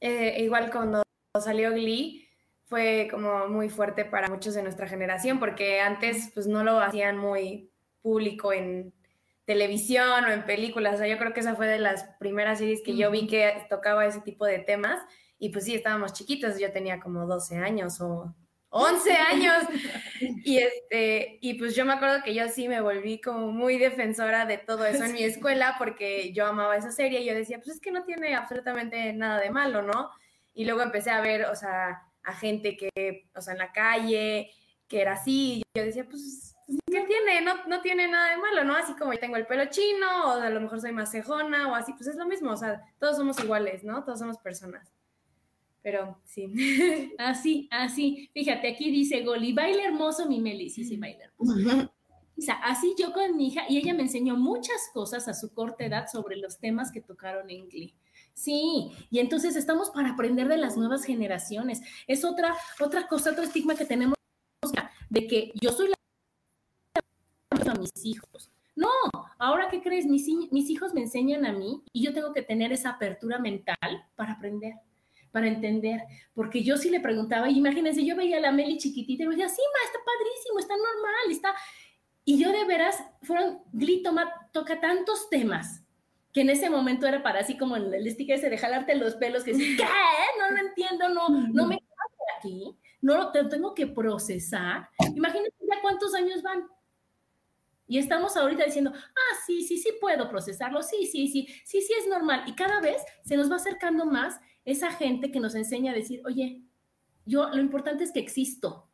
eh, 0.01 0.43
igual 0.43 0.71
cuando 0.71 1.03
salió 1.39 1.71
Glee, 1.71 2.26
fue 2.67 3.07
como 3.09 3.47
muy 3.47 3.69
fuerte 3.69 4.05
para 4.05 4.27
muchos 4.27 4.53
de 4.53 4.61
nuestra 4.61 4.87
generación, 4.87 5.39
porque 5.39 5.79
antes 5.79 6.31
pues 6.33 6.47
no 6.47 6.63
lo 6.63 6.79
hacían 6.79 7.17
muy 7.17 7.71
público 8.01 8.51
en 8.53 8.93
televisión 9.45 10.25
o 10.25 10.31
en 10.31 10.45
películas. 10.45 10.95
O 10.95 10.97
sea, 10.97 11.07
yo 11.07 11.17
creo 11.17 11.33
que 11.33 11.39
esa 11.39 11.55
fue 11.55 11.67
de 11.67 11.79
las 11.79 12.03
primeras 12.19 12.59
series 12.59 12.81
que 12.83 12.97
yo 12.97 13.09
vi 13.09 13.27
que 13.27 13.65
tocaba 13.69 14.05
ese 14.05 14.19
tipo 14.19 14.45
de 14.45 14.59
temas. 14.59 14.99
Y 15.39 15.49
pues 15.49 15.63
sí, 15.63 15.75
estábamos 15.75 16.13
chiquitos, 16.13 16.59
yo 16.59 16.71
tenía 16.71 16.99
como 16.99 17.25
12 17.25 17.57
años 17.57 18.01
o 18.01 18.35
11 18.69 19.11
años. 19.13 19.63
Y, 20.19 20.57
este, 20.57 21.37
y 21.41 21.53
pues 21.55 21.75
yo 21.75 21.85
me 21.85 21.93
acuerdo 21.93 22.23
que 22.23 22.33
yo 22.33 22.47
sí 22.49 22.67
me 22.67 22.81
volví 22.81 23.21
como 23.21 23.51
muy 23.51 23.77
defensora 23.77 24.45
de 24.45 24.57
todo 24.57 24.83
eso 24.85 25.03
en 25.03 25.13
mi 25.13 25.23
escuela 25.23 25.75
porque 25.77 26.33
yo 26.33 26.47
amaba 26.47 26.75
esa 26.75 26.91
serie 26.91 27.21
y 27.21 27.25
yo 27.25 27.35
decía, 27.35 27.57
pues 27.57 27.75
es 27.75 27.79
que 27.79 27.91
no 27.91 28.03
tiene 28.03 28.33
absolutamente 28.33 29.13
nada 29.13 29.39
de 29.39 29.51
malo, 29.51 29.83
¿no? 29.83 30.09
Y 30.55 30.65
luego 30.65 30.81
empecé 30.81 31.11
a 31.11 31.21
ver, 31.21 31.45
o 31.45 31.55
sea, 31.55 32.06
a 32.27 32.33
gente 32.33 32.75
que, 32.75 33.29
o 33.33 33.41
sea, 33.41 33.53
en 33.53 33.59
la 33.59 33.71
calle, 33.71 34.51
que 34.87 35.01
era 35.01 35.13
así, 35.13 35.63
yo 35.73 35.83
decía, 35.83 36.05
pues, 36.09 36.53
¿qué 36.67 37.01
tiene? 37.05 37.41
No, 37.41 37.65
no 37.67 37.81
tiene 37.81 38.05
nada 38.09 38.31
de 38.31 38.37
malo, 38.37 38.65
¿no? 38.65 38.75
Así 38.75 38.93
como 38.95 39.13
yo 39.13 39.19
tengo 39.19 39.37
el 39.37 39.47
pelo 39.47 39.65
chino, 39.69 40.25
o 40.25 40.31
a 40.31 40.49
lo 40.49 40.59
mejor 40.59 40.81
soy 40.81 40.91
más 40.91 41.09
cejona, 41.09 41.71
o 41.71 41.75
así, 41.75 41.93
pues 41.93 42.07
es 42.07 42.17
lo 42.17 42.27
mismo, 42.27 42.51
o 42.51 42.57
sea, 42.57 42.83
todos 42.99 43.15
somos 43.15 43.41
iguales, 43.41 43.85
¿no? 43.85 44.03
Todos 44.03 44.19
somos 44.19 44.37
personas. 44.39 44.91
Pero 45.81 46.19
sí. 46.25 46.51
Así, 47.17 47.69
así. 47.71 48.29
Fíjate, 48.33 48.67
aquí 48.67 48.91
dice 48.91 49.23
Goli, 49.23 49.53
baila 49.53 49.85
hermoso 49.85 50.27
mi 50.27 50.41
Meli. 50.41 50.69
Sí, 50.69 50.83
sí, 50.83 50.97
baila 50.97 51.23
hermoso. 51.23 51.89
O 52.37 52.41
sea, 52.41 52.55
así 52.55 52.93
yo 52.99 53.13
con 53.13 53.37
mi 53.37 53.47
hija, 53.47 53.63
y 53.69 53.77
ella 53.77 53.93
me 53.93 54.03
enseñó 54.03 54.35
muchas 54.35 54.89
cosas 54.93 55.29
a 55.29 55.33
su 55.33 55.53
corta 55.53 55.85
edad 55.85 56.07
sobre 56.11 56.35
los 56.35 56.59
temas 56.59 56.91
que 56.91 56.99
tocaron 56.99 57.49
en 57.49 57.69
Glee. 57.69 57.95
Sí, 58.37 58.91
y 59.09 59.17
entonces 59.17 59.55
estamos 59.55 59.89
para 59.89 60.11
aprender 60.11 60.47
de 60.47 60.57
las 60.57 60.77
nuevas 60.77 61.03
generaciones. 61.03 61.81
Es 62.05 62.23
otra, 62.23 62.55
otra 62.79 63.07
cosa, 63.07 63.31
otro 63.31 63.43
estigma 63.43 63.73
que 63.73 63.83
tenemos 63.83 64.15
de 65.09 65.25
que 65.25 65.51
yo 65.59 65.71
soy 65.71 65.89
la 65.89 67.71
a 67.71 67.79
mis 67.79 68.05
hijos. 68.05 68.51
No, 68.75 68.91
ahora 69.39 69.69
qué 69.71 69.81
crees, 69.81 70.05
mis, 70.05 70.27
mis 70.51 70.69
hijos 70.69 70.93
me 70.93 71.01
enseñan 71.01 71.47
a 71.47 71.51
mí 71.51 71.81
y 71.91 72.05
yo 72.05 72.13
tengo 72.13 72.31
que 72.31 72.43
tener 72.43 72.71
esa 72.71 72.91
apertura 72.91 73.39
mental 73.39 73.75
para 74.15 74.33
aprender, 74.33 74.75
para 75.31 75.47
entender, 75.47 76.01
porque 76.35 76.63
yo 76.63 76.77
sí 76.77 76.91
le 76.91 76.99
preguntaba, 76.99 77.49
imagínense, 77.49 78.05
yo 78.05 78.15
veía 78.15 78.37
a 78.37 78.41
la 78.41 78.51
Meli 78.51 78.77
chiquitita 78.77 79.23
y 79.23 79.27
me 79.27 79.35
decía, 79.35 79.49
sí, 79.49 79.63
ma, 79.73 79.83
está 79.83 79.99
padrísimo, 80.05 80.59
está 80.59 80.75
normal, 80.75 81.31
está... 81.31 81.55
Y 82.23 82.37
yo 82.37 82.51
de 82.51 82.65
veras, 82.65 83.03
fueron, 83.23 83.63
Glee 83.71 84.03
toca 84.51 84.79
tantos 84.79 85.27
temas, 85.31 85.86
que 86.37 86.41
en 86.41 86.51
ese 86.51 86.69
momento 86.69 87.07
era 87.07 87.23
para 87.23 87.39
así 87.39 87.57
como 87.57 87.77
el, 87.77 88.11
sticker 88.11 88.35
ese 88.35 88.51
de 88.51 88.59
jalarte 88.59 88.93
los 88.93 89.15
pelos, 89.15 89.43
que 89.43 89.53
decía, 89.53 89.75
¿qué? 89.77 90.39
No 90.39 90.51
lo 90.51 90.67
entiendo, 90.67 91.09
no, 91.09 91.29
no 91.29 91.65
me 91.65 91.79
quedo 91.79 92.37
aquí, 92.37 92.77
no 93.01 93.17
lo 93.17 93.31
tengo 93.31 93.73
que 93.73 93.87
procesar. 93.87 94.87
Imagínate 95.15 95.55
ya 95.61 95.81
cuántos 95.81 96.13
años 96.13 96.43
van. 96.43 96.67
Y 97.87 97.97
estamos 97.97 98.37
ahorita 98.37 98.65
diciendo, 98.65 98.91
ah, 98.93 99.37
sí, 99.47 99.63
sí, 99.63 99.79
sí 99.79 99.89
puedo 99.99 100.29
procesarlo, 100.29 100.83
sí, 100.83 101.07
sí, 101.07 101.27
sí, 101.27 101.47
sí, 101.65 101.81
sí 101.81 101.93
es 101.99 102.07
normal. 102.07 102.43
Y 102.45 102.53
cada 102.53 102.81
vez 102.81 103.01
se 103.25 103.35
nos 103.35 103.49
va 103.49 103.55
acercando 103.55 104.05
más 104.05 104.39
esa 104.63 104.91
gente 104.91 105.31
que 105.31 105.39
nos 105.39 105.55
enseña 105.55 105.91
a 105.91 105.95
decir, 105.95 106.21
oye, 106.23 106.61
yo 107.25 107.49
lo 107.49 107.59
importante 107.59 108.03
es 108.03 108.11
que 108.11 108.19
existo, 108.19 108.86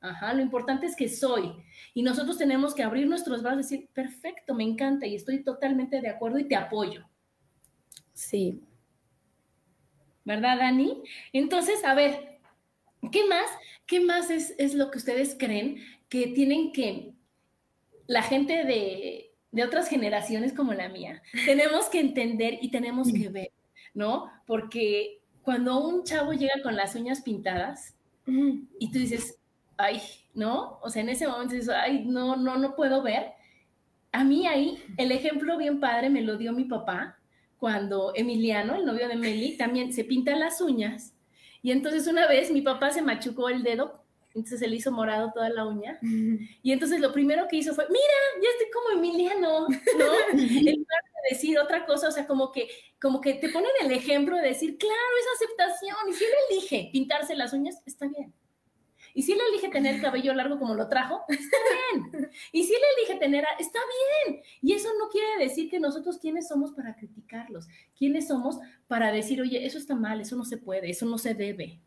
Ajá, 0.00 0.34
lo 0.34 0.42
importante 0.42 0.86
es 0.86 0.94
que 0.94 1.08
soy. 1.08 1.52
Y 1.94 2.02
nosotros 2.02 2.38
tenemos 2.38 2.74
que 2.74 2.82
abrir 2.82 3.06
nuestros 3.06 3.42
brazos 3.42 3.58
y 3.58 3.76
decir, 3.76 3.88
perfecto, 3.92 4.54
me 4.54 4.64
encanta 4.64 5.06
y 5.06 5.14
estoy 5.14 5.42
totalmente 5.42 6.00
de 6.00 6.08
acuerdo 6.08 6.38
y 6.38 6.48
te 6.48 6.56
apoyo. 6.56 7.08
Sí. 8.12 8.62
¿Verdad, 10.24 10.58
Dani? 10.58 11.02
Entonces, 11.32 11.84
a 11.84 11.94
ver, 11.94 12.38
¿qué 13.10 13.26
más? 13.26 13.50
¿Qué 13.86 14.00
más 14.00 14.30
es, 14.30 14.54
es 14.58 14.74
lo 14.74 14.90
que 14.90 14.98
ustedes 14.98 15.36
creen 15.38 15.78
que 16.08 16.28
tienen 16.28 16.72
que, 16.72 17.14
la 18.06 18.22
gente 18.22 18.64
de, 18.64 19.32
de 19.50 19.64
otras 19.64 19.88
generaciones 19.88 20.52
como 20.52 20.74
la 20.74 20.88
mía, 20.88 21.22
tenemos 21.44 21.86
que 21.86 22.00
entender 22.00 22.58
y 22.60 22.70
tenemos 22.70 23.12
que 23.12 23.28
ver, 23.28 23.52
¿no? 23.94 24.30
Porque 24.46 25.22
cuando 25.42 25.86
un 25.86 26.04
chavo 26.04 26.32
llega 26.32 26.62
con 26.62 26.76
las 26.76 26.94
uñas 26.94 27.22
pintadas 27.22 27.94
y 28.26 28.90
tú 28.90 28.98
dices, 28.98 29.38
ay, 29.76 30.00
¿no? 30.34 30.78
O 30.82 30.90
sea, 30.90 31.02
en 31.02 31.08
ese 31.08 31.26
momento 31.26 31.54
dices, 31.54 31.70
ay, 31.70 32.04
no, 32.04 32.36
no, 32.36 32.56
no 32.56 32.74
puedo 32.74 33.02
ver. 33.02 33.32
A 34.12 34.24
mí 34.24 34.46
ahí, 34.46 34.82
el 34.96 35.12
ejemplo 35.12 35.56
bien 35.58 35.80
padre 35.80 36.10
me 36.10 36.22
lo 36.22 36.36
dio 36.36 36.52
mi 36.52 36.64
papá 36.64 37.18
cuando 37.58 38.12
Emiliano, 38.14 38.76
el 38.76 38.84
novio 38.84 39.08
de 39.08 39.16
Meli, 39.16 39.56
también 39.56 39.92
se 39.92 40.04
pinta 40.04 40.36
las 40.36 40.60
uñas. 40.60 41.14
Y 41.62 41.72
entonces 41.72 42.06
una 42.06 42.26
vez 42.28 42.50
mi 42.50 42.62
papá 42.62 42.90
se 42.90 43.02
machucó 43.02 43.48
el 43.48 43.62
dedo, 43.62 44.04
entonces 44.28 44.60
se 44.60 44.68
le 44.68 44.76
hizo 44.76 44.92
morado 44.92 45.32
toda 45.34 45.48
la 45.48 45.66
uña. 45.66 45.98
Y 46.62 46.72
entonces 46.72 47.00
lo 47.00 47.12
primero 47.12 47.48
que 47.48 47.56
hizo 47.56 47.74
fue, 47.74 47.86
mira, 47.88 48.42
ya 48.42 48.48
estoy 48.50 48.70
como 48.70 48.90
Emiliano, 48.90 49.66
¿no? 49.68 49.68
en 50.32 50.64
lugar 50.64 51.02
de 51.02 51.30
decir 51.30 51.58
otra 51.58 51.86
cosa, 51.86 52.08
o 52.08 52.12
sea, 52.12 52.26
como 52.26 52.52
que, 52.52 52.68
como 53.00 53.20
que 53.20 53.34
te 53.34 53.48
ponen 53.48 53.70
el 53.82 53.92
ejemplo 53.92 54.36
de 54.36 54.48
decir, 54.48 54.76
claro, 54.76 54.94
es 55.20 55.42
aceptación. 55.42 55.96
Y 56.10 56.12
si 56.12 56.24
él 56.24 56.30
elige 56.50 56.90
pintarse 56.92 57.34
las 57.34 57.52
uñas, 57.54 57.82
está 57.86 58.06
bien. 58.06 58.32
Y 59.16 59.22
si 59.22 59.32
él 59.32 59.38
elige 59.48 59.70
tener 59.70 59.98
cabello 60.02 60.34
largo 60.34 60.58
como 60.58 60.74
lo 60.74 60.88
trajo, 60.88 61.24
está 61.28 61.56
bien. 61.90 62.30
Y 62.52 62.64
si 62.64 62.74
él 62.74 62.80
elige 62.98 63.18
tener, 63.18 63.46
está 63.58 63.78
bien. 64.26 64.42
Y 64.60 64.74
eso 64.74 64.90
no 64.98 65.08
quiere 65.08 65.42
decir 65.42 65.70
que 65.70 65.80
nosotros 65.80 66.18
quiénes 66.18 66.48
somos 66.48 66.72
para 66.72 66.94
criticarlos, 66.94 67.66
quiénes 67.98 68.28
somos 68.28 68.58
para 68.86 69.10
decir, 69.12 69.40
oye, 69.40 69.64
eso 69.64 69.78
está 69.78 69.94
mal, 69.94 70.20
eso 70.20 70.36
no 70.36 70.44
se 70.44 70.58
puede, 70.58 70.90
eso 70.90 71.06
no 71.06 71.16
se 71.16 71.32
debe. 71.32 71.80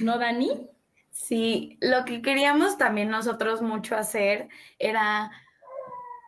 ¿No, 0.00 0.18
Dani? 0.18 0.70
Sí, 1.10 1.76
lo 1.82 2.06
que 2.06 2.22
queríamos 2.22 2.78
también 2.78 3.10
nosotros 3.10 3.60
mucho 3.60 3.94
hacer 3.94 4.48
era 4.78 5.30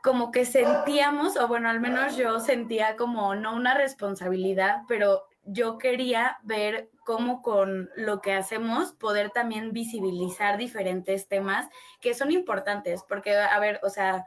como 0.03 0.33
que 0.33 0.45
sentíamos, 0.45 1.39
o 1.39 1.49
bueno, 1.49 1.71
al 1.71 1.81
menos 1.81 2.19
yo 2.19 2.41
sentía 2.41 2.95
como 2.97 3.35
no 3.35 3.57
una 3.57 3.73
responsabilidad, 3.73 4.83
pero 4.87 5.23
yo 5.47 5.79
quería 5.79 6.39
ver 6.43 6.91
cómo 7.05 7.43
con 7.43 7.91
lo 7.97 8.21
que 8.21 8.33
hacemos 8.33 8.93
poder 8.93 9.31
también 9.31 9.73
visibilizar 9.73 10.57
diferentes 10.57 11.29
temas 11.29 11.69
que 12.01 12.15
son 12.15 12.31
importantes, 12.33 13.03
porque, 13.09 13.37
a 13.37 13.59
ver, 13.59 13.81
o 13.83 13.91
sea, 13.91 14.25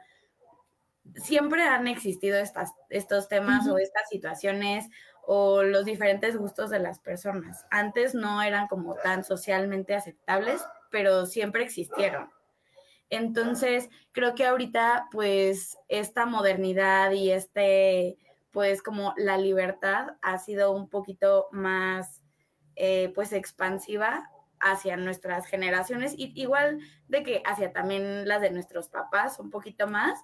siempre 1.16 1.62
han 1.62 1.88
existido 1.88 2.38
estas, 2.38 2.72
estos 2.90 3.28
temas 3.28 3.66
o 3.66 3.78
estas 3.78 4.08
situaciones 4.08 4.88
o 5.26 5.62
los 5.62 5.84
diferentes 5.84 6.36
gustos 6.36 6.70
de 6.70 6.78
las 6.78 7.00
personas. 7.00 7.66
Antes 7.70 8.14
no 8.14 8.42
eran 8.42 8.66
como 8.66 8.94
tan 8.94 9.24
socialmente 9.24 9.94
aceptables, 9.94 10.64
pero 10.90 11.26
siempre 11.26 11.64
existieron. 11.64 12.30
Entonces, 13.10 13.88
creo 14.12 14.34
que 14.34 14.46
ahorita, 14.46 15.08
pues, 15.10 15.78
esta 15.88 16.26
modernidad 16.26 17.10
y 17.12 17.30
este 17.30 18.18
pues 18.50 18.82
como 18.82 19.14
la 19.16 19.36
libertad 19.38 20.16
ha 20.22 20.38
sido 20.38 20.72
un 20.72 20.88
poquito 20.88 21.48
más, 21.52 22.22
eh, 22.76 23.12
pues 23.14 23.32
expansiva 23.32 24.30
hacia 24.60 24.96
nuestras 24.96 25.46
generaciones, 25.46 26.14
y 26.16 26.32
igual 26.40 26.80
de 27.08 27.22
que 27.22 27.42
hacia 27.46 27.72
también 27.72 28.26
las 28.26 28.40
de 28.40 28.50
nuestros 28.50 28.88
papás, 28.88 29.38
un 29.38 29.50
poquito 29.50 29.86
más, 29.86 30.20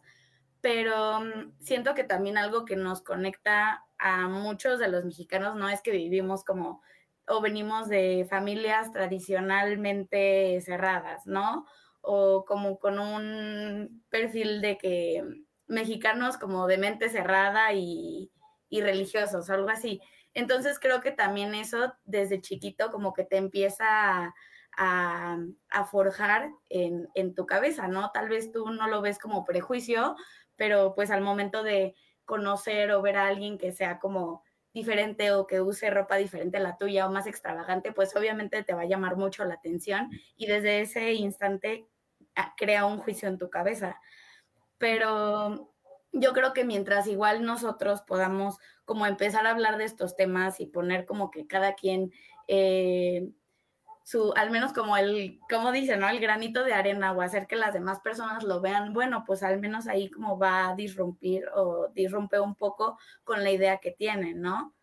pero 0.61 1.21
mm, 1.21 1.53
siento 1.61 1.95
que 1.95 2.05
también 2.05 2.39
algo 2.39 2.65
que 2.65 2.77
nos 2.77 3.03
conecta 3.03 3.85
a 3.99 4.29
muchos 4.29 4.79
de 4.79 4.89
los 4.89 5.05
mexicanos 5.05 5.57
no 5.57 5.69
es 5.69 5.83
que 5.83 5.91
vivimos 5.93 6.45
como 6.45 6.83
o 7.29 7.41
venimos 7.41 7.89
de 7.89 8.27
familias 8.29 8.93
tradicionalmente 8.93 10.61
cerradas, 10.63 11.27
¿no? 11.27 11.67
O 12.01 12.45
como 12.45 12.79
con 12.79 12.99
un 12.99 14.05
perfil 14.11 14.61
de 14.61 14.77
que 14.79 15.44
mexicanos 15.66 16.37
como 16.37 16.66
de 16.66 16.79
mente 16.79 17.09
cerrada 17.09 17.72
y, 17.72 18.31
religiosos, 18.70 19.50
algo 19.50 19.68
así. 19.68 20.00
Entonces 20.33 20.81
creo 20.81 21.00
que 21.00 21.12
también 21.12 21.55
eso 21.55 21.94
desde 22.05 22.40
chiquito 22.40 22.90
como 22.90 23.12
que 23.14 23.22
te 23.22 23.37
empieza 23.37 24.35
a, 24.77 25.38
forjar 25.92 26.50
en, 26.68 27.09
en, 27.14 27.35
tu 27.37 27.46
cabeza, 27.46 27.87
¿no? 27.87 28.11
Tal 28.11 28.29
vez 28.29 28.50
tú 28.50 28.68
no 28.70 28.88
lo 28.88 29.00
ves 29.00 29.20
como 29.20 29.44
prejuicio, 29.44 30.16
pero 30.57 30.94
pues 30.96 31.12
al 31.12 31.20
momento 31.20 31.62
de 31.62 31.94
conocer 32.24 32.90
o 32.90 33.00
ver 33.00 33.16
a 33.16 33.29
alguien 33.29 33.59
que 33.59 33.70
sea 33.70 34.00
como 34.00 34.42
diferente 34.72 35.31
o 35.31 35.46
que 35.46 35.61
use 35.61 35.88
ropa 35.88 36.16
diferente 36.16 36.57
a 36.57 36.61
la 36.61 36.77
tuya 36.77 37.07
o 37.07 37.12
más 37.12 37.29
extravagante, 37.29 37.92
pues 37.92 38.14
obviamente 38.16 38.64
te 38.64 38.74
va 38.74 38.83
a 38.83 38.87
llamar 38.87 39.16
mucho 39.16 39.44
la 39.44 39.55
atención 39.55 40.11
y 40.37 40.46
desde 40.46 40.81
ese 40.81 41.12
instante 41.12 41.87
ah, 42.35 42.55
crea 42.57 42.85
un 42.85 42.98
juicio 42.98 43.29
en 43.29 43.38
tu 43.38 43.48
cabeza 43.50 44.00
pero 44.85 45.73
yo 46.12 46.35
creo 46.35 46.53
que 46.53 46.62
mientras 46.62 47.07
igual 47.07 47.42
nosotros 47.42 48.03
podamos 48.03 48.59
como 48.85 49.07
empezar 49.07 49.47
a 49.47 49.51
hablar 49.53 49.79
de 49.79 49.85
estos 49.87 50.14
temas 50.14 50.61
y 50.61 50.66
poner 50.66 51.07
como 51.07 51.31
que 51.31 51.47
cada 51.47 51.73
quien 51.75 52.12
eh, 52.49 53.31
su, 54.03 54.35
al 54.37 54.51
menos 54.51 54.75
como 54.75 54.99
el, 54.99 55.40
como 55.49 55.73
dice, 55.73 55.97
¿no? 55.97 56.07
El 56.07 56.20
granito 56.20 56.64
de 56.64 56.75
arena 56.75 57.12
o 57.12 57.23
hacer 57.23 57.47
que 57.47 57.57
las 57.57 57.73
demás 57.73 58.01
personas 58.01 58.44
lo 58.44 58.61
vean, 58.61 58.92
bueno, 58.92 59.25
pues 59.27 59.42
al 59.42 59.59
menos 59.59 59.87
ahí 59.87 60.11
como 60.11 60.38
va 60.38 60.68
a 60.68 60.75
disrumpir 60.75 61.47
o 61.55 61.88
disrumpe 61.94 62.38
un 62.38 62.55
poco 62.55 62.99
con 63.25 63.42
la 63.42 63.53
idea 63.53 63.79
que 63.79 63.92
tienen, 63.92 64.42
¿no? 64.42 64.75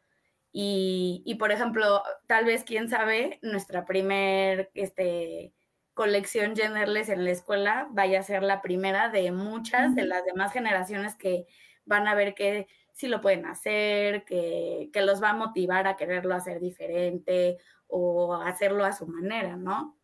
Y, 0.51 1.21
y 1.27 1.35
por 1.35 1.51
ejemplo, 1.51 2.01
tal 2.25 2.45
vez, 2.45 2.63
quién 2.63 2.89
sabe, 2.89 3.37
nuestra 3.43 3.85
primer, 3.85 4.71
este, 4.73 5.53
colección 5.93 6.55
Genderless 6.55 7.09
en 7.09 7.25
la 7.25 7.31
escuela 7.31 7.87
vaya 7.91 8.19
a 8.19 8.23
ser 8.23 8.43
la 8.43 8.61
primera 8.61 9.09
de 9.09 9.31
muchas 9.31 9.95
de 9.95 10.05
las 10.05 10.25
demás 10.25 10.53
generaciones 10.53 11.15
que 11.15 11.45
van 11.85 12.07
a 12.07 12.15
ver 12.15 12.33
que 12.33 12.67
sí 12.93 13.07
lo 13.07 13.21
pueden 13.21 13.45
hacer, 13.45 14.23
que, 14.25 14.89
que 14.93 15.01
los 15.01 15.21
va 15.21 15.31
a 15.31 15.35
motivar 15.35 15.87
a 15.87 15.97
quererlo 15.97 16.35
hacer 16.35 16.59
diferente 16.59 17.57
o 17.87 18.35
hacerlo 18.35 18.85
a 18.85 18.93
su 18.93 19.07
manera, 19.07 19.55
¿no? 19.55 19.97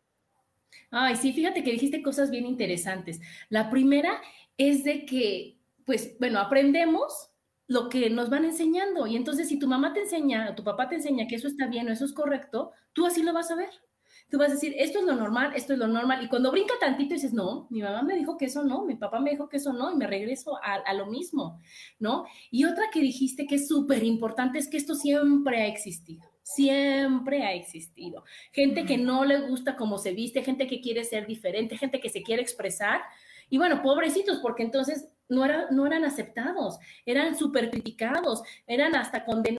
Ay, 0.90 1.16
sí, 1.16 1.32
fíjate 1.32 1.62
que 1.62 1.72
dijiste 1.72 2.02
cosas 2.02 2.30
bien 2.30 2.46
interesantes. 2.46 3.20
La 3.48 3.70
primera 3.70 4.20
es 4.56 4.84
de 4.84 5.04
que, 5.06 5.58
pues, 5.86 6.18
bueno, 6.18 6.38
aprendemos 6.40 7.30
lo 7.66 7.88
que 7.88 8.10
nos 8.10 8.30
van 8.30 8.44
enseñando. 8.44 9.06
Y 9.06 9.16
entonces, 9.16 9.48
si 9.48 9.58
tu 9.58 9.68
mamá 9.68 9.92
te 9.92 10.00
enseña, 10.00 10.50
o 10.50 10.54
tu 10.54 10.64
papá 10.64 10.88
te 10.88 10.96
enseña 10.96 11.26
que 11.26 11.36
eso 11.36 11.48
está 11.48 11.66
bien 11.66 11.88
o 11.88 11.92
eso 11.92 12.04
es 12.04 12.12
correcto, 12.12 12.72
tú 12.92 13.06
así 13.06 13.22
lo 13.22 13.32
vas 13.32 13.50
a 13.50 13.56
ver 13.56 13.70
tú 14.30 14.38
vas 14.38 14.50
a 14.50 14.54
decir, 14.54 14.74
esto 14.78 14.98
es 14.98 15.04
lo 15.04 15.14
normal, 15.14 15.52
esto 15.54 15.72
es 15.72 15.78
lo 15.78 15.86
normal, 15.86 16.22
y 16.22 16.28
cuando 16.28 16.50
brinca 16.50 16.74
tantito 16.80 17.14
dices, 17.14 17.32
no, 17.32 17.66
mi 17.70 17.82
mamá 17.82 18.02
me 18.02 18.16
dijo 18.16 18.36
que 18.36 18.46
eso 18.46 18.62
no, 18.62 18.84
mi 18.84 18.94
papá 18.94 19.20
me 19.20 19.30
dijo 19.30 19.48
que 19.48 19.56
eso 19.56 19.72
no, 19.72 19.90
y 19.92 19.96
me 19.96 20.06
regreso 20.06 20.58
a, 20.62 20.92
lo 20.94 21.06
mismo, 21.06 21.60
¿no? 21.98 22.24
Y 22.50 22.64
otra 22.64 22.84
que 22.92 23.00
dijiste 23.00 23.46
que 23.46 23.56
es 23.56 23.68
súper 23.68 24.04
importante 24.04 24.58
es 24.58 24.68
que 24.68 24.76
esto 24.76 24.94
siempre 24.94 25.62
ha 25.62 25.66
existido 25.66 26.28
siempre 26.42 27.42
ha 27.42 27.52
existido. 27.52 28.24
Gente 28.52 28.86
que 28.86 28.96
no 28.96 29.26
le 29.26 29.38
gusta 29.48 29.76
cómo 29.76 29.98
se 29.98 30.14
viste, 30.14 30.42
gente 30.42 30.66
que 30.66 30.80
quiere 30.80 31.04
ser 31.04 31.26
diferente, 31.26 31.76
gente 31.76 32.00
que 32.00 32.08
se 32.08 32.22
quiere 32.22 32.40
expresar. 32.40 33.02
Y 33.50 33.58
bueno, 33.58 33.82
pobrecitos, 33.82 34.38
porque 34.38 34.62
entonces 34.62 35.08
no, 35.28 35.44
era, 35.44 35.66
no 35.70 35.86
eran 35.86 36.04
aceptados, 36.04 36.78
eran 37.04 37.36
súper 37.36 37.70
criticados, 37.70 38.42
eran 38.66 38.96
hasta 38.96 39.26
condenados 39.26 39.57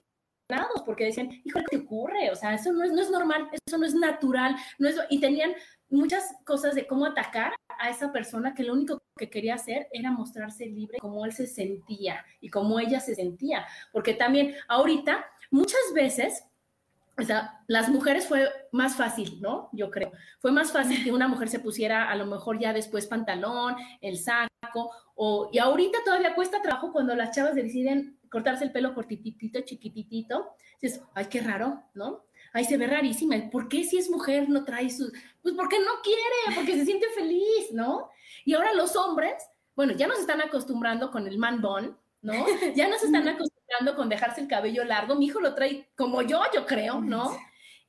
porque 0.84 1.04
decían, 1.04 1.30
híjole, 1.44 1.64
¿qué 1.70 1.76
ocurre? 1.78 2.30
O 2.30 2.36
sea, 2.36 2.54
eso 2.54 2.72
no 2.72 2.84
es, 2.84 2.92
no 2.92 3.00
es 3.00 3.10
normal, 3.10 3.48
eso 3.66 3.78
no 3.78 3.86
es 3.86 3.94
natural, 3.94 4.56
no 4.78 4.88
es, 4.88 4.96
y 5.08 5.20
tenían 5.20 5.52
muchas 5.88 6.24
cosas 6.44 6.74
de 6.74 6.86
cómo 6.86 7.06
atacar 7.06 7.52
a 7.78 7.90
esa 7.90 8.12
persona 8.12 8.54
que 8.54 8.62
lo 8.62 8.74
único 8.74 8.98
que 9.16 9.30
quería 9.30 9.54
hacer 9.54 9.88
era 9.92 10.10
mostrarse 10.10 10.66
libre 10.66 10.98
como 10.98 11.24
él 11.24 11.32
se 11.32 11.46
sentía 11.46 12.24
y 12.40 12.48
como 12.48 12.78
ella 12.78 13.00
se 13.00 13.14
sentía, 13.14 13.66
porque 13.92 14.14
también 14.14 14.54
ahorita 14.68 15.24
muchas 15.50 15.80
veces 15.94 16.44
o 17.18 17.22
sea, 17.22 17.60
las 17.66 17.90
mujeres 17.90 18.26
fue 18.26 18.48
más 18.72 18.96
fácil, 18.96 19.42
¿no? 19.42 19.68
Yo 19.72 19.90
creo. 19.90 20.10
Fue 20.38 20.52
más 20.52 20.72
fácil 20.72 21.04
que 21.04 21.12
una 21.12 21.28
mujer 21.28 21.48
se 21.48 21.58
pusiera 21.58 22.10
a 22.10 22.16
lo 22.16 22.24
mejor 22.24 22.58
ya 22.58 22.72
después 22.72 23.06
pantalón, 23.06 23.76
el 24.00 24.16
saco, 24.16 24.90
o, 25.14 25.50
y 25.52 25.58
ahorita 25.58 25.98
todavía 26.04 26.34
cuesta 26.34 26.62
trabajo 26.62 26.92
cuando 26.92 27.14
las 27.14 27.34
chavas 27.34 27.54
deciden 27.54 28.18
cortarse 28.30 28.64
el 28.64 28.72
pelo 28.72 28.94
cortitito, 28.94 29.60
chiquititito, 29.60 30.54
dices, 30.80 31.02
ay, 31.14 31.26
qué 31.26 31.40
raro, 31.40 31.82
¿no? 31.94 32.24
Ay, 32.52 32.64
se 32.64 32.76
ve 32.76 32.86
rarísima. 32.86 33.36
¿Por 33.50 33.68
qué 33.68 33.84
si 33.84 33.98
es 33.98 34.08
mujer 34.08 34.48
no 34.48 34.64
trae 34.64 34.88
sus...? 34.90 35.12
Pues 35.42 35.54
porque 35.54 35.78
no 35.80 36.00
quiere, 36.02 36.56
porque 36.56 36.76
se 36.76 36.84
siente 36.84 37.06
feliz, 37.14 37.72
¿no? 37.72 38.08
Y 38.44 38.54
ahora 38.54 38.72
los 38.74 38.96
hombres, 38.96 39.34
bueno, 39.74 39.92
ya 39.94 40.06
nos 40.06 40.20
están 40.20 40.40
acostumbrando 40.40 41.10
con 41.10 41.26
el 41.26 41.38
man 41.38 41.60
bun, 41.60 41.96
¿no? 42.22 42.46
Ya 42.74 42.88
nos 42.88 43.02
están 43.02 43.28
acostumbrando 43.28 43.96
con 43.96 44.08
dejarse 44.08 44.40
el 44.40 44.48
cabello 44.48 44.84
largo. 44.84 45.16
Mi 45.16 45.26
hijo 45.26 45.40
lo 45.40 45.54
trae 45.54 45.90
como 45.96 46.22
yo, 46.22 46.40
yo 46.54 46.66
creo, 46.66 47.00
¿no? 47.00 47.36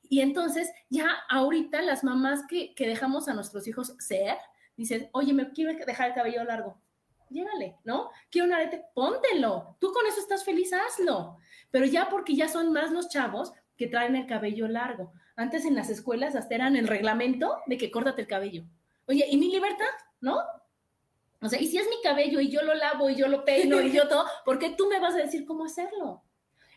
Y 0.08 0.20
entonces 0.20 0.70
ya 0.90 1.08
ahorita 1.30 1.80
las 1.82 2.04
mamás 2.04 2.42
que, 2.48 2.74
que 2.74 2.86
dejamos 2.86 3.28
a 3.28 3.34
nuestros 3.34 3.66
hijos 3.66 3.94
ser, 3.98 4.36
dicen, 4.76 5.08
oye, 5.12 5.32
me 5.32 5.50
quiero 5.52 5.72
dejar 5.86 6.08
el 6.08 6.14
cabello 6.14 6.44
largo 6.44 6.82
llégale, 7.32 7.76
¿no? 7.84 8.10
Quiero 8.30 8.46
un 8.46 8.54
arete, 8.54 8.84
póntelo. 8.94 9.76
Tú 9.80 9.92
con 9.92 10.06
eso 10.06 10.20
estás 10.20 10.44
feliz, 10.44 10.72
hazlo. 10.72 11.38
Pero 11.70 11.86
ya 11.86 12.08
porque 12.08 12.36
ya 12.36 12.48
son 12.48 12.72
más 12.72 12.90
los 12.90 13.08
chavos 13.08 13.52
que 13.76 13.86
traen 13.86 14.16
el 14.16 14.26
cabello 14.26 14.68
largo. 14.68 15.12
Antes 15.36 15.64
en 15.64 15.74
las 15.74 15.90
escuelas 15.90 16.36
hasta 16.36 16.54
eran 16.54 16.76
el 16.76 16.86
reglamento 16.86 17.58
de 17.66 17.78
que 17.78 17.90
córtate 17.90 18.22
el 18.22 18.28
cabello. 18.28 18.64
Oye, 19.06 19.26
¿y 19.28 19.36
mi 19.36 19.50
libertad? 19.50 19.86
¿No? 20.20 20.38
O 21.40 21.48
sea, 21.48 21.60
y 21.60 21.66
si 21.66 21.78
es 21.78 21.88
mi 21.88 22.00
cabello 22.02 22.40
y 22.40 22.50
yo 22.50 22.62
lo 22.62 22.74
lavo 22.74 23.10
y 23.10 23.16
yo 23.16 23.26
lo 23.26 23.44
peino 23.44 23.80
y 23.80 23.90
yo 23.90 24.06
todo, 24.06 24.26
¿por 24.44 24.58
qué 24.58 24.70
tú 24.70 24.86
me 24.88 25.00
vas 25.00 25.14
a 25.14 25.18
decir 25.18 25.44
cómo 25.44 25.64
hacerlo? 25.64 26.22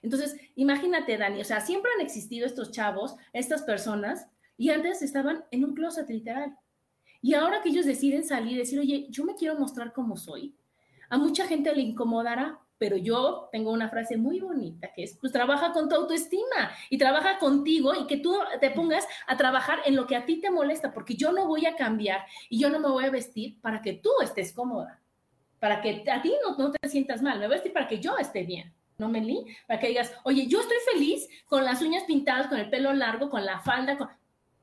Entonces, 0.01 0.35
imagínate, 0.55 1.17
Dani, 1.17 1.41
o 1.41 1.45
sea, 1.45 1.61
siempre 1.61 1.91
han 1.95 2.01
existido 2.01 2.45
estos 2.45 2.71
chavos, 2.71 3.15
estas 3.33 3.63
personas, 3.63 4.27
y 4.57 4.69
antes 4.69 5.01
estaban 5.01 5.45
en 5.51 5.65
un 5.65 5.75
closet 5.75 6.09
literal. 6.09 6.57
Y 7.25 7.33
ahora 7.33 7.63
que 7.63 7.69
ellos 7.69 7.87
deciden 7.87 8.23
salir 8.23 8.55
decir, 8.55 8.79
oye, 8.79 9.07
yo 9.09 9.25
me 9.25 9.33
quiero 9.33 9.57
mostrar 9.57 9.93
como 9.93 10.15
soy, 10.15 10.53
a 11.09 11.17
mucha 11.17 11.47
gente 11.47 11.73
le 11.73 11.81
incomodará, 11.81 12.59
pero 12.77 12.97
yo 12.97 13.49
tengo 13.51 13.71
una 13.71 13.89
frase 13.89 14.15
muy 14.15 14.39
bonita 14.39 14.93
que 14.93 15.05
es, 15.05 15.17
pues 15.19 15.33
trabaja 15.33 15.73
con 15.73 15.89
tu 15.89 15.95
autoestima 15.95 16.69
y 16.87 16.99
trabaja 16.99 17.39
contigo 17.39 17.95
y 17.95 18.05
que 18.05 18.17
tú 18.17 18.37
te 18.61 18.69
pongas 18.69 19.07
a 19.25 19.35
trabajar 19.37 19.79
en 19.87 19.95
lo 19.95 20.05
que 20.05 20.15
a 20.15 20.23
ti 20.23 20.39
te 20.39 20.51
molesta, 20.51 20.93
porque 20.93 21.15
yo 21.15 21.31
no 21.31 21.47
voy 21.47 21.65
a 21.65 21.75
cambiar 21.75 22.23
y 22.47 22.59
yo 22.59 22.69
no 22.69 22.79
me 22.79 22.89
voy 22.89 23.05
a 23.05 23.09
vestir 23.09 23.59
para 23.59 23.81
que 23.81 23.93
tú 23.93 24.11
estés 24.21 24.53
cómoda, 24.53 25.01
para 25.59 25.81
que 25.81 26.03
a 26.07 26.21
ti 26.21 26.31
no, 26.45 26.55
no 26.55 26.71
te 26.73 26.87
sientas 26.87 27.23
mal, 27.23 27.39
me 27.39 27.47
voy 27.47 27.55
a 27.55 27.57
vestir 27.57 27.73
para 27.73 27.87
que 27.87 27.99
yo 27.99 28.15
esté 28.19 28.43
bien. 28.43 28.71
¿no, 28.99 29.09
Meli? 29.09 29.45
Para 29.67 29.79
que 29.79 29.87
digas, 29.87 30.13
oye, 30.23 30.45
yo 30.45 30.61
estoy 30.61 30.77
feliz 30.93 31.27
con 31.47 31.65
las 31.65 31.81
uñas 31.81 32.03
pintadas, 32.03 32.47
con 32.47 32.59
el 32.59 32.69
pelo 32.69 32.93
largo, 32.93 33.29
con 33.31 33.43
la 33.43 33.59
falda, 33.59 33.97
con 33.97 34.09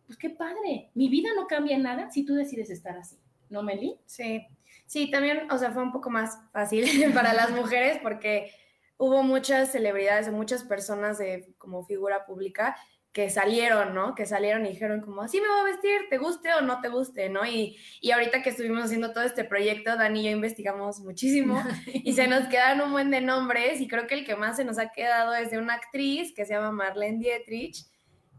pues 0.07 0.19
qué 0.19 0.31
padre, 0.31 0.91
mi 0.95 1.09
vida 1.09 1.31
no 1.35 1.47
cambia 1.47 1.79
nada 1.79 2.11
si 2.11 2.25
tú 2.25 2.35
decides 2.35 2.71
estar 2.71 2.97
así, 2.97 3.17
¿no, 3.49 3.63
Meli? 3.63 3.97
Sí, 4.07 4.47
sí, 4.87 5.11
también, 5.11 5.51
o 5.51 5.59
sea, 5.59 5.73
fue 5.73 5.83
un 5.83 5.93
poco 5.93 6.11
más 6.11 6.39
fácil 6.53 6.85
para 7.15 7.33
las 7.33 7.51
mujeres 7.51 7.99
porque 8.03 8.53
hubo 8.99 9.23
muchas 9.23 9.73
celebridades 9.73 10.29
o 10.29 10.33
muchas 10.33 10.65
personas 10.65 11.19
de 11.19 11.55
como 11.59 11.85
figura 11.85 12.25
pública 12.25 12.77
que 13.13 13.29
salieron, 13.29 13.95
¿no? 13.95 14.15
Que 14.15 14.25
salieron 14.25 14.65
y 14.65 14.71
dijeron 14.71 15.03
como, 15.03 15.21
así 15.21 15.39
me 15.41 15.47
voy 15.47 15.61
a 15.61 15.65
vestir, 15.65 16.09
te 16.09 16.17
guste 16.17 16.53
o 16.55 16.63
no 16.63 16.81
te 16.81 16.89
guste, 16.89 17.29
¿no? 17.29 17.45
Y, 17.45 17.77
y 18.01 18.11
ahorita 18.11 18.43
que 18.43 18.51
estuvimos 18.51 18.85
haciendo 18.85 19.13
todo 19.13 19.25
este 19.25 19.45
proyecto, 19.45 19.97
Dani 19.97 20.21
y 20.21 20.25
yo 20.25 20.31
investigamos 20.31 21.01
muchísimo 21.01 21.63
y 21.93 22.15
se 22.15 22.27
nos 22.27 22.49
quedaron 22.49 22.87
un 22.87 22.93
buen 22.93 23.11
de 23.11 23.21
nombres 23.21 23.81
y 23.83 23.89
creo 23.89 24.07
que 24.07 24.15
el 24.15 24.25
que 24.25 24.35
más 24.35 24.57
se 24.57 24.65
nos 24.65 24.79
ha 24.79 24.93
quedado 24.93 25.35
es 25.35 25.51
de 25.51 25.59
una 25.59 25.75
actriz 25.75 26.33
que 26.35 26.47
se 26.47 26.55
llama 26.55 26.73
Marlene 26.73 27.19
Dietrich, 27.19 27.85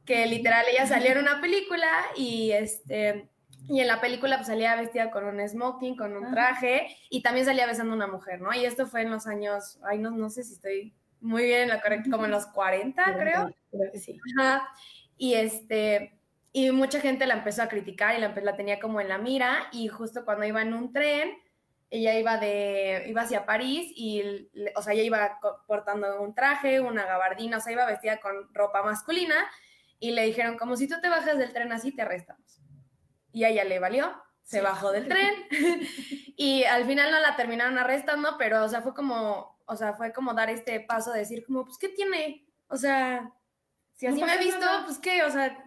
que 0.05 0.25
literal 0.25 0.65
ella 0.71 0.85
salió 0.85 1.11
en 1.11 1.19
una 1.19 1.41
película 1.41 1.89
y 2.15 2.51
este... 2.51 3.29
Y 3.69 3.79
en 3.79 3.87
la 3.87 4.01
película 4.01 4.35
pues 4.35 4.47
salía 4.47 4.75
vestida 4.75 5.09
con 5.09 5.23
un 5.23 5.47
smoking, 5.47 5.95
con 5.95 6.17
un 6.17 6.29
traje 6.31 6.97
y 7.09 7.21
también 7.21 7.45
salía 7.45 7.65
besando 7.65 7.93
a 7.93 7.95
una 7.95 8.07
mujer, 8.07 8.41
¿no? 8.41 8.53
Y 8.53 8.65
esto 8.65 8.87
fue 8.87 9.03
en 9.03 9.11
los 9.11 9.25
años, 9.25 9.79
ay, 9.85 9.99
no, 9.99 10.11
no 10.11 10.29
sé 10.29 10.43
si 10.43 10.55
estoy 10.55 10.93
muy 11.21 11.45
bien 11.45 11.61
en 11.61 11.69
lo 11.69 11.81
correcto, 11.81 12.11
como 12.11 12.25
en 12.25 12.31
los 12.31 12.45
40, 12.47 13.01
creo. 13.17 13.55
Creo 13.71 13.91
que 13.93 13.99
sí. 13.99 14.19
Ajá. 14.37 14.67
Y 15.17 15.35
este, 15.35 16.19
y 16.51 16.71
mucha 16.71 16.99
gente 16.99 17.25
la 17.25 17.35
empezó 17.35 17.63
a 17.63 17.69
criticar 17.69 18.17
y 18.17 18.21
la, 18.21 18.35
la 18.35 18.57
tenía 18.57 18.79
como 18.79 18.99
en 18.99 19.07
la 19.07 19.17
mira 19.17 19.69
y 19.71 19.87
justo 19.87 20.25
cuando 20.25 20.45
iba 20.45 20.61
en 20.61 20.73
un 20.73 20.91
tren, 20.91 21.31
ella 21.89 22.17
iba 22.19 22.37
de, 22.37 23.05
iba 23.07 23.21
hacia 23.21 23.45
París 23.45 23.91
y, 23.95 24.49
o 24.75 24.81
sea, 24.81 24.93
ella 24.93 25.03
iba 25.03 25.39
portando 25.67 26.21
un 26.21 26.35
traje, 26.35 26.79
una 26.81 27.05
gabardina, 27.05 27.57
o 27.57 27.61
sea, 27.61 27.71
iba 27.71 27.85
vestida 27.85 28.19
con 28.19 28.53
ropa 28.53 28.83
masculina 28.83 29.35
y 29.99 30.11
le 30.11 30.25
dijeron 30.25 30.57
como 30.57 30.75
si 30.75 30.87
tú 30.87 30.95
te 31.01 31.09
bajas 31.09 31.37
del 31.37 31.53
tren 31.53 31.71
así, 31.71 31.95
te 31.95 32.01
arrestamos. 32.01 32.61
Y 33.31 33.43
a 33.43 33.49
ella 33.49 33.63
le 33.63 33.79
valió, 33.79 34.13
se 34.43 34.61
bajó 34.61 34.91
del 34.91 35.07
tren 35.07 35.33
y 36.37 36.63
al 36.65 36.85
final 36.85 37.11
no 37.11 37.19
la 37.19 37.35
terminaron 37.35 37.77
arrestando, 37.77 38.35
pero, 38.37 38.63
o 38.63 38.69
sea, 38.69 38.81
fue 38.81 38.93
como, 38.93 39.59
o 39.65 39.75
sea, 39.75 39.93
fue 39.93 40.13
como 40.13 40.33
dar 40.33 40.49
este 40.49 40.79
paso 40.81 41.11
de 41.11 41.19
decir 41.19 41.45
como, 41.45 41.65
pues, 41.65 41.77
¿qué 41.77 41.89
tiene? 41.89 42.45
O 42.67 42.77
sea, 42.77 43.33
si 43.93 44.07
así 44.07 44.19
No 44.19 44.27
me 44.27 44.35
he 44.35 44.39
visto, 44.39 44.59
nada. 44.59 44.85
pues, 44.85 44.99
¿qué? 44.99 45.23
O 45.23 45.31
sea, 45.31 45.63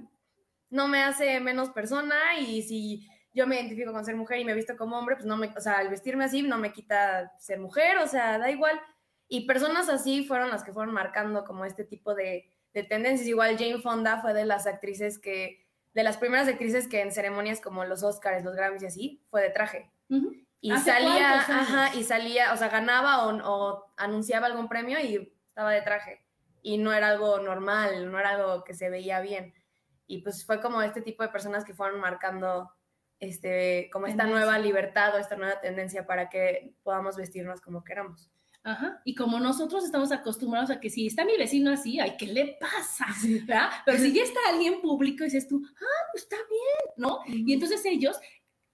no 0.71 0.89
me 0.89 1.03
hace 1.03 1.41
menos 1.41 1.71
persona 1.71 2.39
y 2.39 2.62
si 2.62 3.09
yo 3.33 3.47
me 3.47 3.57
identifico 3.57 3.93
con 3.93 4.05
ser 4.05 4.17
mujer 4.17 4.39
y 4.39 4.45
me 4.45 4.53
he 4.53 4.57
visto 4.57 4.77
como 4.77 4.99
hombre, 4.99 5.17
pues 5.17 5.27
no 5.27 5.37
me, 5.37 5.49
o 5.49 5.61
sea, 5.61 5.79
al 5.79 5.89
vestirme 5.89 6.25
así 6.25 6.43
no 6.43 6.59
me 6.59 6.73
quita 6.73 7.33
ser 7.39 7.59
mujer, 7.59 7.99
o 7.99 8.07
sea, 8.07 8.39
da 8.39 8.51
igual. 8.51 8.81
Y 9.29 9.47
personas 9.47 9.89
así 9.89 10.25
fueron 10.25 10.51
las 10.51 10.65
que 10.65 10.73
fueron 10.73 10.95
marcando 10.95 11.45
como 11.45 11.65
este 11.65 11.85
tipo 11.85 12.15
de, 12.15 12.56
de 12.77 12.83
tendencias. 12.85 13.27
Igual 13.27 13.57
Jane 13.57 13.79
Fonda 13.79 14.21
fue 14.21 14.35
de 14.35 14.45
las 14.45 14.67
actrices 14.67 15.19
que, 15.19 15.67
de 15.95 16.03
las 16.03 16.19
primeras 16.19 16.47
actrices 16.47 16.87
que 16.87 17.01
en 17.01 17.11
ceremonias 17.11 17.59
como 17.62 17.87
los 17.87 18.03
Oscars, 18.03 18.45
los 18.45 18.55
Grammys 18.55 18.83
y 18.83 18.87
así, 18.87 19.23
fue 19.31 19.41
de 19.41 19.49
traje. 19.49 19.91
Ujú. 20.11 20.35
Y 20.61 20.73
¿Hace 20.73 20.91
salía, 20.91 21.35
ajá, 21.41 21.95
y 21.95 22.05
salía, 22.05 22.53
o 22.53 22.57
sea, 22.59 22.69
ganaba 22.69 23.27
o, 23.27 23.39
o 23.45 23.93
anunciaba 23.97 24.47
algún 24.47 24.69
premio 24.69 25.01
y 25.01 25.33
estaba 25.49 25.73
de 25.73 25.81
traje. 25.81 26.23
Y 26.61 26.77
no 26.77 26.93
era 26.93 27.09
algo 27.09 27.39
normal, 27.39 28.11
no 28.12 28.19
era 28.19 28.31
algo 28.31 28.62
que 28.62 28.75
se 28.75 28.91
veía 28.91 29.21
bien. 29.21 29.55
Y 30.07 30.21
pues 30.21 30.45
fue 30.45 30.61
como 30.61 30.83
este 30.83 31.01
tipo 31.01 31.23
de 31.23 31.31
personas 31.31 31.65
que 31.65 31.73
fueron 31.73 31.99
marcando 31.99 32.71
este, 33.19 33.89
como 33.91 34.07
esta 34.07 34.25
Tendencia. 34.25 34.47
nueva 34.47 34.59
libertad 34.59 35.15
o 35.15 35.19
esta 35.19 35.37
nueva 35.37 35.62
tendencia 35.62 36.07
para 36.07 36.29
que 36.29 36.75
podamos 36.83 37.17
vestirnos 37.17 37.62
como 37.62 37.85
queramos. 37.85 38.31
Ajá. 38.67 39.01
Y 39.05 39.15
como 39.15 39.39
nosotros 39.39 39.85
estamos 39.85 40.11
acostumbrados 40.11 40.71
a 40.71 40.81
que 40.81 40.91
si 40.91 41.07
está 41.07 41.25
mi 41.25 41.37
vecino 41.37 41.71
así, 41.71 42.01
ay, 42.01 42.17
¿qué 42.19 42.27
le 42.27 42.57
pasa? 42.61 43.07
¿verdad? 43.47 43.71
Pero 43.85 43.99
si 43.99 44.13
ya 44.13 44.25
está 44.25 44.41
alguien 44.49 44.81
público, 44.81 45.23
dices 45.23 45.47
tú, 45.47 45.63
ah, 45.65 46.07
pues 46.11 46.25
está 46.25 46.37
bien, 46.37 46.95
¿no? 46.97 47.21
Y 47.29 47.53
entonces 47.53 47.85
ellos 47.85 48.19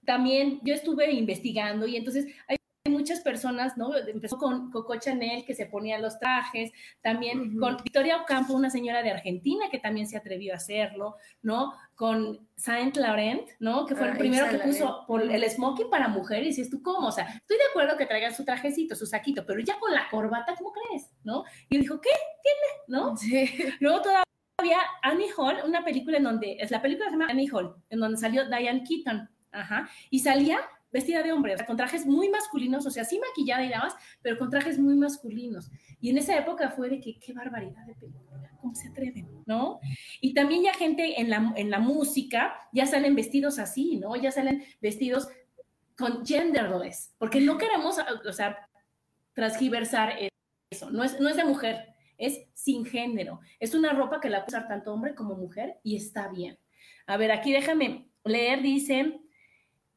también, 0.03 0.59
yo 0.63 0.73
estuve 0.73 1.11
investigando 1.11 1.85
y 1.85 1.95
entonces 1.95 2.25
hay 2.47 2.57
muchas 3.03 3.19
personas, 3.19 3.75
¿no? 3.75 3.93
Empezó 3.97 4.37
con 4.37 4.71
Coco 4.71 4.95
Chanel 4.95 5.43
que 5.45 5.53
se 5.53 5.65
ponía 5.65 5.99
los 5.99 6.17
trajes, 6.19 6.71
también 7.01 7.49
Ujú. 7.49 7.59
con 7.59 7.77
Victoria 7.83 8.21
Ocampo, 8.21 8.53
una 8.53 8.69
señora 8.69 9.03
de 9.03 9.11
Argentina 9.11 9.65
que 9.69 9.77
también 9.77 10.07
se 10.07 10.15
atrevió 10.15 10.53
a 10.53 10.55
hacerlo, 10.55 11.17
¿no? 11.41 11.73
Con 11.95 12.47
Saint 12.55 12.95
Laurent, 12.95 13.49
¿no? 13.59 13.85
Que 13.85 13.95
fue 13.95 14.05
el 14.07 14.13
Ah, 14.13 14.17
primero 14.17 14.45
Yves 14.45 14.61
que 14.61 14.67
puso 14.69 15.03
por 15.05 15.21
el 15.21 15.49
smoking 15.49 15.89
para 15.89 16.07
mujer 16.07 16.43
y 16.43 16.47
dices 16.47 16.69
tú, 16.69 16.81
¿cómo? 16.81 17.09
O 17.09 17.11
sea, 17.11 17.25
estoy 17.25 17.57
de 17.57 17.63
acuerdo 17.71 17.97
que 17.97 18.05
traigan 18.05 18.33
su 18.33 18.45
trajecito, 18.45 18.95
su 18.95 19.05
saquito, 19.05 19.45
pero 19.45 19.59
ya 19.59 19.77
con 19.79 19.91
la 19.93 20.07
corbata, 20.09 20.55
¿cómo 20.55 20.71
crees? 20.71 21.11
¿No? 21.25 21.43
Y 21.69 21.75
él 21.75 21.81
dijo, 21.81 21.99
¿qué? 21.99 22.09
¿Tiene? 22.41 22.69
¿No? 22.87 23.17
Sí. 23.17 23.49
Luego 23.81 24.01
todavía 24.01 24.79
Annie 25.01 25.29
Hall, 25.37 25.57
una 25.65 25.83
película 25.83 26.17
en 26.19 26.23
donde, 26.23 26.55
es 26.57 26.71
la 26.71 26.81
película 26.81 27.07
que 27.07 27.11
se 27.15 27.19
llama 27.19 27.29
Annie 27.31 27.49
Hall, 27.51 27.75
en 27.89 27.99
donde 27.99 28.17
salió 28.17 28.45
Diane 28.47 28.83
Keaton, 28.87 29.29
ajá, 29.51 29.89
y 30.09 30.19
salía 30.19 30.61
vestida 30.93 31.23
de 31.23 31.33
hombre, 31.33 31.55
o 31.55 31.57
sea, 31.57 31.65
con 31.65 31.75
trajes 31.75 32.05
muy 32.05 32.29
masculinos, 32.29 32.85
o 32.85 32.91
sea, 32.91 33.03
sí 33.03 33.19
maquillada 33.19 33.65
y 33.65 33.69
demás, 33.69 33.95
pero 34.21 34.37
con 34.37 34.51
trajes 34.51 34.77
muy 34.77 34.95
masculinos. 34.95 35.71
Y 35.99 36.11
en 36.11 36.19
esa 36.19 36.37
época 36.37 36.69
fue 36.69 36.89
de 36.89 37.01
que, 37.01 37.19
qué 37.19 37.33
barbaridad 37.33 37.83
de 37.87 37.95
película, 37.95 38.51
¿cómo 38.61 38.75
se 38.75 38.89
atreven? 38.89 39.27
¿No? 39.47 39.79
Y 40.21 40.35
también 40.35 40.63
ya 40.63 40.73
gente 40.73 41.19
en 41.19 41.31
la, 41.31 41.51
en 41.55 41.71
la 41.71 41.79
música, 41.79 42.53
ya 42.71 42.85
salen 42.85 43.15
vestidos 43.15 43.57
así, 43.57 43.97
¿no? 43.97 44.15
Ya 44.15 44.31
salen 44.31 44.63
vestidos 44.79 45.27
con 45.97 46.25
genderless, 46.25 47.13
porque 47.17 47.41
no 47.41 47.57
queremos, 47.57 47.97
o 48.27 48.33
sea, 48.33 48.69
transgiversar 49.33 50.13
eso, 50.69 50.91
no 50.91 51.03
es, 51.03 51.19
no 51.19 51.27
es 51.27 51.37
de 51.37 51.43
mujer, 51.43 51.87
es 52.19 52.45
sin 52.53 52.85
género. 52.85 53.39
Es 53.59 53.73
una 53.73 53.93
ropa 53.93 54.19
que 54.19 54.29
la 54.29 54.45
puede 54.45 54.57
usar 54.57 54.67
tanto 54.67 54.93
hombre 54.93 55.15
como 55.15 55.35
mujer 55.35 55.77
y 55.83 55.95
está 55.95 56.27
bien. 56.27 56.59
A 57.07 57.17
ver, 57.17 57.31
aquí 57.31 57.51
déjame 57.51 58.07
leer, 58.23 58.61
dice, 58.61 59.19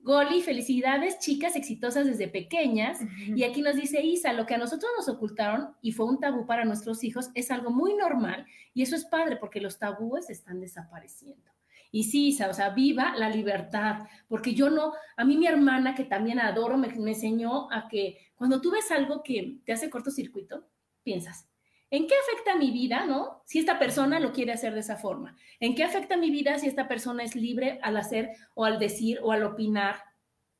Goli, 0.06 0.40
felicidades, 0.40 1.18
chicas 1.18 1.56
exitosas 1.56 2.06
desde 2.06 2.28
pequeñas. 2.28 3.00
Y 3.26 3.42
aquí 3.42 3.60
nos 3.60 3.74
dice 3.74 4.00
Isa, 4.02 4.32
lo 4.32 4.46
que 4.46 4.54
a 4.54 4.58
nosotros 4.58 4.88
nos 4.96 5.08
ocultaron 5.08 5.74
y 5.82 5.90
fue 5.90 6.06
un 6.06 6.20
tabú 6.20 6.46
para 6.46 6.64
nuestros 6.64 7.02
hijos 7.02 7.30
es 7.34 7.50
algo 7.50 7.72
muy 7.72 7.94
normal 7.94 8.46
y 8.72 8.82
eso 8.82 8.94
es 8.94 9.04
padre 9.04 9.36
porque 9.36 9.60
los 9.60 9.80
tabúes 9.80 10.30
están 10.30 10.60
desapareciendo. 10.60 11.50
Y 11.90 12.04
sí, 12.04 12.28
Isa, 12.28 12.48
o 12.48 12.54
sea, 12.54 12.70
viva 12.70 13.16
la 13.16 13.30
libertad, 13.30 14.06
porque 14.28 14.54
yo 14.54 14.70
no, 14.70 14.92
a 15.16 15.24
mí 15.24 15.36
mi 15.36 15.48
hermana 15.48 15.96
que 15.96 16.04
también 16.04 16.38
adoro 16.38 16.78
me, 16.78 16.86
me 16.86 17.10
enseñó 17.10 17.68
a 17.72 17.88
que 17.88 18.16
cuando 18.36 18.60
tú 18.60 18.70
ves 18.70 18.88
algo 18.92 19.24
que 19.24 19.58
te 19.64 19.72
hace 19.72 19.90
cortocircuito, 19.90 20.68
piensas, 21.02 21.48
¿en 21.90 22.06
qué 22.06 22.14
afecta 22.14 22.56
mi 22.56 22.70
vida, 22.70 23.06
no? 23.06 23.42
Si 23.44 23.58
esta 23.58 23.78
persona 23.78 24.20
lo 24.20 24.32
quiere 24.32 24.52
hacer 24.52 24.74
de 24.74 24.80
esa 24.80 24.96
forma. 24.96 25.36
¿En 25.60 25.74
qué 25.74 25.84
afecta 25.84 26.16
mi 26.16 26.30
vida 26.30 26.58
si 26.58 26.66
esta 26.66 26.88
persona 26.88 27.22
es 27.22 27.36
libre 27.36 27.78
al 27.82 27.96
hacer 27.96 28.30
o 28.54 28.64
al 28.64 28.78
decir 28.78 29.20
o 29.22 29.32
al 29.32 29.44
opinar 29.44 29.96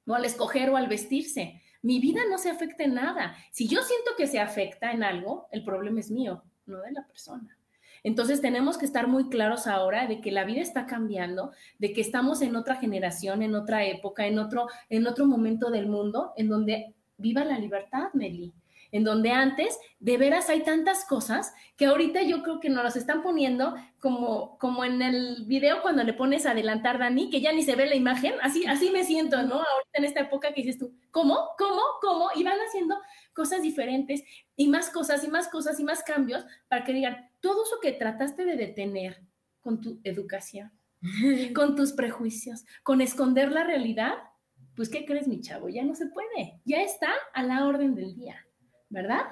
o 0.06 0.14
al 0.14 0.24
escoger 0.24 0.70
o 0.70 0.76
al 0.76 0.88
vestirse? 0.88 1.62
Mi 1.82 2.00
vida 2.00 2.22
no 2.30 2.38
se 2.38 2.50
afecta 2.50 2.84
en 2.84 2.94
nada. 2.94 3.36
Si 3.52 3.68
yo 3.68 3.82
siento 3.82 4.12
que 4.16 4.26
se 4.26 4.40
afecta 4.40 4.92
en 4.92 5.02
algo, 5.02 5.48
el 5.52 5.64
problema 5.64 6.00
es 6.00 6.10
mío, 6.10 6.42
no 6.66 6.80
de 6.80 6.92
la 6.92 7.06
persona. 7.06 7.58
Entonces 8.02 8.40
tenemos 8.40 8.78
que 8.78 8.86
estar 8.86 9.08
muy 9.08 9.28
claros 9.28 9.66
ahora 9.66 10.06
de 10.06 10.20
que 10.20 10.30
la 10.30 10.44
vida 10.44 10.60
está 10.60 10.86
cambiando, 10.86 11.50
de 11.78 11.92
que 11.92 12.00
estamos 12.00 12.40
en 12.40 12.54
otra 12.54 12.76
generación, 12.76 13.42
en 13.42 13.54
otra 13.56 13.84
época, 13.84 14.26
en 14.26 14.38
otro, 14.38 14.68
en 14.88 15.06
otro 15.06 15.26
momento 15.26 15.70
del 15.70 15.88
mundo, 15.88 16.32
en 16.36 16.48
donde 16.48 16.94
viva 17.18 17.44
la 17.44 17.58
libertad, 17.58 18.08
Meli 18.14 18.54
en 18.92 19.04
donde 19.04 19.30
antes 19.30 19.78
de 19.98 20.16
veras 20.16 20.48
hay 20.48 20.62
tantas 20.62 21.04
cosas 21.04 21.54
que 21.76 21.86
ahorita 21.86 22.22
yo 22.22 22.42
creo 22.42 22.60
que 22.60 22.70
nos 22.70 22.84
las 22.84 22.96
están 22.96 23.22
poniendo 23.22 23.74
como, 23.98 24.58
como 24.58 24.84
en 24.84 25.02
el 25.02 25.44
video 25.46 25.82
cuando 25.82 26.04
le 26.04 26.14
pones 26.14 26.46
adelantar 26.46 26.98
Dani, 26.98 27.30
que 27.30 27.40
ya 27.40 27.52
ni 27.52 27.62
se 27.62 27.76
ve 27.76 27.86
la 27.86 27.94
imagen, 27.94 28.34
así, 28.42 28.64
así 28.66 28.90
me 28.90 29.04
siento, 29.04 29.42
¿no? 29.42 29.54
Ahorita 29.54 29.94
en 29.94 30.04
esta 30.04 30.20
época 30.20 30.52
que 30.54 30.62
dices 30.62 30.78
tú, 30.78 30.94
¿cómo? 31.10 31.36
¿Cómo? 31.58 31.82
¿Cómo? 32.00 32.28
Y 32.34 32.44
van 32.44 32.58
haciendo 32.58 32.96
cosas 33.34 33.62
diferentes 33.62 34.22
y 34.56 34.68
más 34.68 34.90
cosas 34.90 35.22
y 35.24 35.28
más 35.28 35.48
cosas 35.48 35.78
y 35.78 35.84
más 35.84 36.02
cambios 36.02 36.44
para 36.68 36.84
que 36.84 36.92
digan, 36.92 37.30
todo 37.40 37.64
eso 37.64 37.76
que 37.80 37.92
trataste 37.92 38.44
de 38.44 38.56
detener 38.56 39.22
con 39.60 39.80
tu 39.80 40.00
educación, 40.04 40.72
con 41.54 41.76
tus 41.76 41.92
prejuicios, 41.92 42.64
con 42.82 43.00
esconder 43.00 43.52
la 43.52 43.64
realidad, 43.64 44.14
pues 44.74 44.88
¿qué 44.88 45.04
crees 45.04 45.26
mi 45.26 45.40
chavo? 45.40 45.68
Ya 45.68 45.84
no 45.84 45.94
se 45.94 46.06
puede, 46.06 46.60
ya 46.64 46.82
está 46.82 47.08
a 47.34 47.42
la 47.42 47.66
orden 47.66 47.94
del 47.94 48.14
día. 48.14 48.45
¿Verdad? 48.88 49.24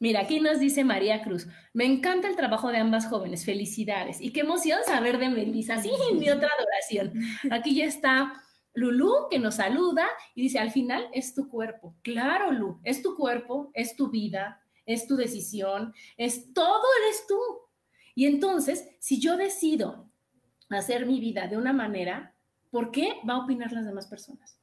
Mira, 0.00 0.20
aquí 0.20 0.40
nos 0.40 0.58
dice 0.58 0.84
María 0.84 1.22
Cruz, 1.22 1.46
me 1.72 1.84
encanta 1.84 2.28
el 2.28 2.36
trabajo 2.36 2.68
de 2.68 2.78
ambas 2.78 3.06
jóvenes, 3.06 3.44
felicidades. 3.44 4.20
Y 4.20 4.32
qué 4.32 4.40
emoción 4.40 4.80
saber 4.84 5.18
de 5.18 5.30
Melissa, 5.30 5.80
sí, 5.80 5.90
mi 6.14 6.28
otra 6.28 6.50
adoración. 6.58 7.12
Aquí 7.50 7.74
ya 7.74 7.84
está 7.84 8.34
Lulú 8.74 9.28
que 9.30 9.38
nos 9.38 9.54
saluda 9.54 10.04
y 10.34 10.42
dice, 10.42 10.58
al 10.58 10.72
final 10.72 11.08
es 11.12 11.32
tu 11.32 11.48
cuerpo. 11.48 11.94
Claro, 12.02 12.50
Lu, 12.50 12.80
es 12.82 13.02
tu 13.02 13.14
cuerpo, 13.14 13.70
es 13.72 13.94
tu 13.94 14.10
vida, 14.10 14.60
es 14.84 15.06
tu 15.06 15.16
decisión, 15.16 15.94
es 16.16 16.52
todo 16.52 16.82
eres 17.04 17.24
tú. 17.28 17.38
Y 18.16 18.26
entonces, 18.26 18.88
si 18.98 19.20
yo 19.20 19.36
decido 19.36 20.10
hacer 20.68 21.06
mi 21.06 21.20
vida 21.20 21.46
de 21.46 21.56
una 21.56 21.72
manera, 21.72 22.34
¿por 22.70 22.90
qué 22.90 23.20
va 23.28 23.34
a 23.34 23.44
opinar 23.44 23.72
las 23.72 23.86
demás 23.86 24.08
personas? 24.08 24.58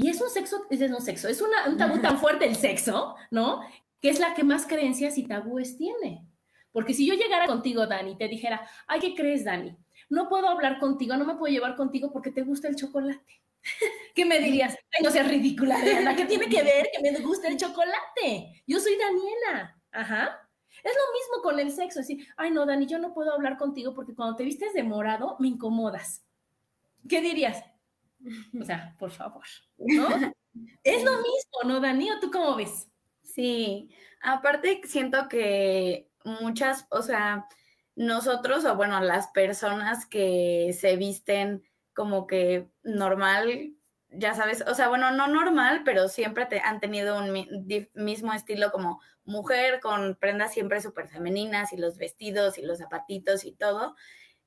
Y 0.00 0.08
es 0.08 0.20
un 0.20 0.30
sexo, 0.30 0.64
es 0.70 0.80
un 0.80 1.00
sexo, 1.00 1.26
es 1.26 1.42
una, 1.42 1.66
un 1.66 1.76
tabú 1.76 2.00
tan 2.00 2.20
fuerte 2.20 2.46
el 2.46 2.54
sexo, 2.54 3.16
¿no? 3.32 3.62
Que 4.00 4.10
es 4.10 4.20
la 4.20 4.32
que 4.32 4.44
más 4.44 4.64
creencias 4.64 5.18
y 5.18 5.26
tabúes 5.26 5.76
tiene. 5.76 6.24
Porque 6.70 6.94
si 6.94 7.04
yo 7.04 7.14
llegara 7.14 7.48
contigo, 7.48 7.84
Dani, 7.84 8.16
te 8.16 8.28
dijera, 8.28 8.64
ay, 8.86 9.00
¿qué 9.00 9.16
crees, 9.16 9.44
Dani? 9.44 9.76
No 10.08 10.28
puedo 10.28 10.48
hablar 10.48 10.78
contigo, 10.78 11.16
no 11.16 11.24
me 11.24 11.34
puedo 11.34 11.52
llevar 11.52 11.74
contigo 11.74 12.12
porque 12.12 12.30
te 12.30 12.42
gusta 12.42 12.68
el 12.68 12.76
chocolate. 12.76 13.42
¿Qué 14.14 14.24
me 14.24 14.38
dirías? 14.38 14.76
Ay, 14.96 15.02
no 15.02 15.10
seas 15.10 15.26
ridícula, 15.26 15.80
Diana, 15.80 16.14
¿qué 16.14 16.26
tiene 16.26 16.48
que 16.48 16.62
ver 16.62 16.86
que 16.94 17.02
me 17.02 17.18
gusta 17.18 17.48
el 17.48 17.56
chocolate? 17.56 18.62
Yo 18.68 18.78
soy 18.78 18.96
Daniela. 18.96 19.82
Ajá. 19.90 20.48
Es 20.84 20.92
lo 20.92 21.12
mismo 21.12 21.42
con 21.42 21.58
el 21.58 21.72
sexo, 21.72 21.98
decir, 21.98 22.24
ay 22.36 22.52
no, 22.52 22.66
Dani, 22.66 22.86
yo 22.86 23.00
no 23.00 23.12
puedo 23.12 23.32
hablar 23.32 23.58
contigo 23.58 23.94
porque 23.94 24.14
cuando 24.14 24.36
te 24.36 24.44
vistes 24.44 24.74
de 24.74 24.84
morado 24.84 25.34
me 25.40 25.48
incomodas. 25.48 26.24
¿Qué 27.08 27.20
dirías? 27.20 27.64
O 28.60 28.64
sea, 28.64 28.94
por 28.98 29.10
favor, 29.10 29.44
¿no? 29.78 30.08
es 30.84 31.04
lo 31.04 31.12
mismo, 31.12 31.62
¿no, 31.64 31.80
Dani? 31.80 32.10
¿O 32.10 32.20
tú 32.20 32.30
cómo 32.30 32.56
ves? 32.56 32.88
Sí, 33.22 33.90
aparte 34.20 34.80
siento 34.84 35.28
que 35.28 36.10
muchas, 36.24 36.86
o 36.90 37.02
sea, 37.02 37.46
nosotros 37.94 38.64
o 38.64 38.76
bueno, 38.76 39.00
las 39.00 39.28
personas 39.28 40.06
que 40.06 40.76
se 40.78 40.96
visten 40.96 41.64
como 41.94 42.26
que 42.26 42.68
normal, 42.84 43.74
ya 44.10 44.34
sabes, 44.34 44.64
o 44.66 44.74
sea, 44.74 44.88
bueno, 44.88 45.10
no 45.10 45.26
normal, 45.26 45.82
pero 45.84 46.08
siempre 46.08 46.46
te, 46.46 46.60
han 46.60 46.80
tenido 46.80 47.18
un 47.18 47.32
mismo 47.94 48.32
estilo 48.32 48.70
como 48.70 49.00
mujer, 49.24 49.80
con 49.80 50.16
prendas 50.16 50.52
siempre 50.54 50.80
súper 50.80 51.08
femeninas 51.08 51.72
y 51.72 51.76
los 51.76 51.98
vestidos 51.98 52.56
y 52.58 52.62
los 52.62 52.78
zapatitos 52.78 53.44
y 53.44 53.52
todo. 53.52 53.96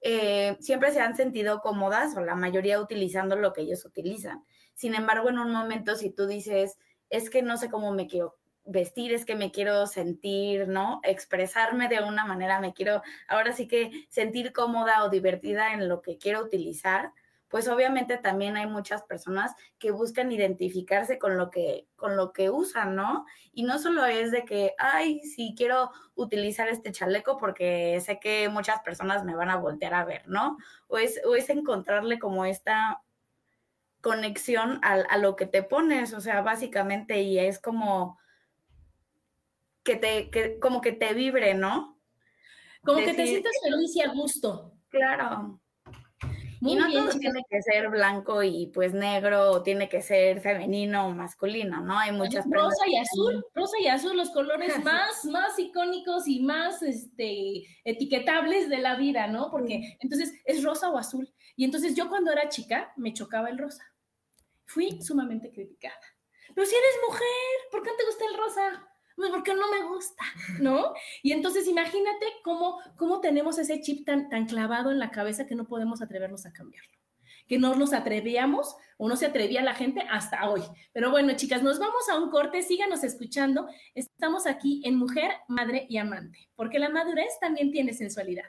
Eh, 0.01 0.57
siempre 0.59 0.91
se 0.91 0.99
han 0.99 1.15
sentido 1.15 1.61
cómodas 1.61 2.17
o 2.17 2.21
la 2.21 2.35
mayoría 2.35 2.81
utilizando 2.81 3.35
lo 3.35 3.53
que 3.53 3.61
ellos 3.61 3.85
utilizan. 3.85 4.43
Sin 4.73 4.95
embargo, 4.95 5.29
en 5.29 5.39
un 5.39 5.51
momento 5.51 5.95
si 5.95 6.09
tú 6.09 6.25
dices, 6.25 6.77
es 7.09 7.29
que 7.29 7.43
no 7.43 7.57
sé 7.57 7.69
cómo 7.69 7.91
me 7.91 8.07
quiero 8.07 8.37
vestir, 8.65 9.13
es 9.13 9.25
que 9.25 9.35
me 9.35 9.51
quiero 9.51 9.85
sentir, 9.87 10.67
¿no? 10.67 11.01
Expresarme 11.03 11.87
de 11.87 12.01
una 12.01 12.25
manera, 12.25 12.59
me 12.59 12.73
quiero 12.73 13.01
ahora 13.27 13.53
sí 13.53 13.67
que 13.67 13.91
sentir 14.09 14.53
cómoda 14.53 15.03
o 15.03 15.09
divertida 15.09 15.73
en 15.73 15.87
lo 15.87 16.01
que 16.01 16.17
quiero 16.17 16.41
utilizar, 16.41 17.11
pues 17.51 17.67
obviamente 17.67 18.17
también 18.17 18.55
hay 18.55 18.65
muchas 18.65 19.03
personas 19.03 19.53
que 19.77 19.91
buscan 19.91 20.31
identificarse 20.31 21.19
con 21.19 21.37
lo 21.37 21.51
que, 21.51 21.85
con 21.97 22.15
lo 22.15 22.31
que 22.31 22.49
usan, 22.49 22.95
¿no? 22.95 23.25
Y 23.51 23.63
no 23.63 23.77
solo 23.77 24.05
es 24.05 24.31
de 24.31 24.45
que, 24.45 24.73
ay, 24.77 25.19
sí, 25.19 25.53
quiero 25.57 25.91
utilizar 26.15 26.69
este 26.69 26.93
chaleco 26.93 27.37
porque 27.37 27.99
sé 27.99 28.19
que 28.21 28.47
muchas 28.47 28.79
personas 28.79 29.25
me 29.25 29.35
van 29.35 29.49
a 29.49 29.57
voltear 29.57 29.93
a 29.93 30.05
ver, 30.05 30.25
¿no? 30.29 30.57
O 30.87 30.97
es, 30.97 31.19
o 31.25 31.35
es 31.35 31.49
encontrarle 31.49 32.19
como 32.19 32.45
esta 32.45 33.03
conexión 33.99 34.79
a, 34.81 34.93
a 34.93 35.17
lo 35.17 35.35
que 35.35 35.45
te 35.45 35.61
pones, 35.61 36.13
o 36.13 36.21
sea, 36.21 36.41
básicamente, 36.41 37.21
y 37.21 37.37
es 37.37 37.59
como 37.59 38.17
que 39.83 39.97
te, 39.97 40.29
que, 40.29 40.57
como 40.57 40.79
que 40.79 40.93
te 40.93 41.13
vibre, 41.13 41.53
¿no? 41.53 41.99
Como 42.85 42.99
que 42.99 43.13
te 43.13 43.27
sientas 43.27 43.53
feliz 43.61 43.93
y 43.95 44.01
a 44.01 44.13
gusto. 44.13 44.73
Claro 44.89 45.60
y 46.61 46.75
no 46.75 46.91
todo 46.91 47.09
tiene 47.17 47.43
que 47.49 47.61
ser 47.63 47.89
blanco 47.89 48.43
y 48.43 48.67
pues 48.67 48.93
negro, 48.93 49.51
o 49.51 49.63
tiene 49.63 49.89
que 49.89 50.01
ser 50.03 50.41
femenino 50.41 51.07
o 51.07 51.11
masculino, 51.11 51.81
¿no? 51.81 51.97
Hay 51.97 52.11
muchas 52.11 52.45
Rosa 52.49 52.87
y 52.87 52.97
azul, 52.97 53.43
rosa 53.55 53.77
y 53.79 53.87
azul, 53.87 54.15
los 54.15 54.29
colores 54.29 54.73
más, 54.85 55.25
más 55.25 55.57
icónicos 55.57 56.27
y 56.27 56.39
más 56.41 56.83
este, 56.83 57.63
etiquetables 57.83 58.69
de 58.69 58.77
la 58.77 58.95
vida, 58.95 59.25
¿no? 59.27 59.49
Porque 59.49 59.97
entonces 59.99 60.33
es 60.45 60.63
rosa 60.63 60.89
o 60.89 60.97
azul. 60.97 61.33
Y 61.55 61.65
entonces 61.65 61.95
yo 61.95 62.09
cuando 62.09 62.31
era 62.31 62.49
chica 62.49 62.93
me 62.95 63.13
chocaba 63.13 63.49
el 63.49 63.57
rosa. 63.57 63.83
Fui 64.65 65.01
sumamente 65.01 65.51
criticada. 65.51 65.95
Pero 66.53 66.67
si 66.67 66.75
eres 66.75 66.95
mujer, 67.07 67.69
¿por 67.71 67.81
qué 67.81 67.89
no 67.89 67.97
te 67.97 68.05
gusta 68.05 68.25
el 68.25 68.37
rosa? 68.37 68.90
Pues, 69.21 69.31
porque 69.31 69.53
no 69.53 69.69
me 69.69 69.87
gusta, 69.87 70.23
¿no? 70.59 70.93
Y 71.21 71.31
entonces 71.31 71.67
imagínate 71.67 72.25
cómo, 72.43 72.79
cómo 72.97 73.21
tenemos 73.21 73.59
ese 73.59 73.79
chip 73.79 74.03
tan, 74.03 74.29
tan 74.29 74.47
clavado 74.47 74.89
en 74.89 74.97
la 74.97 75.11
cabeza 75.11 75.45
que 75.45 75.53
no 75.53 75.67
podemos 75.67 76.01
atrevernos 76.01 76.47
a 76.47 76.51
cambiarlo, 76.51 76.97
que 77.47 77.59
no 77.59 77.75
nos 77.75 77.93
atrevíamos 77.93 78.75
o 78.97 79.07
no 79.07 79.15
se 79.15 79.27
atrevía 79.27 79.61
la 79.61 79.75
gente 79.75 80.01
hasta 80.09 80.49
hoy. 80.49 80.63
Pero 80.91 81.11
bueno, 81.11 81.33
chicas, 81.35 81.61
nos 81.61 81.77
vamos 81.77 82.09
a 82.09 82.17
un 82.17 82.31
corte, 82.31 82.63
síganos 82.63 83.03
escuchando. 83.03 83.67
Estamos 83.93 84.47
aquí 84.47 84.81
en 84.85 84.95
Mujer, 84.95 85.31
Madre 85.47 85.85
y 85.87 85.97
Amante, 85.97 86.49
porque 86.55 86.79
la 86.79 86.89
madurez 86.89 87.37
también 87.39 87.71
tiene 87.71 87.93
sensualidad. 87.93 88.45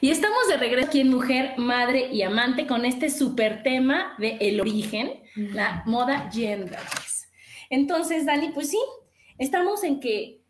Y 0.00 0.10
estamos 0.10 0.48
de 0.48 0.56
regreso 0.56 0.88
aquí 0.88 1.00
en 1.00 1.10
Mujer, 1.10 1.54
Madre 1.56 2.08
y 2.12 2.22
Amante 2.22 2.66
con 2.66 2.84
este 2.84 3.10
super 3.10 3.62
tema 3.62 4.14
de 4.18 4.38
el 4.40 4.60
origen, 4.60 5.22
la 5.34 5.82
moda 5.86 6.30
gender. 6.32 6.78
Entonces, 7.70 8.26
Dani, 8.26 8.50
pues 8.50 8.70
sí, 8.70 8.80
estamos 9.38 9.84
en 9.84 10.00
que 10.00 10.42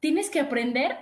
tienes 0.00 0.30
que 0.30 0.40
aprender 0.40 0.96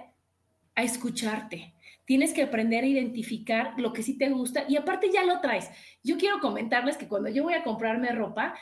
a 0.74 0.82
escucharte, 0.82 1.74
tienes 2.04 2.32
que 2.32 2.42
aprender 2.42 2.84
a 2.84 2.88
identificar 2.88 3.74
lo 3.76 3.92
que 3.92 4.02
sí 4.02 4.18
te 4.18 4.28
gusta 4.30 4.64
y 4.68 4.76
aparte 4.76 5.10
ya 5.12 5.24
lo 5.24 5.40
traes. 5.40 5.70
Yo 6.02 6.16
quiero 6.16 6.40
comentarles 6.40 6.96
que 6.96 7.08
cuando 7.08 7.28
yo 7.28 7.44
voy 7.44 7.54
a 7.54 7.62
comprarme 7.62 8.10
ropa, 8.12 8.54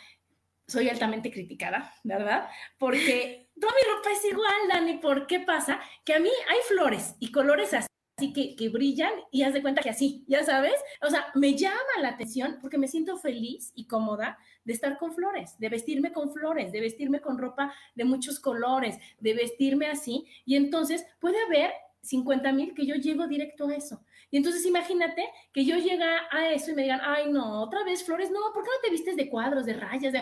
soy 0.66 0.88
altamente 0.88 1.30
criticada, 1.30 1.92
¿verdad? 2.04 2.48
Porque 2.78 3.50
toda 3.60 3.72
mi 3.72 3.94
ropa 3.94 4.10
es 4.10 4.24
igual, 4.30 4.68
Dani. 4.68 4.98
¿Por 4.98 5.26
qué 5.26 5.40
pasa? 5.40 5.80
Que 6.04 6.14
a 6.14 6.20
mí 6.20 6.30
hay 6.48 6.58
flores 6.68 7.14
y 7.18 7.30
colores 7.30 7.74
así 7.74 7.91
así 8.22 8.32
que, 8.32 8.54
que 8.54 8.68
brillan 8.68 9.12
y 9.32 9.42
haz 9.42 9.52
de 9.52 9.62
cuenta 9.62 9.82
que 9.82 9.90
así, 9.90 10.24
ya 10.28 10.44
sabes, 10.44 10.74
o 11.00 11.10
sea, 11.10 11.26
me 11.34 11.56
llama 11.56 11.76
la 12.00 12.10
atención 12.10 12.58
porque 12.60 12.78
me 12.78 12.86
siento 12.86 13.16
feliz 13.18 13.72
y 13.74 13.86
cómoda 13.86 14.38
de 14.64 14.72
estar 14.72 14.96
con 14.96 15.12
flores, 15.12 15.58
de 15.58 15.68
vestirme 15.68 16.12
con 16.12 16.32
flores, 16.32 16.70
de 16.70 16.80
vestirme 16.80 17.20
con 17.20 17.36
ropa 17.36 17.74
de 17.96 18.04
muchos 18.04 18.38
colores, 18.38 18.96
de 19.18 19.34
vestirme 19.34 19.88
así. 19.88 20.24
Y 20.44 20.54
entonces 20.54 21.04
puede 21.18 21.36
haber 21.46 21.72
50 22.02 22.52
mil 22.52 22.74
que 22.74 22.86
yo 22.86 22.94
llego 22.94 23.26
directo 23.26 23.66
a 23.66 23.74
eso. 23.74 24.04
Y 24.30 24.36
entonces 24.36 24.64
imagínate 24.64 25.28
que 25.52 25.64
yo 25.64 25.76
llega 25.78 26.28
a 26.30 26.48
eso 26.52 26.70
y 26.70 26.74
me 26.74 26.82
digan, 26.82 27.00
ay, 27.02 27.30
no, 27.30 27.60
otra 27.60 27.82
vez 27.82 28.04
flores, 28.04 28.30
no, 28.30 28.38
¿por 28.54 28.62
qué 28.62 28.70
no 28.70 28.82
te 28.84 28.90
vistes 28.90 29.16
de 29.16 29.28
cuadros, 29.28 29.66
de 29.66 29.74
rayas? 29.74 30.14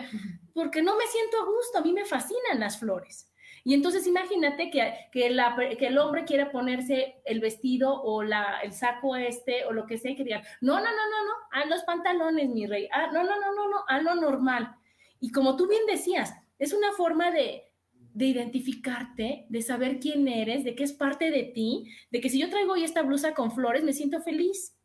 Porque 0.55 0.81
no 0.81 0.97
me 0.97 1.05
siento 1.05 1.37
a 1.39 1.45
gusto, 1.45 1.77
a 1.77 1.81
mí 1.81 1.93
me 1.93 2.05
fascinan 2.05 2.59
las 2.59 2.79
flores. 2.79 3.30
Y 3.63 3.73
entonces 3.73 4.07
imagínate 4.07 4.69
que, 4.71 4.93
que, 5.11 5.27
el 5.27 5.97
hombre 5.97 6.25
quiere 6.25 6.47
ponerse 6.47 7.21
el 7.25 7.39
vestido 7.39 8.01
o 8.01 8.23
la, 8.23 8.59
el 8.63 8.73
saco 8.73 9.15
este 9.15 9.65
o 9.65 9.71
lo 9.71 9.85
que 9.85 9.97
sea, 9.97 10.15
que 10.15 10.23
digan, 10.23 10.43
no, 10.61 10.75
no, 10.75 10.83
no, 10.83 10.89
no, 10.89 11.25
no, 11.25 11.33
a 11.51 11.65
los 11.65 11.83
pantalones, 11.83 12.49
mi 12.49 12.65
rey, 12.65 12.87
ah, 12.91 13.09
no, 13.13 13.23
no, 13.23 13.39
no, 13.39 13.53
no, 13.53 13.69
no, 13.69 13.83
a 13.87 14.01
lo 14.01 14.15
normal. 14.15 14.75
Y 15.19 15.31
como 15.31 15.55
tú 15.55 15.67
bien 15.67 15.85
decías, 15.85 16.33
es 16.57 16.73
una 16.73 16.91
forma 16.93 17.31
de, 17.31 17.63
de 18.13 18.25
identificarte, 18.25 19.45
de 19.47 19.61
saber 19.61 19.99
quién 19.99 20.27
eres, 20.27 20.63
de 20.63 20.75
que 20.75 20.83
es 20.83 20.93
parte 20.93 21.29
de 21.29 21.43
ti, 21.43 21.91
de 22.09 22.19
que 22.19 22.29
si 22.29 22.39
yo 22.39 22.49
traigo 22.49 22.73
hoy 22.73 22.83
esta 22.83 23.03
blusa 23.03 23.33
con 23.33 23.51
flores, 23.51 23.83
me 23.83 23.93
siento 23.93 24.21
feliz 24.21 24.75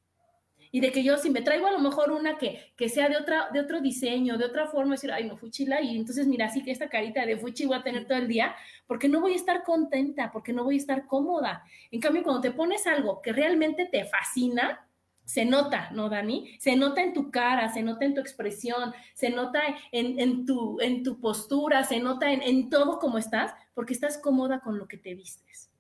y 0.72 0.80
de 0.80 0.92
que 0.92 1.02
yo 1.02 1.16
si 1.18 1.30
me 1.30 1.42
traigo 1.42 1.66
a 1.66 1.72
lo 1.72 1.78
mejor 1.78 2.12
una 2.12 2.38
que, 2.38 2.72
que 2.76 2.88
sea 2.88 3.08
de, 3.08 3.16
otra, 3.16 3.48
de 3.52 3.60
otro 3.60 3.80
diseño, 3.80 4.38
de 4.38 4.44
otra 4.44 4.66
forma, 4.66 4.92
decir, 4.92 5.12
ay, 5.12 5.24
no, 5.24 5.36
fuchila, 5.36 5.80
y 5.80 5.96
entonces 5.96 6.26
mira, 6.26 6.46
así 6.46 6.62
que 6.62 6.70
esta 6.70 6.88
carita 6.88 7.24
de 7.24 7.36
fuchi 7.36 7.66
voy 7.66 7.76
a 7.76 7.82
tener 7.82 8.06
todo 8.06 8.18
el 8.18 8.28
día, 8.28 8.54
porque 8.86 9.08
no 9.08 9.20
voy 9.20 9.32
a 9.32 9.36
estar 9.36 9.62
contenta, 9.62 10.30
porque 10.32 10.52
no 10.52 10.64
voy 10.64 10.76
a 10.76 10.78
estar 10.78 11.06
cómoda. 11.06 11.64
En 11.90 12.00
cambio, 12.00 12.22
cuando 12.22 12.40
te 12.40 12.50
pones 12.50 12.86
algo 12.86 13.20
que 13.22 13.32
realmente 13.32 13.86
te 13.86 14.04
fascina, 14.04 14.86
se 15.24 15.44
nota, 15.44 15.90
¿no, 15.90 16.08
Dani? 16.08 16.56
Se 16.60 16.76
nota 16.76 17.02
en 17.02 17.12
tu 17.12 17.30
cara, 17.30 17.68
se 17.68 17.82
nota 17.82 18.04
en 18.04 18.14
tu 18.14 18.20
expresión, 18.20 18.94
se 19.14 19.30
nota 19.30 19.60
en, 19.90 20.20
en, 20.20 20.46
tu, 20.46 20.80
en 20.80 21.02
tu 21.02 21.20
postura, 21.20 21.82
se 21.82 21.98
nota 21.98 22.32
en, 22.32 22.42
en 22.42 22.70
todo 22.70 23.00
como 23.00 23.18
estás, 23.18 23.52
porque 23.74 23.92
estás 23.92 24.18
cómoda 24.18 24.60
con 24.60 24.78
lo 24.78 24.86
que 24.86 24.96
te 24.96 25.14
vistes. 25.14 25.70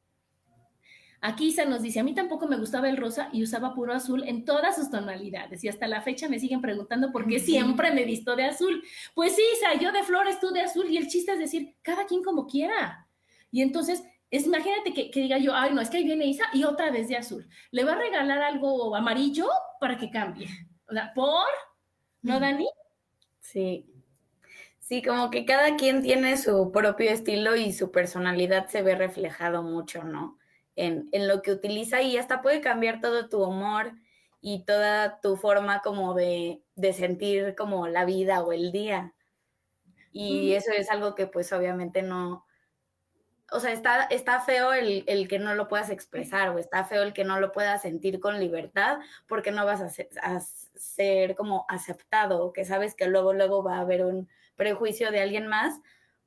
Aquí 1.20 1.48
Isa 1.48 1.64
nos 1.64 1.82
dice, 1.82 2.00
a 2.00 2.04
mí 2.04 2.14
tampoco 2.14 2.46
me 2.46 2.56
gustaba 2.56 2.88
el 2.88 2.96
rosa 2.96 3.28
y 3.32 3.42
usaba 3.42 3.74
puro 3.74 3.92
azul 3.92 4.22
en 4.26 4.44
todas 4.44 4.76
sus 4.76 4.90
tonalidades 4.90 5.64
y 5.64 5.68
hasta 5.68 5.86
la 5.86 6.02
fecha 6.02 6.28
me 6.28 6.38
siguen 6.38 6.60
preguntando 6.60 7.10
por 7.10 7.26
qué 7.26 7.38
siempre 7.40 7.90
me 7.90 8.04
visto 8.04 8.36
de 8.36 8.44
azul. 8.44 8.82
Pues 9.14 9.34
sí, 9.34 9.42
Isa, 9.56 9.80
yo 9.80 9.92
de 9.92 10.02
flores, 10.02 10.38
tú 10.40 10.50
de 10.50 10.60
azul 10.60 10.86
y 10.88 10.96
el 10.96 11.08
chiste 11.08 11.32
es 11.32 11.38
decir, 11.38 11.74
cada 11.82 12.06
quien 12.06 12.22
como 12.22 12.46
quiera. 12.46 13.08
Y 13.50 13.62
entonces, 13.62 14.02
es, 14.30 14.46
imagínate 14.46 14.92
que, 14.92 15.10
diga 15.14 15.38
yo, 15.38 15.54
ay, 15.54 15.72
no, 15.72 15.80
es 15.80 15.88
que 15.88 15.98
ahí 15.98 16.04
viene 16.04 16.26
Isa 16.26 16.44
y 16.52 16.64
otra 16.64 16.90
vez 16.90 17.08
de 17.08 17.16
azul. 17.16 17.48
Le 17.70 17.84
va 17.84 17.92
a 17.92 17.98
regalar 17.98 18.42
algo 18.42 18.94
amarillo 18.94 19.48
para 19.80 19.96
que 19.96 20.10
cambie. 20.10 20.48
O 20.88 20.92
sea, 20.92 21.12
¿por? 21.14 21.46
¿No, 22.22 22.38
Dani? 22.38 22.68
Sí. 23.40 23.86
Sí, 24.78 25.02
como 25.02 25.30
que 25.30 25.44
cada 25.44 25.76
quien 25.76 26.02
tiene 26.02 26.36
su 26.36 26.70
propio 26.70 27.10
estilo 27.10 27.56
y 27.56 27.72
su 27.72 27.90
personalidad 27.90 28.68
se 28.68 28.82
ve 28.82 28.94
reflejado 28.94 29.64
mucho, 29.64 30.04
¿no? 30.04 30.38
En, 30.76 31.08
lo 31.12 31.42
que 31.42 31.52
utiliza 31.52 32.02
y 32.02 32.16
hasta 32.16 32.42
puede 32.42 32.60
cambiar 32.60 33.00
todo 33.00 33.28
tu 33.28 33.42
humor 33.42 33.92
y 34.40 34.64
toda 34.64 35.20
tu 35.20 35.36
forma 35.36 35.80
como 35.80 36.14
de, 36.14 36.62
sentir 36.94 37.54
como 37.56 37.88
la 37.88 38.04
vida 38.04 38.42
o 38.42 38.52
el 38.52 38.70
día. 38.70 39.14
Y 40.12 40.54
eso 40.54 40.70
es 40.72 40.90
algo 40.90 41.14
que 41.14 41.26
pues 41.26 41.52
obviamente 41.52 42.00
no, 42.02 42.46
o 43.50 43.60
sea, 43.60 43.72
está, 43.72 44.04
está 44.04 44.40
feo 44.40 44.72
el, 44.72 45.04
el, 45.06 45.28
que 45.28 45.38
no 45.38 45.54
lo 45.54 45.68
puedas 45.68 45.90
expresar 45.90 46.48
o 46.50 46.58
está 46.58 46.84
feo 46.84 47.02
el 47.02 47.12
que 47.12 47.24
no 47.24 47.38
lo 47.38 47.52
puedas 47.52 47.82
sentir 47.82 48.18
con 48.18 48.40
libertad 48.40 48.98
porque 49.26 49.52
no 49.52 49.66
vas 49.66 49.82
a 49.82 49.90
ser, 49.90 50.08
a 50.22 50.40
ser 50.74 51.34
como 51.34 51.66
aceptado 51.68 52.52
que 52.52 52.64
sabes 52.64 52.94
que 52.94 53.08
luego, 53.08 53.34
luego 53.34 53.62
va 53.62 53.76
a 53.76 53.80
haber 53.80 54.04
un 54.04 54.28
prejuicio 54.56 55.10
de 55.10 55.20
alguien 55.20 55.48
más 55.48 55.78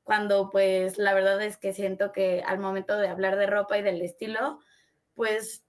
cuando 0.02 0.50
pues 0.50 0.98
la 0.98 1.14
verdad 1.14 1.40
es 1.42 1.56
que 1.56 1.72
siento 1.72 2.12
que 2.12 2.42
al 2.46 2.58
momento 2.58 2.96
de 2.96 3.08
hablar 3.08 3.36
de 3.36 3.46
ropa 3.46 3.78
y 3.78 3.82
del 3.82 4.02
estilo, 4.02 4.60
pues 5.14 5.64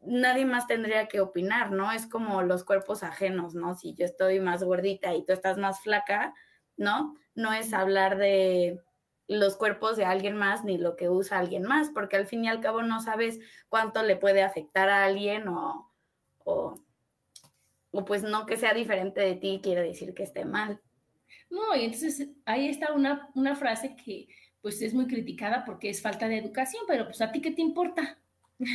nadie 0.00 0.44
más 0.44 0.66
tendría 0.66 1.08
que 1.08 1.20
opinar, 1.20 1.72
¿no? 1.72 1.92
Es 1.92 2.06
como 2.06 2.42
los 2.42 2.64
cuerpos 2.64 3.02
ajenos, 3.02 3.54
¿no? 3.54 3.74
Si 3.74 3.94
yo 3.94 4.04
estoy 4.04 4.40
más 4.40 4.62
gordita 4.62 5.14
y 5.14 5.24
tú 5.24 5.32
estás 5.32 5.58
más 5.58 5.80
flaca, 5.80 6.34
¿no? 6.76 7.14
No 7.34 7.52
es 7.52 7.72
hablar 7.72 8.18
de, 8.18 8.80
los 9.28 9.56
cuerpos 9.56 9.96
de 9.96 10.04
alguien 10.04 10.36
más 10.36 10.64
ni 10.64 10.78
lo 10.78 10.96
que 10.96 11.08
usa 11.08 11.38
alguien 11.38 11.64
más, 11.64 11.90
porque 11.90 12.16
al 12.16 12.26
fin 12.26 12.44
y 12.44 12.48
al 12.48 12.60
cabo 12.60 12.82
no 12.82 13.00
sabes 13.00 13.38
cuánto 13.68 14.02
le 14.02 14.16
puede 14.16 14.42
afectar 14.42 14.88
a 14.88 15.04
alguien 15.04 15.48
o, 15.48 15.90
o, 16.44 16.76
o 17.90 18.04
pues 18.04 18.22
no 18.22 18.46
que 18.46 18.56
sea 18.56 18.72
diferente 18.72 19.20
de 19.20 19.34
ti 19.34 19.60
quiere 19.62 19.82
decir 19.82 20.14
que 20.14 20.22
esté 20.22 20.44
mal. 20.44 20.80
No, 21.50 21.74
y 21.76 21.84
entonces 21.84 22.28
ahí 22.44 22.68
está 22.68 22.92
una, 22.92 23.30
una 23.34 23.54
frase 23.54 23.96
que 23.96 24.28
pues 24.60 24.82
es 24.82 24.94
muy 24.94 25.06
criticada 25.06 25.64
porque 25.64 25.88
es 25.88 26.02
falta 26.02 26.28
de 26.28 26.38
educación, 26.38 26.82
pero 26.88 27.04
pues 27.04 27.20
a 27.20 27.30
ti 27.30 27.40
qué 27.40 27.52
te 27.52 27.62
importa, 27.62 28.18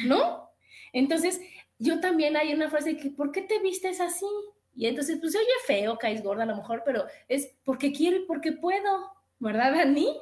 ¿no? 0.05 0.49
Entonces, 0.93 1.41
yo 1.79 1.99
también 1.99 2.37
hay 2.37 2.53
una 2.53 2.69
frase 2.69 2.95
que, 2.95 3.09
¿por 3.09 3.31
qué 3.31 3.41
te 3.41 3.59
vistes 3.59 3.99
así? 3.99 4.25
Y 4.75 4.87
entonces, 4.87 5.17
pues 5.19 5.33
se 5.33 5.39
oye 5.39 5.47
feo, 5.65 5.97
caes 5.97 6.23
gorda 6.23 6.43
a 6.43 6.45
lo 6.45 6.55
mejor, 6.55 6.83
pero 6.85 7.05
es 7.27 7.53
porque 7.63 7.91
quiero 7.91 8.17
y 8.17 8.25
porque 8.25 8.53
puedo, 8.53 9.11
¿verdad, 9.39 9.73
Dani? 9.73 10.17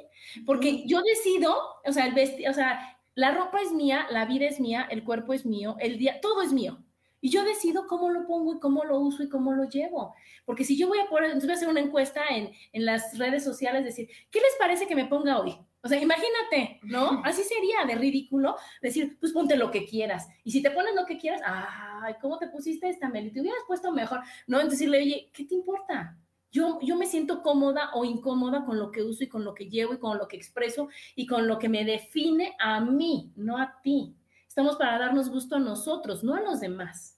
Porque 0.46 0.88
yo 0.88 1.02
decido, 1.02 1.56
o 1.86 1.92
sea, 1.92 2.08
el 2.08 2.14
vestido, 2.14 2.50
o 2.50 2.54
sea, 2.54 2.98
la 3.14 3.32
ropa 3.32 3.62
es 3.62 3.72
mía, 3.72 4.08
la 4.10 4.26
vida 4.26 4.48
es 4.48 4.60
mía, 4.60 4.88
el 4.90 5.04
cuerpo 5.04 5.34
es 5.34 5.46
mío, 5.46 5.76
el 5.80 5.98
día, 5.98 6.20
todo 6.22 6.42
es 6.42 6.54
mío. 6.54 6.84
Y 7.22 7.30
yo 7.30 7.44
decido 7.44 7.88
cómo 7.88 8.10
lo 8.10 8.26
pongo 8.26 8.56
y 8.56 8.60
cómo 8.60 8.84
lo 8.84 9.00
uso 9.00 9.24
y 9.24 9.30
cómo 9.30 9.54
lo 9.54 9.66
llevo. 9.66 10.16
Porque 10.46 10.64
si 10.64 10.78
yo 10.78 10.88
voy 10.88 11.00
a 11.00 11.10
poner, 11.10 11.32
entonces 11.32 11.48
voy 11.48 11.54
a 11.54 11.58
hacer 11.58 11.70
una 11.70 11.80
encuesta 11.82 12.22
en, 12.30 12.52
en 12.72 12.86
las 12.86 13.18
redes 13.18 13.44
sociales, 13.44 13.84
decir, 13.84 14.10
¿qué 14.32 14.40
les 14.40 14.56
parece 14.60 14.88
que 14.88 14.96
me 14.96 15.06
ponga 15.06 15.40
hoy? 15.40 15.56
O 15.82 15.88
sea, 15.88 16.02
imagínate, 16.02 16.80
¿no? 16.84 17.22
Así 17.24 17.42
sería 17.44 17.86
de 17.88 17.96
ridículo 17.96 18.56
decir, 18.82 19.18
pues 19.20 19.32
ponte 19.32 19.56
lo 19.56 19.72
que 19.72 19.86
quieras. 19.86 20.28
Y 20.44 20.52
si 20.52 20.62
te 20.62 20.72
pones 20.72 20.94
lo 20.94 21.06
que 21.06 21.18
quieras, 21.18 21.42
ay, 21.46 22.16
¿cómo 22.22 22.38
te 22.38 22.50
pusiste 22.50 22.90
esta, 22.90 23.08
Meli? 23.08 23.32
Te 23.32 23.40
hubieras 23.40 23.64
puesto 23.66 23.92
mejor. 23.92 24.20
No, 24.46 24.58
entonces 24.58 24.80
decirle, 24.80 25.00
oye, 25.00 25.32
¿qué 25.34 25.46
te 25.46 25.56
importa? 25.56 26.18
Yo, 26.52 26.80
yo 26.82 26.98
me 26.98 27.06
siento 27.06 27.42
cómoda 27.42 27.92
o 27.94 28.04
incómoda 28.04 28.66
con 28.66 28.78
lo 28.78 28.92
que 28.92 29.04
uso 29.04 29.24
y 29.24 29.30
con 29.30 29.46
lo 29.46 29.54
que 29.54 29.70
llevo 29.70 29.94
y 29.94 30.00
con 30.00 30.18
lo 30.18 30.28
que 30.28 30.36
expreso 30.36 30.90
y 31.16 31.28
con 31.28 31.48
lo 31.48 31.60
que 31.60 31.70
me 31.70 31.86
define 31.86 32.56
a 32.60 32.82
mí, 32.82 33.32
no 33.36 33.58
a 33.58 33.80
ti. 33.82 34.16
Estamos 34.60 34.76
para 34.76 35.00
darnos 35.00 35.30
gusto 35.30 35.56
a 35.56 35.60
nosotros, 35.60 36.22
no 36.22 36.36
a 36.36 36.42
los 36.42 36.60
demás. 36.60 37.18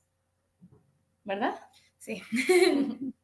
¿Verdad? 1.24 1.56
Sí. 1.98 2.22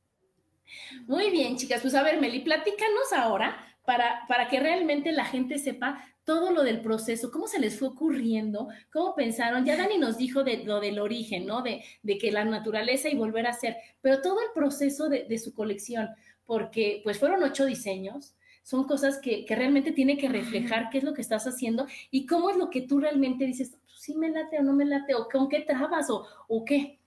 Muy 1.06 1.30
bien, 1.30 1.56
chicas. 1.56 1.84
Pues 1.84 1.94
a 1.94 2.02
ver, 2.02 2.20
Meli, 2.20 2.40
platícanos 2.40 3.14
ahora 3.16 3.56
para, 3.86 4.22
para 4.28 4.48
que 4.48 4.60
realmente 4.60 5.12
la 5.12 5.24
gente 5.24 5.60
sepa 5.60 6.04
todo 6.24 6.50
lo 6.50 6.64
del 6.64 6.82
proceso, 6.82 7.30
cómo 7.30 7.48
se 7.48 7.60
les 7.60 7.78
fue 7.78 7.90
ocurriendo, 7.90 8.70
cómo 8.92 9.14
pensaron. 9.14 9.66
Ya 9.66 9.78
Dani 9.78 10.00
nos 10.00 10.18
dijo 10.18 10.44
de 10.44 10.64
lo 10.64 10.80
del 10.80 10.98
origen, 10.98 11.46
¿no? 11.46 11.62
De, 11.62 11.84
de 12.02 12.18
que 12.18 12.32
la 12.32 12.44
naturaleza 12.44 13.10
y 13.10 13.16
volver 13.16 13.46
a 13.46 13.54
ser, 13.54 13.78
pero 14.02 14.24
todo 14.24 14.42
el 14.42 14.48
proceso 14.56 15.10
de, 15.10 15.26
de, 15.26 15.38
su 15.38 15.54
colección, 15.54 16.10
porque 16.44 17.02
pues 17.04 17.20
fueron 17.20 17.44
ocho 17.44 17.68
diseños, 17.68 18.34
son 18.68 18.84
cosas 18.84 19.20
que, 19.20 19.46
que, 19.46 19.56
realmente 19.56 19.94
tiene 19.94 20.18
que 20.18 20.28
reflejar 20.28 20.90
qué 20.90 20.98
es 20.98 21.06
lo 21.06 21.14
que 21.14 21.22
estás 21.22 21.48
haciendo 21.48 21.88
y 22.12 22.26
cómo 22.26 22.50
es 22.50 22.58
lo 22.58 22.70
que 22.70 22.82
tú 22.82 23.00
realmente 23.00 23.46
dices, 23.46 23.70
pues, 23.70 24.02
sí 24.02 24.14
me 24.14 24.30
late 24.30 24.60
o 24.60 24.64
no 24.64 24.74
me 24.74 24.84
late, 24.84 25.16
o 25.16 25.30
con 25.30 25.48
qué 25.48 25.62
trabas 25.62 26.10
o, 26.10 26.28
o 26.50 26.66
qué. 26.66 27.00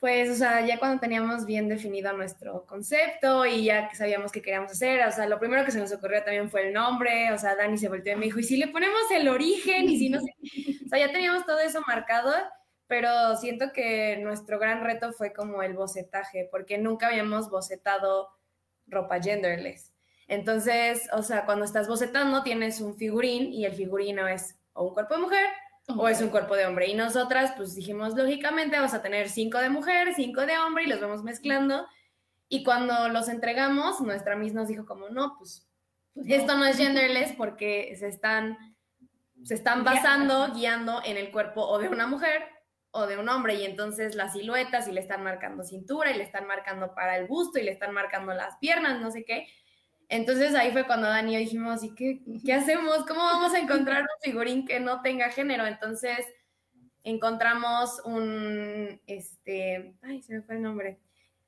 Pues, 0.00 0.28
o 0.30 0.34
sea, 0.34 0.66
ya 0.66 0.80
cuando 0.80 0.98
teníamos 0.98 1.46
bien 1.46 1.68
definido 1.68 2.12
nuestro 2.12 2.66
concepto 2.66 3.46
y 3.46 3.66
ya 3.66 3.88
que 3.88 3.94
sabíamos 3.94 4.32
qué 4.32 4.42
queríamos 4.42 4.72
hacer, 4.72 5.06
o 5.06 5.12
sea, 5.12 5.28
lo 5.28 5.38
primero 5.38 5.64
que 5.64 5.70
se 5.70 5.78
nos 5.78 5.92
ocurrió 5.92 6.24
también 6.24 6.50
fue 6.50 6.66
el 6.66 6.72
nombre, 6.72 7.32
o 7.32 7.38
sea, 7.38 7.54
Dani 7.54 7.78
se 7.78 7.88
volteó 7.88 8.14
y 8.14 8.16
me 8.16 8.24
dijo, 8.24 8.40
¿y 8.40 8.42
si 8.42 8.56
le 8.56 8.66
ponemos 8.66 9.00
el 9.12 9.28
origen? 9.28 9.88
Y 9.88 9.96
si 9.96 10.08
no 10.08 10.18
sé, 10.20 10.34
o 10.86 10.88
sea, 10.88 10.98
ya 10.98 11.12
teníamos 11.12 11.46
todo 11.46 11.60
eso 11.60 11.82
marcado, 11.86 12.34
pero 12.88 13.36
siento 13.36 13.66
que 13.72 14.16
nuestro 14.16 14.58
gran 14.58 14.82
reto 14.82 15.12
fue 15.12 15.32
como 15.32 15.62
el 15.62 15.74
bocetaje, 15.74 16.48
porque 16.50 16.78
nunca 16.78 17.06
habíamos 17.06 17.48
bocetado 17.48 18.30
ropa 18.88 19.22
genderless. 19.22 19.87
Entonces, 20.28 21.08
o 21.12 21.22
sea, 21.22 21.46
cuando 21.46 21.64
estás 21.64 21.88
bocetando 21.88 22.42
tienes 22.42 22.80
un 22.80 22.96
figurín 22.96 23.52
y 23.52 23.64
el 23.64 23.72
figurino 23.72 24.28
es 24.28 24.56
o 24.74 24.84
un 24.84 24.94
cuerpo 24.94 25.14
de 25.14 25.22
mujer 25.22 25.46
o 25.96 26.06
es 26.06 26.20
un 26.20 26.28
cuerpo 26.28 26.54
de 26.54 26.66
hombre. 26.66 26.86
Y 26.86 26.94
nosotras, 26.94 27.54
pues 27.56 27.74
dijimos, 27.74 28.14
lógicamente 28.14 28.76
vamos 28.76 28.92
a 28.92 29.02
tener 29.02 29.30
cinco 29.30 29.58
de 29.58 29.70
mujer, 29.70 30.12
cinco 30.14 30.42
de 30.42 30.58
hombre 30.58 30.84
y 30.84 30.86
los 30.86 31.00
vamos 31.00 31.22
mezclando. 31.22 31.86
Y 32.48 32.62
cuando 32.62 33.08
los 33.08 33.28
entregamos, 33.28 34.00
nuestra 34.02 34.36
Miss 34.36 34.52
nos 34.52 34.68
dijo 34.68 34.84
como, 34.84 35.08
no, 35.08 35.36
pues, 35.38 35.66
pues 36.12 36.26
esto 36.28 36.56
no 36.56 36.66
es 36.66 36.76
genderless 36.78 37.32
porque 37.32 37.96
se 37.98 38.08
están, 38.08 38.58
se 39.44 39.54
están 39.54 39.82
basando, 39.82 40.52
guiando 40.52 41.00
en 41.04 41.16
el 41.16 41.30
cuerpo 41.30 41.62
o 41.62 41.78
de 41.78 41.88
una 41.88 42.06
mujer 42.06 42.42
o 42.90 43.06
de 43.06 43.16
un 43.16 43.30
hombre. 43.30 43.54
Y 43.54 43.64
entonces 43.64 44.14
las 44.14 44.34
siluetas 44.34 44.88
y 44.88 44.92
le 44.92 45.00
están 45.00 45.24
marcando 45.24 45.64
cintura 45.64 46.10
y 46.10 46.18
le 46.18 46.24
están 46.24 46.46
marcando 46.46 46.94
para 46.94 47.16
el 47.16 47.26
busto 47.26 47.58
y 47.58 47.62
le 47.62 47.72
están 47.72 47.94
marcando 47.94 48.34
las 48.34 48.58
piernas, 48.58 49.00
no 49.00 49.10
sé 49.10 49.24
qué. 49.24 49.46
Entonces 50.08 50.54
ahí 50.54 50.72
fue 50.72 50.86
cuando 50.86 51.08
Dani 51.08 51.32
y 51.32 51.34
yo 51.34 51.40
dijimos, 51.40 51.84
¿y 51.84 51.94
qué, 51.94 52.20
qué 52.44 52.54
hacemos? 52.54 53.04
¿Cómo 53.06 53.20
vamos 53.20 53.52
a 53.52 53.58
encontrar 53.58 54.02
un 54.02 54.22
figurín 54.22 54.66
que 54.66 54.80
no 54.80 55.02
tenga 55.02 55.30
género? 55.30 55.66
Entonces 55.66 56.26
encontramos 57.04 58.00
un, 58.04 59.00
este, 59.06 59.94
ay, 60.02 60.22
se 60.22 60.34
me 60.34 60.42
fue 60.42 60.56
el 60.56 60.62
nombre, 60.62 60.98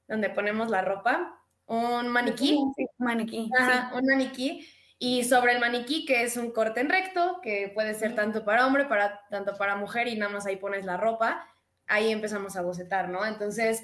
donde 0.06 0.30
ponemos 0.30 0.70
la 0.70 0.82
ropa, 0.82 1.40
un 1.66 2.08
maniquí. 2.08 2.58
Sí, 2.76 2.86
maniquí. 2.98 3.50
Ajá, 3.58 3.90
sí. 3.90 3.98
un 3.98 4.06
maniquí. 4.06 4.68
Y 4.98 5.24
sobre 5.24 5.52
el 5.52 5.60
maniquí, 5.60 6.04
que 6.04 6.24
es 6.24 6.36
un 6.36 6.50
corte 6.50 6.80
en 6.80 6.90
recto, 6.90 7.40
que 7.42 7.70
puede 7.74 7.94
ser 7.94 8.14
tanto 8.14 8.44
para 8.44 8.66
hombre, 8.66 8.84
para, 8.84 9.26
tanto 9.30 9.56
para 9.56 9.76
mujer, 9.76 10.08
y 10.08 10.16
nada 10.16 10.30
más 10.30 10.44
ahí 10.44 10.56
pones 10.56 10.84
la 10.84 10.98
ropa, 10.98 11.46
ahí 11.86 12.10
empezamos 12.10 12.56
a 12.56 12.62
bocetar, 12.62 13.08
¿no? 13.08 13.24
Entonces, 13.24 13.82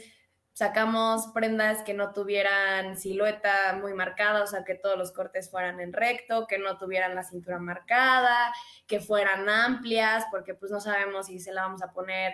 sacamos 0.57 1.27
prendas 1.35 1.83
que 1.83 1.93
no 1.93 2.15
tuvieran 2.15 2.97
silueta 2.97 3.77
muy 3.79 3.93
marcada, 3.93 4.43
o 4.43 4.47
sea, 4.47 4.65
que 4.65 4.75
todos 4.75 4.97
los 4.97 5.13
cortes 5.13 5.51
fueran 5.51 5.81
en 5.81 5.93
recto, 5.93 6.47
que 6.47 6.57
no 6.57 6.79
tuvieran 6.79 7.15
la 7.15 7.25
cintura 7.25 7.59
marcada, 7.59 8.55
que 8.87 8.99
fueran 8.99 9.51
amplias, 9.51 10.25
porque 10.31 10.55
pues 10.55 10.73
no 10.73 10.81
sabemos 10.81 11.27
si 11.27 11.41
se 11.41 11.53
la 11.53 11.65
vamos 11.65 11.83
a 11.83 11.93
poner 11.93 12.33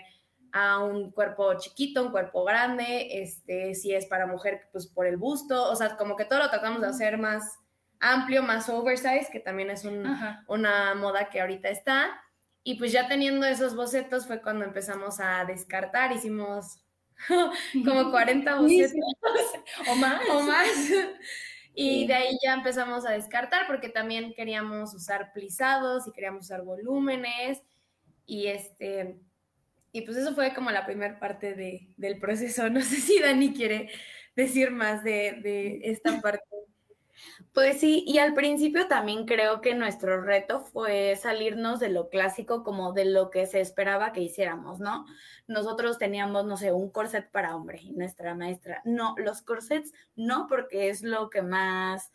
a 0.53 0.79
un 0.79 1.11
cuerpo 1.11 1.59
chiquito, 1.59 2.05
un 2.05 2.12
cuerpo 2.12 2.45
grande, 2.45 3.23
este, 3.23 3.75
si 3.75 3.93
es 3.93 4.07
para 4.07 4.29
mujer, 4.29 4.68
pues 4.70 4.87
por 4.87 5.09
el 5.09 5.16
busto, 5.16 5.68
o 5.68 5.75
sea, 5.75 5.97
como 5.97 6.14
que 6.14 6.25
todo 6.25 6.39
lo 6.39 6.49
tratamos 6.49 6.81
de 6.81 6.87
hacer 6.87 7.18
más 7.18 7.59
amplio, 7.99 8.45
más 8.45 8.68
oversize, 8.68 9.31
que 9.33 9.41
también 9.41 9.68
es 9.68 9.85
un, 9.85 10.07
una 10.47 10.95
moda 10.95 11.29
que 11.29 11.41
ahorita 11.41 11.70
está. 11.70 12.23
Y 12.62 12.77
pues 12.77 12.93
ya 12.93 13.09
teniendo 13.09 13.47
esos 13.47 13.75
bocetos 13.75 14.29
fue 14.29 14.41
cuando 14.41 14.64
empezamos 14.64 15.18
a 15.18 15.45
descartar, 15.45 16.12
hicimos 16.12 16.85
como 17.84 18.10
40 18.10 18.54
bocetos 18.56 18.92
o 19.90 19.94
más. 19.96 20.22
O 20.30 20.40
más. 20.42 20.68
Y 21.74 22.06
de 22.06 22.12
ahí 22.12 22.36
ya 22.44 22.52
empezamos 22.52 23.06
a 23.06 23.12
descartar 23.12 23.66
porque 23.66 23.88
también 23.88 24.34
queríamos 24.34 24.92
usar 24.92 25.32
plisados 25.32 26.06
y 26.06 26.12
queríamos 26.12 26.44
usar 26.44 26.60
volúmenes. 26.60 27.62
Y 28.26 28.48
este, 28.48 29.16
y 29.90 30.02
pues 30.02 30.18
eso 30.18 30.34
fue 30.34 30.52
como 30.52 30.70
la 30.70 30.84
primera 30.84 31.18
parte 31.18 31.54
de, 31.54 31.88
del 31.96 32.18
proceso. 32.18 32.68
No 32.68 32.82
sé 32.82 32.96
si 32.96 33.18
Dani 33.20 33.54
quiere 33.54 33.90
decir 34.36 34.70
más 34.70 35.02
de, 35.02 35.40
de 35.42 35.80
esta 35.84 36.20
parte. 36.20 36.44
Pues 37.52 37.80
sí, 37.80 38.04
y 38.06 38.18
al 38.18 38.34
principio 38.34 38.88
también 38.88 39.26
creo 39.26 39.60
que 39.60 39.74
nuestro 39.74 40.22
reto 40.22 40.60
fue 40.60 41.16
salirnos 41.16 41.80
de 41.80 41.90
lo 41.90 42.08
clásico 42.08 42.62
como 42.64 42.92
de 42.92 43.04
lo 43.04 43.30
que 43.30 43.46
se 43.46 43.60
esperaba 43.60 44.12
que 44.12 44.22
hiciéramos, 44.22 44.80
¿no? 44.80 45.04
Nosotros 45.46 45.98
teníamos, 45.98 46.46
no 46.46 46.56
sé, 46.56 46.72
un 46.72 46.90
corset 46.90 47.30
para 47.30 47.54
hombre 47.54 47.80
y 47.82 47.92
nuestra 47.92 48.34
maestra, 48.34 48.80
no, 48.84 49.14
los 49.18 49.42
corsets 49.42 49.92
no, 50.16 50.46
porque 50.48 50.88
es 50.88 51.02
lo 51.02 51.28
que 51.28 51.42
más, 51.42 52.12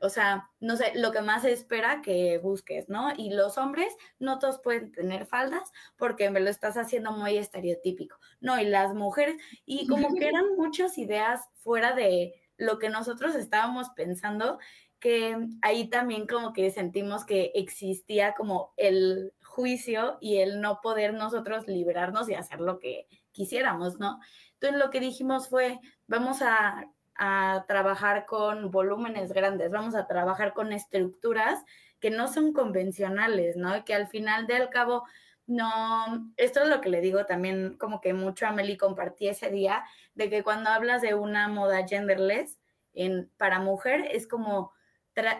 o 0.00 0.08
sea, 0.08 0.50
no 0.58 0.76
sé, 0.76 0.92
lo 0.96 1.12
que 1.12 1.22
más 1.22 1.42
se 1.42 1.52
espera 1.52 2.02
que 2.02 2.38
busques, 2.38 2.88
¿no? 2.88 3.12
Y 3.16 3.30
los 3.30 3.58
hombres 3.58 3.94
no 4.18 4.40
todos 4.40 4.60
pueden 4.60 4.90
tener 4.90 5.26
faldas 5.26 5.70
porque 5.96 6.30
me 6.30 6.40
lo 6.40 6.50
estás 6.50 6.76
haciendo 6.76 7.12
muy 7.12 7.36
estereotípico, 7.36 8.16
¿no? 8.40 8.58
Y 8.60 8.64
las 8.64 8.94
mujeres, 8.94 9.36
y 9.64 9.86
como 9.86 10.12
que 10.14 10.26
eran 10.26 10.44
muchas 10.56 10.98
ideas 10.98 11.48
fuera 11.62 11.94
de 11.94 12.34
lo 12.56 12.78
que 12.78 12.88
nosotros 12.88 13.34
estábamos 13.34 13.90
pensando, 13.90 14.58
que 15.00 15.36
ahí 15.62 15.88
también 15.90 16.26
como 16.26 16.52
que 16.52 16.70
sentimos 16.70 17.24
que 17.24 17.50
existía 17.54 18.34
como 18.34 18.72
el 18.76 19.32
juicio 19.42 20.16
y 20.20 20.38
el 20.38 20.60
no 20.60 20.80
poder 20.80 21.14
nosotros 21.14 21.66
liberarnos 21.66 22.28
y 22.28 22.34
hacer 22.34 22.60
lo 22.60 22.78
que 22.78 23.08
quisiéramos, 23.32 23.98
¿no? 23.98 24.20
Entonces 24.54 24.78
lo 24.78 24.90
que 24.90 25.00
dijimos 25.00 25.48
fue, 25.48 25.80
vamos 26.06 26.40
a, 26.40 26.84
a 27.16 27.64
trabajar 27.66 28.26
con 28.26 28.70
volúmenes 28.70 29.32
grandes, 29.32 29.70
vamos 29.70 29.94
a 29.94 30.06
trabajar 30.06 30.54
con 30.54 30.72
estructuras 30.72 31.64
que 31.98 32.10
no 32.10 32.28
son 32.28 32.52
convencionales, 32.52 33.56
¿no? 33.56 33.84
Que 33.84 33.94
al 33.94 34.08
final 34.08 34.46
del 34.46 34.68
cabo 34.70 35.04
no, 35.52 36.32
esto 36.36 36.62
es 36.62 36.68
lo 36.68 36.80
que 36.80 36.88
le 36.88 37.00
digo 37.00 37.26
también, 37.26 37.76
como 37.78 38.00
que 38.00 38.14
mucho 38.14 38.46
a 38.46 38.52
Meli 38.52 38.76
compartí 38.76 39.28
ese 39.28 39.50
día, 39.50 39.84
de 40.14 40.30
que 40.30 40.42
cuando 40.42 40.70
hablas 40.70 41.02
de 41.02 41.14
una 41.14 41.48
moda 41.48 41.86
genderless 41.86 42.58
en, 42.94 43.30
para 43.36 43.60
mujer, 43.60 44.06
es 44.10 44.26
como 44.26 44.72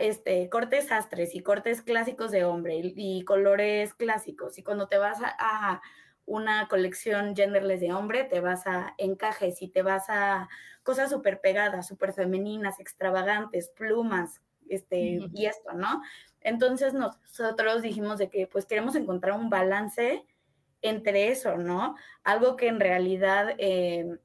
este, 0.01 0.51
cortes 0.51 0.93
astres 0.93 1.35
y 1.35 1.41
cortes 1.41 1.81
clásicos 1.81 2.31
de 2.31 2.45
hombre 2.45 2.77
y, 2.77 2.95
y 2.97 3.25
colores 3.25 3.95
clásicos. 3.95 4.59
Y 4.59 4.63
cuando 4.63 4.87
te 4.87 4.99
vas 4.99 5.21
a, 5.23 5.35
a, 5.39 5.81
una 6.25 6.69
colección 6.69 7.35
genderless 7.35 7.81
de 7.81 7.93
hombre, 7.93 8.25
te 8.25 8.41
vas 8.41 8.67
a 8.67 8.95
encajes 8.99 9.63
y 9.63 9.69
te 9.69 9.83
vas 9.83 10.05
a 10.09 10.49
cosas 10.83 11.11
súper 11.11 11.41
pegadas, 11.41 11.89
súper 11.89 12.13
femeninas, 12.13 12.79
extravagantes, 12.81 13.71
plumas, 13.71 14.41
este, 14.69 15.21
y 15.33 15.47
esto, 15.47 15.73
¿no? 15.73 16.01
Entonces 16.45 16.95
nosotros 16.95 17.82
dijimos 17.82 18.18
de 18.18 18.28
que 18.28 18.47
pues 18.47 18.66
queremos 18.66 18.95
encontrar 18.95 19.38
un 19.38 19.51
balance 19.51 20.24
entre 20.82 21.28
eso, 21.28 21.57
¿no? 21.57 21.97
Algo 22.24 22.57
que 22.57 22.68
en 22.68 22.80
realidad 22.80 23.55
eh, 23.59 24.18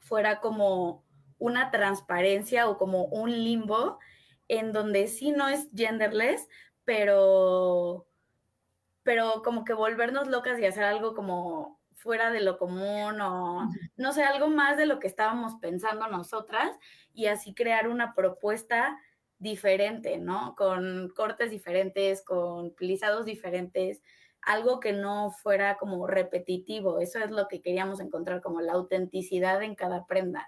fuera 0.00 0.40
como 0.40 1.04
una 1.38 1.70
transparencia 1.70 2.68
o 2.68 2.78
como 2.78 3.04
un 3.04 3.30
limbo 3.30 3.98
en 4.48 4.72
donde 4.72 5.06
sí 5.08 5.32
no 5.32 5.48
es 5.48 5.68
genderless, 5.74 6.48
pero, 6.84 8.06
pero 9.02 9.42
como 9.44 9.64
que 9.64 9.74
volvernos 9.74 10.28
locas 10.28 10.58
y 10.58 10.66
hacer 10.66 10.84
algo 10.84 11.14
como 11.14 11.80
fuera 11.92 12.30
de 12.30 12.40
lo 12.40 12.58
común 12.58 13.20
o 13.20 13.68
no 13.96 14.12
sé, 14.12 14.22
algo 14.22 14.48
más 14.48 14.76
de 14.76 14.86
lo 14.86 15.00
que 15.00 15.08
estábamos 15.08 15.56
pensando 15.56 16.06
nosotras 16.08 16.76
y 17.12 17.26
así 17.26 17.54
crear 17.54 17.88
una 17.88 18.14
propuesta 18.14 18.96
diferente, 19.38 20.18
¿no? 20.18 20.54
Con 20.56 21.10
cortes 21.14 21.50
diferentes, 21.50 22.22
con 22.24 22.74
plisados 22.74 23.26
diferentes, 23.26 24.02
algo 24.42 24.80
que 24.80 24.92
no 24.92 25.30
fuera 25.30 25.76
como 25.78 26.06
repetitivo. 26.06 27.00
Eso 27.00 27.18
es 27.20 27.30
lo 27.30 27.48
que 27.48 27.62
queríamos 27.62 28.00
encontrar, 28.00 28.40
como 28.42 28.60
la 28.60 28.72
autenticidad 28.74 29.62
en 29.62 29.74
cada 29.74 30.06
prenda. 30.06 30.46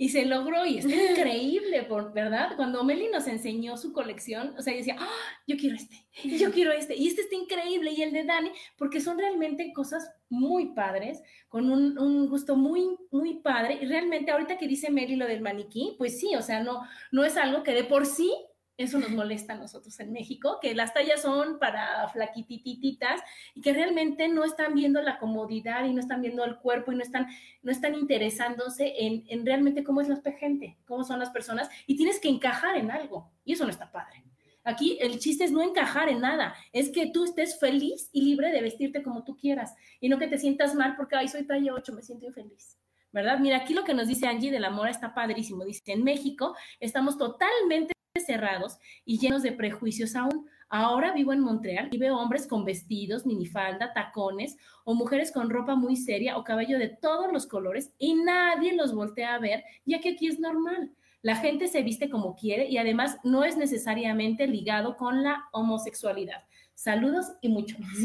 Y 0.00 0.10
se 0.10 0.24
logró 0.24 0.64
y 0.64 0.78
está 0.78 0.94
increíble, 1.10 1.82
por, 1.82 2.12
¿verdad? 2.12 2.52
Cuando 2.56 2.84
Meli 2.84 3.08
nos 3.08 3.26
enseñó 3.26 3.76
su 3.76 3.92
colección, 3.92 4.54
o 4.56 4.62
sea, 4.62 4.72
yo 4.72 4.78
decía, 4.78 4.96
¡Ah, 4.98 5.08
yo 5.46 5.56
quiero 5.56 5.74
este, 5.74 6.06
yo 6.24 6.50
quiero 6.52 6.72
este, 6.72 6.96
y 6.96 7.08
este 7.08 7.22
está 7.22 7.34
increíble, 7.34 7.90
y 7.90 8.02
el 8.02 8.12
de 8.12 8.24
Dani, 8.24 8.52
porque 8.76 9.00
son 9.00 9.18
realmente 9.18 9.72
cosas 9.72 10.08
muy 10.28 10.66
padres, 10.74 11.20
con 11.48 11.70
un, 11.70 11.98
un, 11.98 12.28
gusto 12.28 12.56
muy, 12.56 12.96
muy 13.10 13.40
padre. 13.40 13.78
Y 13.82 13.86
realmente 13.86 14.30
ahorita 14.30 14.56
que 14.56 14.68
dice 14.68 14.90
Meli 14.90 15.16
lo 15.16 15.26
del 15.26 15.40
maniquí, 15.40 15.96
pues 15.98 16.20
sí, 16.20 16.34
o 16.36 16.42
sea, 16.42 16.62
no, 16.62 16.82
no 17.10 17.24
es 17.24 17.36
algo 17.36 17.62
que 17.62 17.72
de 17.74 17.84
por 17.84 18.06
sí 18.06 18.32
eso 18.78 18.98
nos 18.98 19.10
molesta 19.10 19.54
a 19.54 19.56
nosotros 19.56 19.98
en 19.98 20.12
México, 20.12 20.58
que 20.62 20.74
las 20.74 20.94
tallas 20.94 21.20
son 21.20 21.58
para 21.58 22.08
flaquitititas 22.08 23.20
y 23.54 23.60
que 23.60 23.72
realmente 23.72 24.28
no 24.28 24.44
están 24.44 24.74
viendo 24.74 25.02
la 25.02 25.18
comodidad 25.18 25.84
y 25.84 25.92
no 25.92 26.00
están 26.00 26.22
viendo 26.22 26.44
el 26.44 26.56
cuerpo 26.58 26.92
y 26.92 26.94
no 26.94 27.02
están, 27.02 27.26
no 27.62 27.72
están 27.72 27.96
interesándose 27.96 28.94
en, 28.98 29.24
en 29.28 29.44
realmente 29.44 29.82
cómo 29.82 30.00
es 30.00 30.08
la 30.08 30.22
gente, 30.32 30.78
cómo 30.86 31.02
son 31.02 31.18
las 31.18 31.30
personas 31.30 31.68
y 31.86 31.96
tienes 31.96 32.20
que 32.20 32.28
encajar 32.28 32.76
en 32.76 32.92
algo 32.92 33.32
y 33.44 33.52
eso 33.52 33.64
no 33.64 33.70
está 33.70 33.90
padre. 33.90 34.22
Aquí 34.62 34.96
el 35.00 35.18
chiste 35.18 35.44
es 35.44 35.50
no 35.50 35.62
encajar 35.62 36.08
en 36.08 36.20
nada, 36.20 36.54
es 36.72 36.90
que 36.90 37.10
tú 37.10 37.24
estés 37.24 37.58
feliz 37.58 38.10
y 38.12 38.22
libre 38.22 38.52
de 38.52 38.62
vestirte 38.62 39.02
como 39.02 39.24
tú 39.24 39.36
quieras 39.36 39.74
y 39.98 40.08
no 40.08 40.18
que 40.18 40.28
te 40.28 40.38
sientas 40.38 40.74
mal 40.74 40.94
porque, 40.94 41.16
ay, 41.16 41.26
soy 41.26 41.44
talla 41.44 41.74
8, 41.74 41.92
me 41.94 42.02
siento 42.02 42.26
infeliz. 42.26 42.78
¿Verdad? 43.10 43.38
Mira, 43.38 43.56
aquí 43.56 43.72
lo 43.72 43.84
que 43.84 43.94
nos 43.94 44.06
dice 44.06 44.26
Angie 44.26 44.50
de 44.50 44.60
la 44.60 44.68
mora 44.68 44.90
está 44.90 45.14
padrísimo. 45.14 45.64
Dice, 45.64 45.80
en 45.86 46.04
México 46.04 46.54
estamos 46.78 47.16
totalmente 47.16 47.94
cerrados 48.20 48.78
y 49.04 49.18
llenos 49.18 49.42
de 49.42 49.52
prejuicios 49.52 50.16
aún. 50.16 50.46
Ahora 50.68 51.12
vivo 51.12 51.32
en 51.32 51.40
Montreal 51.40 51.88
y 51.90 51.98
veo 51.98 52.18
hombres 52.18 52.46
con 52.46 52.64
vestidos, 52.64 53.24
minifalda, 53.24 53.92
tacones 53.94 54.56
o 54.84 54.94
mujeres 54.94 55.32
con 55.32 55.48
ropa 55.48 55.74
muy 55.74 55.96
seria 55.96 56.36
o 56.36 56.44
cabello 56.44 56.78
de 56.78 56.88
todos 56.88 57.32
los 57.32 57.46
colores 57.46 57.92
y 57.98 58.14
nadie 58.14 58.74
los 58.74 58.94
voltea 58.94 59.34
a 59.34 59.38
ver, 59.38 59.64
ya 59.86 60.00
que 60.00 60.10
aquí 60.10 60.26
es 60.26 60.38
normal. 60.38 60.92
La 61.22 61.36
gente 61.36 61.68
se 61.68 61.82
viste 61.82 62.10
como 62.10 62.36
quiere 62.36 62.68
y 62.68 62.78
además 62.78 63.18
no 63.24 63.44
es 63.44 63.56
necesariamente 63.56 64.46
ligado 64.46 64.96
con 64.96 65.22
la 65.22 65.46
homosexualidad. 65.52 66.44
Saludos 66.74 67.32
y 67.40 67.48
mucho 67.48 67.76
más. 67.80 67.96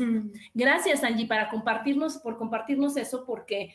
Gracias, 0.56 1.04
Angie, 1.04 1.28
para 1.28 1.50
compartirnos, 1.50 2.18
por 2.18 2.38
compartirnos 2.38 2.98
eso, 2.98 3.24
porque 3.24 3.72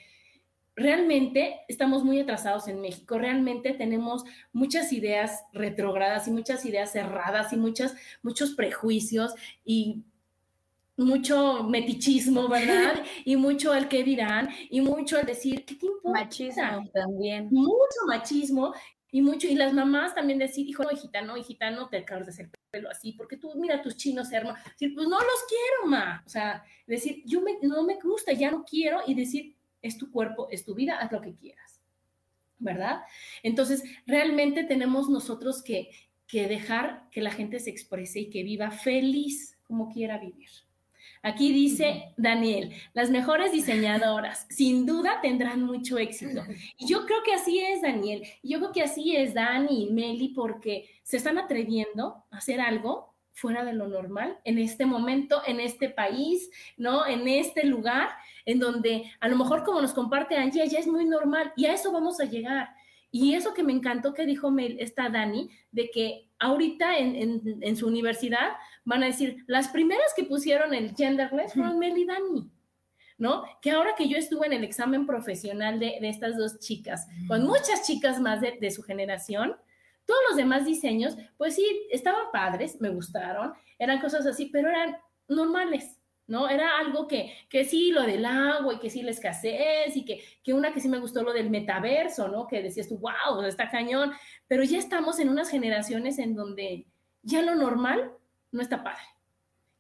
realmente 0.79 1.61
estamos 1.69 2.05
muy 2.05 2.21
atrasados 2.21 2.69
en 2.69 2.81
México, 2.81 3.19
realmente 3.19 3.73
tenemos 3.73 4.25
muchas 4.53 4.93
ideas 4.93 5.45
retrogradas 5.53 6.29
y 6.29 6.31
muchas 6.31 6.65
ideas 6.65 6.93
cerradas 6.93 7.53
y 7.53 7.57
muchas, 7.57 7.95
muchos 8.23 8.53
prejuicios 8.53 9.35
y 9.65 10.05
mucho 10.97 11.65
metichismo, 11.65 12.49
¿verdad? 12.49 13.03
y 13.25 13.37
mucho 13.37 13.75
el 13.75 13.89
que 13.89 14.05
dirán 14.05 14.49
y 14.71 14.81
mucho 14.81 15.19
el 15.19 15.27
decir, 15.27 15.65
¿qué 15.65 15.75
te 15.75 15.87
importa? 15.87 16.21
Machismo 16.21 16.91
también. 16.93 17.49
Mucho 17.51 18.07
machismo 18.07 18.75
y 19.11 19.23
mucho, 19.23 19.47
y 19.47 19.55
las 19.55 19.73
mamás 19.73 20.15
también 20.15 20.39
decir, 20.39 20.69
hijo, 20.69 20.85
no, 20.85 20.91
hijita, 20.93 21.23
no, 21.23 21.37
hijita, 21.37 21.71
no 21.71 21.89
te 21.89 21.99
acabas 21.99 22.27
de 22.27 22.33
hacer 22.33 22.51
pelo 22.71 22.91
así, 22.91 23.13
porque 23.13 23.39
tú, 23.39 23.51
mira 23.57 23.81
tus 23.81 23.97
chinos 23.97 24.31
hermanos, 24.31 24.61
decir, 24.73 24.95
pues 24.95 25.09
no 25.09 25.17
los 25.17 25.45
quiero, 25.49 25.87
ma, 25.87 26.23
o 26.27 26.29
sea, 26.29 26.63
decir, 26.87 27.23
yo 27.25 27.41
me, 27.41 27.57
no 27.63 27.85
me 27.85 27.99
gusta, 27.99 28.33
ya 28.33 28.51
no 28.51 28.65
quiero, 28.65 29.01
y 29.07 29.15
decir, 29.15 29.57
es 29.83 29.99
tu 29.99 30.11
cuerpo, 30.11 30.49
es 30.51 30.65
tu 30.65 30.75
vida, 30.75 30.99
haz 30.99 31.13
lo 31.13 31.21
que 31.21 31.35
quieras, 31.35 31.81
¿verdad? 32.59 33.03
Entonces, 33.43 33.83
realmente 34.07 34.65
tenemos 34.65 35.09
nosotros 35.09 35.63
que, 35.63 35.91
que 36.27 36.47
dejar 36.47 37.09
que 37.11 37.21
la 37.21 37.31
gente 37.31 37.61
se 37.61 37.71
exprese 37.71 38.21
y 38.21 38.31
que 38.31 38.43
viva 38.43 38.71
feliz 38.71 39.59
como 39.65 39.93
quiera 39.93 40.19
vivir. 40.19 40.49
Aquí 41.23 41.53
dice 41.53 42.15
Daniel, 42.17 42.73
las 42.93 43.11
mejores 43.11 43.53
diseñadoras 43.53 44.47
sin 44.51 44.87
duda 44.87 45.21
tendrán 45.21 45.65
mucho 45.65 45.99
éxito. 45.99 46.45
Y 46.79 46.87
yo 46.87 47.07
creo 47.07 47.23
que 47.25 47.35
así 47.35 47.61
es, 47.61 47.83
Daniel. 47.83 48.23
Yo 48.43 48.59
creo 48.59 48.73
que 48.73 48.83
así 48.83 49.17
es 49.17 49.35
Dani 49.35 49.85
y 49.85 49.91
Meli 49.91 50.29
porque 50.29 50.89
se 51.03 51.17
están 51.17 51.39
atreviendo 51.39 52.25
a 52.31 52.37
hacer 52.39 52.61
algo 52.61 53.15
fuera 53.33 53.65
de 53.65 53.73
lo 53.73 53.87
normal 53.87 54.39
en 54.45 54.59
este 54.59 54.85
momento, 54.85 55.43
en 55.47 55.61
este 55.61 55.89
país, 55.89 56.51
¿no? 56.77 57.07
En 57.07 57.29
este 57.29 57.65
lugar 57.65 58.11
en 58.49 58.59
donde 58.59 59.13
a 59.21 59.29
lo 59.29 59.37
mejor 59.37 59.63
como 59.63 59.83
nos 59.83 59.93
comparte 59.93 60.35
Angie, 60.35 60.67
ya 60.67 60.79
es 60.79 60.87
muy 60.87 61.05
normal 61.05 61.53
y 61.55 61.67
a 61.67 61.75
eso 61.75 61.93
vamos 61.93 62.19
a 62.19 62.25
llegar. 62.25 62.71
Y 63.11 63.35
eso 63.35 63.53
que 63.53 63.63
me 63.63 63.75
encantó 63.75 64.15
que 64.15 64.25
dijo 64.25 64.51
esta 64.59 65.11
Dani, 65.11 65.51
de 65.71 65.91
que 65.91 66.31
ahorita 66.39 66.97
en, 66.97 67.61
en, 67.61 67.77
su 67.77 67.87
universidad 67.87 68.53
van 68.87 69.03
a 69.03 69.07
decir, 69.07 69.45
las 69.49 69.69
primeras 69.69 70.15
que 70.17 70.25
pusieron 70.25 70.73
el 70.73 70.95
genderless 70.95 71.53
fueron 71.53 71.79
Mel 71.79 71.99
y 71.99 72.07
Dani. 72.07 72.51
¿no? 73.19 73.45
Que 73.61 73.73
ahora 73.73 73.95
que 73.95 74.09
yo 74.09 74.17
estuve 74.17 74.47
en 74.47 74.55
el 74.55 74.65
examen 74.65 75.07
profesional 75.07 75.79
de, 75.79 75.99
de 76.01 76.09
estas 76.09 76.39
dos 76.39 76.59
chicas, 76.59 77.07
con 77.27 77.45
muchas 77.45 77.87
chicas 77.87 78.19
más 78.19 78.41
de, 78.41 78.57
de, 78.59 78.71
su 78.71 78.83
generación, 78.83 79.57
todos 80.07 80.21
los 80.31 80.39
demás 80.39 80.65
diseños, 80.65 81.19
pues 81.37 81.57
sí, 81.57 81.87
estaban 81.91 82.31
padres, 82.33 82.81
me 82.81 82.89
gustaron, 82.89 83.53
eran 83.79 84.01
cosas 84.01 84.25
así, 84.25 84.47
pero 84.47 84.71
eran 84.71 84.97
normales, 85.29 85.98
¿no? 86.29 86.49
Era 86.49 86.79
algo 86.79 87.09
que, 87.09 87.35
que 87.49 87.65
sí, 87.65 87.91
lo 87.91 88.03
del 88.03 88.25
agua 88.25 88.75
y 88.75 88.79
que 88.79 88.91
sí 88.91 89.03
la 89.03 89.11
escasez 89.11 89.97
y 89.97 90.05
que, 90.05 90.23
que 90.45 90.53
una 90.53 90.73
que 90.73 90.81
sí 90.81 90.89
me 90.89 91.01
gustó 91.01 91.23
lo 91.23 91.33
del 91.33 91.51
metaverso, 91.51 92.29
¿no? 92.29 92.47
Que 92.47 92.63
decías 92.63 92.89
tú, 92.89 92.99
wow, 92.99 93.43
está 93.45 93.71
cañón, 93.71 94.13
pero 94.47 94.63
ya 94.63 94.79
estamos 94.79 95.19
en 95.19 95.31
unas 95.31 95.51
generaciones 95.51 96.19
en 96.19 96.37
donde 96.37 96.87
ya 97.23 97.43
lo 97.43 97.55
normal 97.55 98.13
no 98.53 98.63
está 98.63 98.85
padre, 98.85 99.03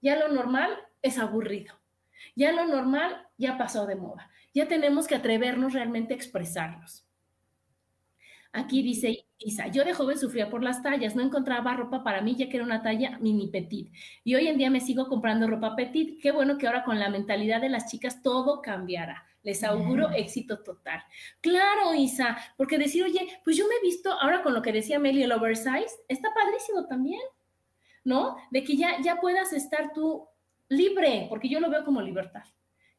ya 0.01 0.17
lo 0.17 0.29
normal 0.29 0.77
es 1.03 1.19
aburrido, 1.19 1.75
ya 2.35 2.51
lo 2.53 2.67
normal 2.67 3.29
ya 3.37 3.59
pasó 3.59 3.87
de 3.87 3.97
moda, 3.97 4.31
ya 4.55 4.67
tenemos 4.67 5.07
que 5.07 5.15
atrevernos 5.15 5.75
realmente 5.75 6.15
a 6.15 6.17
expresarnos. 6.17 7.08
Aquí 8.53 8.83
dice 8.83 9.27
Isa, 9.39 9.69
yo 9.69 9.85
de 9.85 9.93
joven 9.93 10.19
sufría 10.19 10.51
por 10.51 10.65
las 10.65 10.83
tallas, 10.83 11.15
no 11.15 11.23
encontraba 11.23 11.75
ropa 11.75 12.03
para 12.03 12.23
mí 12.23 12.35
ya 12.35 12.49
que 12.49 12.57
era 12.57 12.65
una 12.65 12.83
talla 12.83 13.19
mini 13.21 13.49
petit. 13.49 13.93
Y 14.25 14.35
hoy 14.35 14.49
en 14.49 14.59
día 14.59 14.71
me 14.71 14.81
sigo 14.81 15.07
comprando 15.07 15.47
ropa 15.47 15.77
petit. 15.77 16.21
Qué 16.21 16.33
bueno 16.33 16.59
que 16.59 16.67
ahora 16.67 16.83
con 16.83 16.99
la 16.99 17.11
mentalidad 17.11 17.61
de 17.61 17.69
las 17.69 17.91
chicas 17.91 18.23
todo 18.23 18.63
cambiará. 18.63 19.25
Les 19.43 19.63
auguro 19.63 20.11
éxito 20.11 20.63
total. 20.63 21.01
Claro, 21.41 21.95
Isa, 21.95 22.37
porque 22.57 22.79
decir, 22.79 23.05
oye, 23.05 23.29
pues 23.45 23.57
yo 23.57 23.67
me 23.69 23.75
he 23.77 23.83
visto 23.83 24.13
ahora 24.13 24.43
con 24.43 24.55
lo 24.55 24.63
que 24.63 24.73
decía 24.73 24.99
Meli, 24.99 25.23
el 25.23 25.33
oversize, 25.33 25.95
está 26.09 26.35
padrísimo 26.35 26.87
también, 26.87 27.21
¿no? 28.05 28.37
De 28.51 28.65
que 28.65 28.77
ya, 28.77 29.01
ya 29.03 29.21
puedas 29.21 29.53
estar 29.53 29.93
tú 29.93 30.27
libre, 30.69 31.27
porque 31.29 31.49
yo 31.49 31.61
lo 31.61 31.71
veo 31.71 31.85
como 31.85 32.03
libertad. 32.03 32.43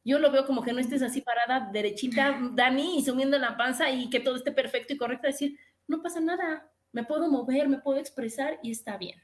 Yo 0.04 0.20
lo 0.20 0.32
veo 0.32 0.46
como 0.46 0.64
que 0.64 0.74
no 0.74 0.80
estés 0.80 1.02
así 1.02 1.22
parada, 1.22 1.70
derechita, 1.72 2.40
Dani, 2.54 3.00
y 3.00 3.06
sumiendo 3.06 3.38
la 3.38 3.58
panza 3.58 3.90
y 3.90 4.10
que 4.10 4.20
todo 4.20 4.36
esté 4.36 4.52
perfecto 4.52 4.94
y 4.94 4.98
correcto. 4.98 5.28
Decir, 5.28 5.58
no 5.88 6.02
pasa 6.02 6.20
nada, 6.20 6.72
me 6.92 7.04
puedo 7.04 7.30
mover, 7.30 7.68
me 7.68 7.80
puedo 7.80 8.00
expresar 8.00 8.60
y 8.64 8.72
está 8.72 8.98
bien. 8.98 9.22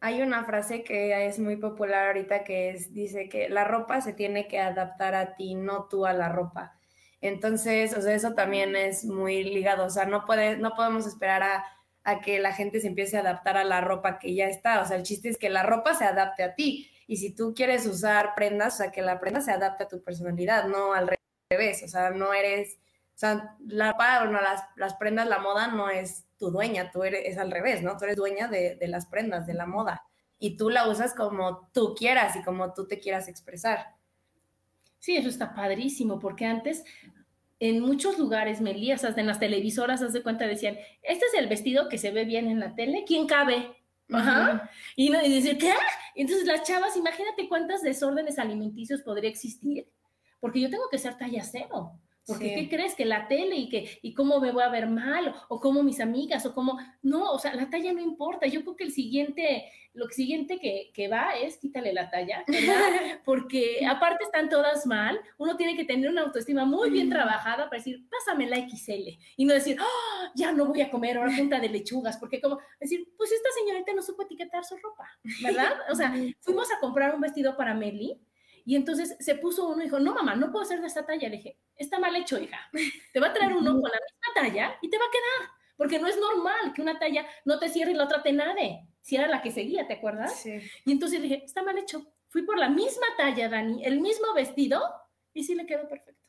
Hay 0.00 0.22
una 0.22 0.44
frase 0.44 0.84
que 0.84 1.26
es 1.26 1.38
muy 1.38 1.56
popular 1.56 2.08
ahorita 2.08 2.44
que 2.44 2.70
es, 2.70 2.92
dice 2.94 3.28
que 3.28 3.48
la 3.48 3.64
ropa 3.64 4.00
se 4.00 4.12
tiene 4.12 4.46
que 4.46 4.60
adaptar 4.60 5.14
a 5.14 5.34
ti, 5.34 5.54
no 5.54 5.88
tú 5.88 6.06
a 6.06 6.12
la 6.12 6.28
ropa. 6.28 6.78
Entonces, 7.20 7.96
o 7.96 8.02
sea, 8.02 8.14
eso 8.14 8.34
también 8.34 8.76
es 8.76 9.04
muy 9.04 9.42
ligado, 9.42 9.86
o 9.86 9.90
sea, 9.90 10.04
no, 10.04 10.24
puede, 10.24 10.56
no 10.56 10.74
podemos 10.76 11.04
esperar 11.04 11.42
a, 11.42 11.64
a 12.04 12.20
que 12.20 12.38
la 12.38 12.52
gente 12.52 12.80
se 12.80 12.86
empiece 12.86 13.16
a 13.16 13.20
adaptar 13.20 13.56
a 13.56 13.64
la 13.64 13.80
ropa 13.80 14.20
que 14.20 14.34
ya 14.34 14.46
está, 14.46 14.80
o 14.80 14.86
sea, 14.86 14.96
el 14.96 15.02
chiste 15.02 15.28
es 15.28 15.36
que 15.36 15.50
la 15.50 15.64
ropa 15.64 15.94
se 15.94 16.04
adapte 16.04 16.44
a 16.44 16.54
ti 16.54 16.88
y 17.08 17.16
si 17.16 17.34
tú 17.34 17.54
quieres 17.54 17.86
usar 17.86 18.34
prendas, 18.36 18.74
o 18.74 18.76
sea, 18.76 18.92
que 18.92 19.00
la 19.00 19.18
prenda 19.18 19.40
se 19.40 19.50
adapte 19.50 19.84
a 19.84 19.88
tu 19.88 20.02
personalidad, 20.02 20.68
no 20.68 20.92
al 20.92 21.10
revés, 21.50 21.82
o 21.82 21.88
sea, 21.88 22.10
no 22.10 22.34
eres, 22.34 22.78
o 23.14 23.18
sea, 23.18 23.56
la 23.66 24.26
no, 24.26 24.40
las, 24.42 24.62
las 24.76 24.94
prendas, 24.94 25.26
la 25.26 25.38
moda 25.38 25.68
no 25.68 25.88
es 25.88 26.26
tu 26.36 26.50
dueña, 26.50 26.90
tú 26.92 27.04
eres, 27.04 27.22
es 27.24 27.38
al 27.38 27.50
revés, 27.50 27.82
¿no? 27.82 27.96
Tú 27.96 28.04
eres 28.04 28.16
dueña 28.16 28.48
de, 28.48 28.76
de 28.76 28.88
las 28.88 29.06
prendas, 29.06 29.46
de 29.46 29.54
la 29.54 29.64
moda, 29.64 30.02
y 30.38 30.58
tú 30.58 30.68
la 30.68 30.86
usas 30.86 31.14
como 31.14 31.70
tú 31.72 31.94
quieras 31.96 32.36
y 32.36 32.42
como 32.42 32.74
tú 32.74 32.86
te 32.86 33.00
quieras 33.00 33.26
expresar. 33.26 33.86
Sí, 34.98 35.16
eso 35.16 35.30
está 35.30 35.54
padrísimo, 35.54 36.18
porque 36.18 36.44
antes 36.44 36.84
en 37.58 37.80
muchos 37.80 38.18
lugares, 38.18 38.60
Melías, 38.60 39.02
hasta 39.02 39.22
en 39.22 39.26
las 39.26 39.40
televisoras, 39.40 40.02
haz 40.02 40.12
de 40.12 40.22
cuenta, 40.22 40.46
decían, 40.46 40.76
este 41.02 41.24
es 41.24 41.34
el 41.38 41.48
vestido 41.48 41.88
que 41.88 41.96
se 41.96 42.10
ve 42.10 42.26
bien 42.26 42.48
en 42.48 42.60
la 42.60 42.74
tele, 42.74 43.04
¿quién 43.06 43.26
cabe? 43.26 43.77
Ajá. 44.12 44.70
Y, 44.96 45.10
no, 45.10 45.22
y. 45.22 45.36
Entonces 46.14 46.46
las 46.46 46.62
chavas, 46.62 46.96
imagínate 46.96 47.48
cuántas 47.48 47.82
desórdenes 47.82 48.38
alimenticios 48.38 49.02
podría 49.02 49.30
existir, 49.30 49.88
porque 50.40 50.60
yo 50.60 50.70
tengo 50.70 50.88
que 50.90 50.98
ser 50.98 51.16
talla 51.16 51.42
cero. 51.44 51.92
Porque 52.28 52.54
¿qué 52.54 52.68
crees? 52.68 52.94
Que 52.94 53.06
la 53.06 53.26
tele 53.26 53.56
y 53.56 53.68
que 53.70 53.98
y 54.02 54.12
cómo 54.12 54.38
me 54.38 54.52
voy 54.52 54.62
a 54.62 54.68
ver 54.68 54.86
mal 54.86 55.34
o, 55.48 55.58
cómo 55.60 55.82
mis 55.82 55.98
amigas 55.98 56.44
o 56.44 56.54
cómo 56.54 56.78
no, 57.02 57.32
o 57.32 57.38
sea, 57.38 57.54
la 57.54 57.70
talla 57.70 57.92
no 57.94 58.00
importa. 58.00 58.46
Yo 58.46 58.62
creo 58.62 58.76
que 58.76 58.84
el 58.84 58.92
siguiente 58.92 59.72
lo 59.94 60.08
siguiente 60.10 60.58
que, 60.60 60.90
que 60.94 61.08
va 61.08 61.36
es 61.36 61.56
quítale 61.56 61.92
la 61.92 62.10
talla, 62.10 62.44
¿verdad? 62.46 62.76
Porque 63.24 63.84
aparte 63.88 64.24
están 64.24 64.48
todas 64.48 64.86
mal, 64.86 65.20
uno 65.38 65.56
tiene 65.56 65.76
que 65.76 65.84
tener 65.84 66.10
una 66.10 66.22
autoestima 66.22 66.64
muy 66.64 66.90
bien 66.90 67.10
trabajada 67.10 67.64
para 67.64 67.78
decir, 67.78 68.06
pásame 68.08 68.46
la 68.46 68.58
XL 68.58 69.18
y 69.36 69.44
no 69.44 69.54
decir, 69.54 69.76
oh, 69.80 70.30
ya 70.36 70.52
no 70.52 70.66
voy 70.66 70.82
a 70.82 70.90
comer 70.90 71.16
ahora 71.16 71.34
punta 71.36 71.58
de 71.58 71.68
lechugas, 71.68 72.16
porque 72.18 72.40
como 72.40 72.58
decir, 72.78 73.08
pues 73.16 73.32
esta 73.32 73.48
señorita 73.58 73.92
no 73.92 74.02
supo 74.02 74.22
etiquetar 74.22 74.64
su 74.64 74.76
ropa, 74.76 75.08
¿verdad? 75.42 75.72
O 75.90 75.94
sea, 75.94 76.14
fuimos 76.40 76.70
a 76.70 76.78
comprar 76.78 77.14
un 77.14 77.20
vestido 77.20 77.56
para 77.56 77.74
Meli 77.74 78.20
y 78.68 78.76
entonces 78.76 79.16
se 79.18 79.34
puso 79.36 79.66
uno 79.66 79.80
y 79.80 79.84
dijo, 79.84 79.98
no, 79.98 80.12
mamá, 80.12 80.36
no 80.36 80.52
puedo 80.52 80.62
hacer 80.62 80.82
de 80.82 80.88
esta 80.88 81.06
talla. 81.06 81.30
Le 81.30 81.38
dije, 81.38 81.58
está 81.74 81.98
mal 81.98 82.14
hecho, 82.14 82.38
hija. 82.38 82.58
Te 83.14 83.18
va 83.18 83.28
a 83.28 83.32
traer 83.32 83.56
uno 83.56 83.70
con 83.70 83.90
la 83.90 83.98
misma 83.98 84.34
talla 84.34 84.78
y 84.82 84.90
te 84.90 84.98
va 84.98 85.06
a 85.06 85.10
quedar. 85.10 85.50
Porque 85.74 85.98
no 85.98 86.06
es 86.06 86.18
normal 86.18 86.74
que 86.74 86.82
una 86.82 86.98
talla 86.98 87.26
no 87.46 87.58
te 87.58 87.70
cierre 87.70 87.92
y 87.92 87.94
la 87.94 88.04
otra 88.04 88.22
te 88.22 88.30
nade. 88.30 88.86
Si 89.00 89.16
era 89.16 89.26
la 89.26 89.40
que 89.40 89.52
seguía, 89.52 89.86
¿te 89.86 89.94
acuerdas? 89.94 90.42
Sí. 90.42 90.60
Y 90.84 90.92
entonces 90.92 91.22
dije, 91.22 91.42
está 91.46 91.62
mal 91.62 91.78
hecho. 91.78 92.12
Fui 92.28 92.42
por 92.42 92.58
la 92.58 92.68
misma 92.68 93.06
talla, 93.16 93.48
Dani, 93.48 93.86
el 93.86 94.02
mismo 94.02 94.34
vestido 94.34 94.82
y 95.32 95.44
sí 95.44 95.54
le 95.54 95.64
quedó 95.64 95.88
perfecto. 95.88 96.28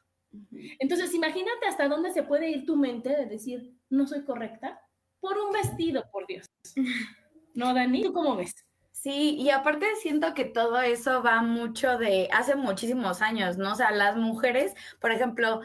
Entonces, 0.79 1.13
imagínate 1.13 1.67
hasta 1.67 1.89
dónde 1.89 2.13
se 2.13 2.23
puede 2.23 2.49
ir 2.49 2.65
tu 2.65 2.77
mente 2.77 3.09
de 3.09 3.25
decir, 3.25 3.75
no 3.89 4.07
soy 4.07 4.23
correcta 4.23 4.79
por 5.19 5.37
un 5.37 5.51
vestido, 5.51 6.09
por 6.09 6.25
Dios. 6.25 6.45
¿No, 7.53 7.73
Dani? 7.73 8.01
¿Tú 8.01 8.13
cómo 8.13 8.37
ves? 8.37 8.53
Sí, 9.01 9.35
y 9.39 9.49
aparte 9.49 9.85
siento 10.01 10.33
que 10.33 10.43
todo 10.43 10.81
eso 10.81 11.23
va 11.23 11.41
mucho 11.41 11.97
de 11.97 12.27
hace 12.33 12.55
muchísimos 12.57 13.21
años, 13.21 13.57
¿no? 13.57 13.71
O 13.71 13.75
sea, 13.75 13.91
las 13.91 14.17
mujeres, 14.17 14.73
por 14.99 15.11
ejemplo, 15.11 15.61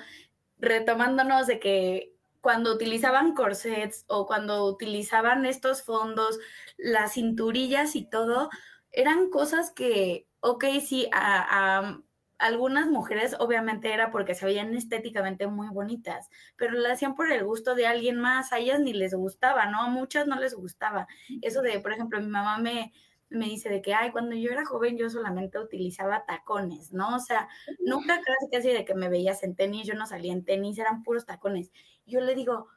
retomándonos 0.59 1.49
de 1.49 1.59
que 1.59 2.15
cuando 2.41 2.73
utilizaban 2.73 3.35
corsets 3.35 4.05
o 4.07 4.27
cuando 4.27 4.65
utilizaban 4.67 5.47
estos 5.47 5.83
fondos, 5.83 6.39
las 6.77 7.15
cinturillas 7.15 7.97
y 7.97 8.05
todo, 8.09 8.51
eran 8.93 9.31
cosas 9.31 9.73
que, 9.73 10.29
ok, 10.39 10.67
sí, 10.87 11.09
a, 11.13 11.99
algunas 12.39 12.87
mujeres 12.89 13.35
obviamente 13.41 13.93
era 13.93 14.13
porque 14.13 14.35
se 14.37 14.47
veían 14.47 14.75
estéticamente 14.77 15.49
muy 15.49 15.69
bonitas, 15.71 16.29
pero 16.57 16.75
lo 16.75 16.89
hacían 16.89 17.17
por 17.17 17.33
el 17.33 17.45
gusto 17.45 17.75
de 17.75 17.87
alguien 17.89 18.21
más, 18.21 18.53
a 18.53 18.59
ellas 18.59 18.79
ni 18.81 18.93
les 18.93 19.15
gustaba, 19.15 19.67
¿no? 19.67 19.83
A 19.83 19.89
muchas 19.89 20.29
no 20.29 20.39
les 20.39 20.55
gustaba. 20.55 21.09
Eso 21.43 21.63
de, 21.63 21.81
por 21.81 21.93
ejemplo, 21.93 22.21
mi 22.21 22.29
mamá 22.29 22.59
me 22.59 22.93
me 23.31 23.47
dice 23.47 23.69
de 23.69 23.83
que, 23.83 23.95
ay, 23.95 24.13
cuando 24.13 24.37
yo 24.37 24.51
era 24.51 24.65
joven 24.65 24.97
yo 24.97 25.11
solamente 25.11 25.59
utilizaba 25.59 26.25
tacones, 26.27 26.93
¿no? 26.93 27.17
O 27.17 27.21
sea, 27.21 27.49
nunca 27.81 28.21
casi 28.21 28.51
casi 28.51 28.69
de 28.69 28.85
que 28.85 28.95
me 28.95 29.09
veías 29.09 29.43
en 29.43 29.57
tenis, 29.57 29.87
yo 29.87 29.95
no 29.95 30.07
salía 30.07 30.33
en 30.33 30.45
tenis, 30.45 30.79
eran 30.79 31.03
puros 31.03 31.27
tacones. 31.27 31.73
Yo 32.07 32.21
le 32.21 32.35
digo, 32.35 32.69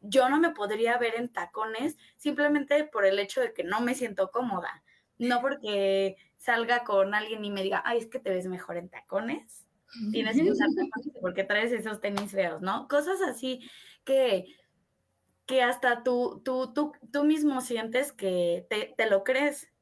yo 0.00 0.28
no 0.28 0.38
me 0.38 0.50
podría 0.50 0.98
ver 0.98 1.14
en 1.16 1.32
tacones 1.32 1.96
simplemente 2.16 2.84
por 2.84 3.04
el 3.04 3.18
hecho 3.18 3.40
de 3.40 3.52
que 3.52 3.64
no 3.64 3.80
me 3.80 3.94
siento 3.94 4.30
cómoda, 4.30 4.82
no 5.18 5.40
porque 5.40 6.16
salga 6.36 6.84
con 6.84 7.14
alguien 7.14 7.44
y 7.44 7.50
me 7.50 7.62
diga, 7.62 7.82
ay, 7.84 7.98
es 7.98 8.06
que 8.06 8.18
te 8.18 8.30
ves 8.30 8.46
mejor 8.46 8.76
en 8.76 8.88
tacones, 8.88 9.66
tienes 10.12 10.36
que 10.36 10.50
usar 10.50 10.68
tacones 10.68 11.18
porque 11.20 11.44
traes 11.44 11.72
esos 11.72 12.00
tenis 12.00 12.32
feos, 12.32 12.60
¿no? 12.60 12.86
Cosas 12.88 13.20
así 13.22 13.68
que 14.04 14.46
que 15.46 15.62
hasta 15.62 16.02
tú, 16.02 16.42
tú, 16.44 16.72
tú, 16.74 16.92
tú 17.12 17.24
mismo 17.24 17.60
sientes 17.60 18.12
que 18.12 18.66
te, 18.68 18.94
te 18.96 19.08
lo 19.08 19.22
crees, 19.22 19.72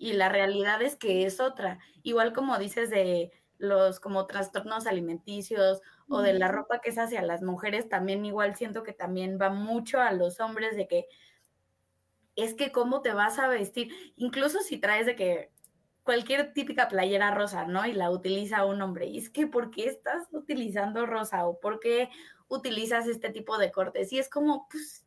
y 0.00 0.14
la 0.14 0.30
realidad 0.30 0.80
es 0.80 0.96
que 0.96 1.26
es 1.26 1.40
otra. 1.40 1.78
Igual 2.02 2.32
como 2.32 2.58
dices 2.58 2.88
de 2.88 3.30
los 3.58 4.00
como 4.00 4.26
trastornos 4.26 4.86
alimenticios 4.86 5.82
o 6.08 6.22
de 6.22 6.32
la 6.32 6.48
ropa 6.48 6.80
que 6.80 6.88
es 6.88 6.98
hacia 6.98 7.20
las 7.20 7.42
mujeres, 7.42 7.90
también 7.90 8.24
igual 8.24 8.56
siento 8.56 8.82
que 8.82 8.94
también 8.94 9.38
va 9.40 9.50
mucho 9.50 10.00
a 10.00 10.12
los 10.12 10.40
hombres 10.40 10.74
de 10.74 10.88
que 10.88 11.06
es 12.34 12.54
que 12.54 12.72
cómo 12.72 13.02
te 13.02 13.12
vas 13.12 13.38
a 13.38 13.48
vestir, 13.48 13.92
incluso 14.16 14.60
si 14.60 14.78
traes 14.78 15.04
de 15.04 15.16
que 15.16 15.52
cualquier 16.02 16.54
típica 16.54 16.88
playera 16.88 17.30
rosa, 17.32 17.66
¿no? 17.66 17.84
Y 17.84 17.92
la 17.92 18.10
utiliza 18.10 18.64
un 18.64 18.80
hombre. 18.80 19.06
Y 19.06 19.18
es 19.18 19.28
que, 19.28 19.46
¿por 19.46 19.70
qué 19.70 19.84
estás 19.84 20.28
utilizando 20.32 21.04
rosa? 21.04 21.46
¿O 21.46 21.60
por 21.60 21.78
qué 21.78 22.08
utilizas 22.48 23.06
este 23.06 23.28
tipo 23.28 23.58
de 23.58 23.70
cortes? 23.70 24.10
Y 24.14 24.18
es 24.18 24.30
como, 24.30 24.66
pues, 24.70 25.04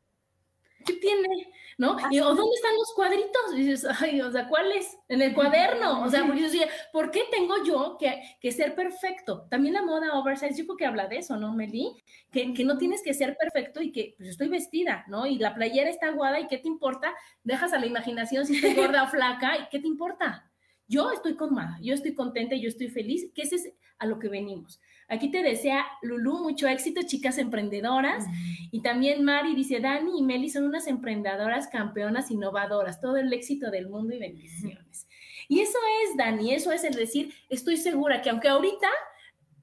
¿qué 0.83 0.93
tiene? 0.93 1.51
¿No? 1.77 1.97
Y, 2.11 2.19
¿o 2.19 2.35
dónde 2.35 2.55
están 2.55 2.75
los 2.77 2.93
cuadritos? 2.93 3.53
Y 3.55 3.63
dices, 3.63 3.87
ay, 3.99 4.21
o 4.21 4.31
sea, 4.31 4.47
¿cuáles? 4.47 4.97
En 5.07 5.21
el 5.21 5.33
cuaderno. 5.33 6.03
O 6.03 6.09
sea, 6.09 6.23
porque 6.25 6.41
yo 6.41 6.45
decía, 6.47 6.67
¿por 6.91 7.09
qué 7.11 7.23
tengo 7.31 7.63
yo 7.63 7.97
que, 7.99 8.21
que, 8.39 8.51
ser 8.51 8.75
perfecto? 8.75 9.47
También 9.49 9.73
la 9.73 9.81
moda 9.81 10.13
oversize, 10.13 10.55
yo 10.55 10.65
creo 10.65 10.77
que 10.77 10.85
habla 10.85 11.07
de 11.07 11.17
eso, 11.17 11.35
¿no, 11.37 11.53
Meli? 11.53 11.95
Que, 12.31 12.53
que 12.53 12.63
no 12.63 12.77
tienes 12.77 13.01
que 13.01 13.13
ser 13.13 13.35
perfecto 13.37 13.81
y 13.81 13.91
que 13.91 14.13
pues 14.17 14.29
estoy 14.29 14.49
vestida, 14.49 15.03
¿no? 15.07 15.25
Y 15.25 15.37
la 15.37 15.55
playera 15.55 15.89
está 15.89 16.07
aguada 16.07 16.39
y 16.39 16.47
¿qué 16.47 16.57
te 16.57 16.67
importa? 16.67 17.13
Dejas 17.43 17.73
a 17.73 17.79
la 17.79 17.87
imaginación 17.87 18.45
si 18.45 18.55
estoy 18.55 18.73
gorda 18.75 19.03
o 19.03 19.07
flaca 19.07 19.57
y 19.57 19.69
¿qué 19.69 19.79
te 19.79 19.87
importa? 19.87 20.52
Yo 20.87 21.11
estoy 21.11 21.35
cómoda, 21.35 21.77
yo 21.81 21.93
estoy 21.93 22.13
contenta, 22.13 22.55
yo 22.55 22.67
estoy 22.67 22.89
feliz, 22.89 23.31
que 23.33 23.43
ese 23.43 23.55
es 23.55 23.73
a 23.99 24.05
lo 24.05 24.19
que 24.19 24.27
venimos. 24.27 24.79
Aquí 25.07 25.29
te 25.29 25.43
desea 25.43 25.85
Lulu 26.01 26.39
mucho 26.39 26.67
éxito, 26.67 27.01
chicas 27.05 27.37
emprendedoras. 27.37 28.25
Y 28.71 28.81
también 28.81 29.23
Mari 29.23 29.55
dice, 29.55 29.79
Dani 29.79 30.19
y 30.19 30.23
Meli 30.23 30.49
son 30.49 30.63
unas 30.65 30.87
emprendedoras 30.87 31.67
campeonas 31.67 32.31
innovadoras, 32.31 32.99
todo 32.99 33.17
el 33.17 33.31
éxito 33.31 33.69
del 33.69 33.89
mundo 33.89 34.15
y 34.15 34.19
bendiciones. 34.19 35.07
Y 35.47 35.59
eso 35.59 35.77
es, 36.03 36.17
Dani, 36.17 36.53
eso 36.53 36.71
es 36.71 36.83
el 36.83 36.95
decir, 36.95 37.33
estoy 37.49 37.77
segura 37.77 38.21
que 38.21 38.29
aunque 38.29 38.47
ahorita 38.47 38.87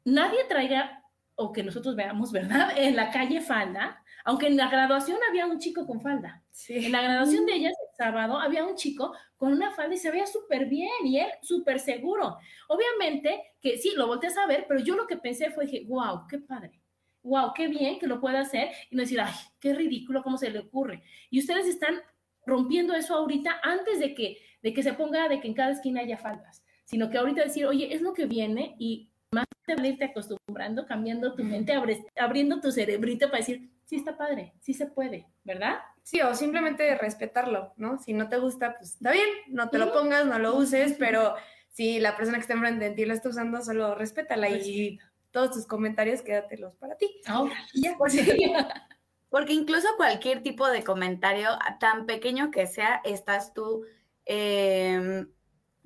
nadie 0.04 0.44
traiga, 0.48 1.02
o 1.34 1.52
que 1.52 1.62
nosotros 1.62 1.96
veamos, 1.96 2.32
¿verdad? 2.32 2.72
En 2.76 2.96
la 2.96 3.10
calle 3.10 3.40
falda, 3.40 3.99
aunque 4.24 4.46
en 4.46 4.56
la 4.56 4.68
graduación 4.68 5.18
había 5.28 5.46
un 5.46 5.58
chico 5.58 5.86
con 5.86 6.00
falda. 6.00 6.42
En 6.68 6.92
la 6.92 7.02
graduación 7.02 7.46
de 7.46 7.54
ellas, 7.54 7.72
el 7.80 7.96
sábado, 7.96 8.38
había 8.38 8.64
un 8.64 8.76
chico 8.76 9.12
con 9.36 9.52
una 9.52 9.72
falda 9.72 9.94
y 9.94 9.98
se 9.98 10.10
veía 10.10 10.26
súper 10.26 10.66
bien 10.66 10.90
y 11.04 11.18
él 11.18 11.30
súper 11.42 11.80
seguro. 11.80 12.36
Obviamente 12.68 13.54
que 13.60 13.78
sí, 13.78 13.92
lo 13.96 14.06
volteé 14.06 14.30
a 14.36 14.46
ver, 14.46 14.66
pero 14.68 14.80
yo 14.80 14.94
lo 14.94 15.06
que 15.06 15.16
pensé 15.16 15.50
fue, 15.50 15.66
dije, 15.66 15.84
wow, 15.86 16.26
qué 16.28 16.38
padre. 16.38 16.80
Wow, 17.22 17.52
qué 17.54 17.68
bien 17.68 17.98
que 17.98 18.06
lo 18.06 18.20
pueda 18.20 18.40
hacer 18.40 18.70
y 18.90 18.96
no 18.96 19.02
decir, 19.02 19.20
ay, 19.20 19.34
qué 19.60 19.74
ridículo, 19.74 20.22
cómo 20.22 20.38
se 20.38 20.50
le 20.50 20.60
ocurre. 20.60 21.02
Y 21.30 21.38
ustedes 21.38 21.66
están 21.66 22.00
rompiendo 22.46 22.94
eso 22.94 23.14
ahorita 23.14 23.60
antes 23.62 24.00
de 24.00 24.14
que, 24.14 24.38
de 24.62 24.72
que 24.72 24.82
se 24.82 24.94
ponga 24.94 25.28
de 25.28 25.40
que 25.40 25.48
en 25.48 25.54
cada 25.54 25.72
esquina 25.72 26.00
haya 26.00 26.16
faldas, 26.16 26.62
sino 26.84 27.10
que 27.10 27.18
ahorita 27.18 27.44
decir, 27.44 27.66
oye, 27.66 27.94
es 27.94 28.00
lo 28.00 28.14
que 28.14 28.26
viene 28.26 28.74
y 28.78 29.10
más 29.32 29.44
de 29.66 29.88
irte 29.88 30.04
acostumbrando, 30.04 30.86
cambiando 30.86 31.34
tu 31.34 31.44
mente, 31.44 31.72
abriendo 32.16 32.60
tu 32.60 32.72
cerebrito 32.72 33.26
para 33.26 33.38
decir, 33.38 33.70
sí 33.90 33.96
está 33.96 34.16
padre, 34.16 34.54
sí 34.60 34.72
se 34.72 34.86
puede, 34.86 35.26
¿verdad? 35.42 35.80
Sí, 36.04 36.20
o 36.20 36.32
simplemente 36.36 36.96
respetarlo, 36.96 37.74
¿no? 37.76 37.98
Si 37.98 38.12
no 38.12 38.28
te 38.28 38.38
gusta, 38.38 38.76
pues 38.78 38.92
está 38.92 39.10
bien, 39.10 39.28
no 39.48 39.68
te 39.68 39.78
lo 39.78 39.92
pongas, 39.92 40.26
no 40.26 40.38
lo 40.38 40.54
uses, 40.54 40.94
pero 40.96 41.34
si 41.70 41.98
la 41.98 42.16
persona 42.16 42.38
que 42.38 42.42
está 42.42 42.54
enfrente 42.54 42.84
de 42.84 42.94
ti 42.94 43.04
lo 43.04 43.14
está 43.14 43.30
usando, 43.30 43.60
solo 43.62 43.96
respétala 43.96 44.48
y 44.48 45.00
todos 45.32 45.50
tus 45.50 45.66
comentarios 45.66 46.22
quédatelos 46.22 46.76
para 46.76 46.96
ti. 46.96 47.20
Ahora, 47.26 47.56
ya. 47.74 47.96
Porque 49.28 49.54
incluso 49.54 49.88
cualquier 49.96 50.44
tipo 50.44 50.68
de 50.68 50.84
comentario, 50.84 51.48
tan 51.80 52.06
pequeño 52.06 52.52
que 52.52 52.68
sea, 52.68 53.00
estás 53.04 53.52
tú 53.54 53.84
eh, 54.24 55.26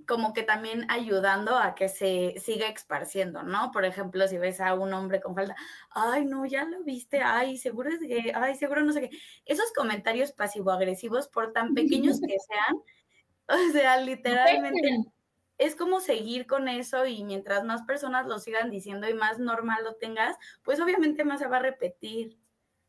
como 0.07 0.33
que 0.33 0.43
también 0.43 0.87
ayudando 0.91 1.57
a 1.57 1.75
que 1.75 1.89
se 1.89 2.35
siga 2.39 2.69
esparciendo, 2.69 3.43
¿no? 3.43 3.71
Por 3.73 3.85
ejemplo, 3.85 4.27
si 4.29 4.39
ves 4.39 4.61
a 4.61 4.75
un 4.75 4.93
hombre 4.93 5.21
con 5.21 5.35
falda, 5.35 5.57
ay, 5.91 6.25
no, 6.27 6.47
ya 6.47 6.65
lo 6.65 6.83
viste, 6.85 7.23
ay, 7.23 7.59
seguro 7.59 7.91
es 7.91 7.99
que, 8.01 8.33
ay, 8.35 8.55
seguro 8.57 8.83
no 8.83 8.93
sé 8.93 9.03
qué. 9.09 9.19
Esos 9.45 9.73
comentarios 9.73 10.33
pasivo-agresivos, 10.33 11.29
por 11.29 11.53
tan 11.53 11.75
pequeños 11.75 12.21
que 12.21 12.37
sean, 12.39 12.77
o 13.71 13.73
sea, 13.73 13.99
literalmente 13.99 14.81
es 15.59 15.77
como 15.77 16.01
seguir 16.01 16.47
con 16.47 16.69
eso 16.69 17.07
y 17.07 17.25
mientras 17.25 17.65
más 17.65 17.83
personas 17.83 18.27
lo 18.27 18.39
sigan 18.39 18.71
diciendo 18.71 19.09
y 19.09 19.15
más 19.15 19.39
normal 19.39 19.85
lo 19.85 19.95
tengas, 19.97 20.37
pues 20.63 20.81
obviamente 20.81 21.25
más 21.25 21.41
se 21.41 21.49
va 21.49 21.59
a 21.59 21.61
repetir. 21.61 22.39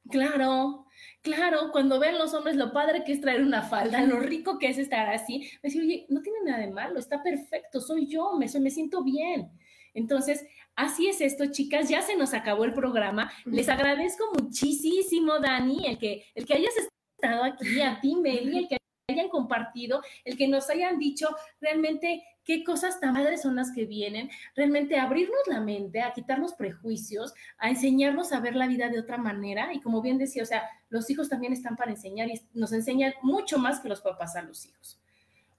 Claro, 0.09 0.85
claro, 1.21 1.71
cuando 1.71 1.99
ven 1.99 2.17
los 2.17 2.33
hombres 2.33 2.55
lo 2.55 2.71
padre 2.71 3.03
que 3.03 3.11
es 3.11 3.21
traer 3.21 3.41
una 3.41 3.63
falda, 3.63 4.01
lo 4.01 4.19
rico 4.19 4.59
que 4.59 4.67
es 4.67 4.77
estar 4.77 5.09
así, 5.09 5.49
decir, 5.63 5.81
oye, 5.81 6.05
no 6.09 6.21
tiene 6.21 6.39
nada 6.45 6.59
de 6.59 6.71
malo, 6.71 6.99
está 6.99 7.23
perfecto, 7.23 7.81
soy 7.81 8.07
yo, 8.07 8.33
me, 8.33 8.47
me 8.59 8.69
siento 8.69 9.03
bien. 9.03 9.51
Entonces, 9.95 10.45
así 10.75 11.07
es 11.07 11.21
esto, 11.21 11.45
chicas, 11.47 11.89
ya 11.89 12.01
se 12.01 12.15
nos 12.15 12.33
acabó 12.33 12.65
el 12.65 12.73
programa. 12.73 13.31
Les 13.45 13.69
agradezco 13.69 14.25
muchísimo, 14.39 15.39
Dani, 15.39 15.87
el 15.87 15.97
que, 15.97 16.25
el 16.35 16.45
que 16.45 16.53
hayas 16.53 16.73
estado 16.77 17.43
aquí, 17.43 17.81
a 17.81 17.99
ti, 18.01 18.15
Meli, 18.15 18.59
el 18.59 18.67
que 18.67 18.77
hayan 19.07 19.29
compartido, 19.29 20.01
el 20.23 20.37
que 20.37 20.47
nos 20.47 20.69
hayan 20.69 20.99
dicho 20.99 21.29
realmente 21.61 22.23
qué 22.45 22.63
cosas 22.63 22.99
tan 22.99 23.13
padres 23.15 23.41
son 23.41 23.55
las 23.55 23.71
que 23.71 23.85
vienen, 23.85 24.29
realmente 24.55 24.97
abrirnos 24.97 25.41
la 25.47 25.59
mente, 25.59 26.01
a 26.01 26.13
quitarnos 26.13 26.53
prejuicios, 26.53 27.33
a 27.57 27.69
enseñarnos 27.69 28.31
a 28.31 28.39
ver 28.39 28.55
la 28.55 28.67
vida 28.67 28.89
de 28.89 28.99
otra 28.99 29.17
manera. 29.17 29.73
Y 29.73 29.81
como 29.81 30.01
bien 30.01 30.17
decía, 30.17 30.43
o 30.43 30.45
sea, 30.45 30.63
los 30.89 31.09
hijos 31.09 31.27
también 31.27 31.51
están 31.51 31.75
para 31.75 31.91
enseñar 31.91 32.29
y 32.29 32.39
nos 32.53 32.71
enseñan 32.71 33.13
mucho 33.21 33.57
más 33.57 33.79
que 33.79 33.89
los 33.89 34.01
papás 34.01 34.35
a 34.35 34.43
los 34.43 34.65
hijos. 34.65 35.01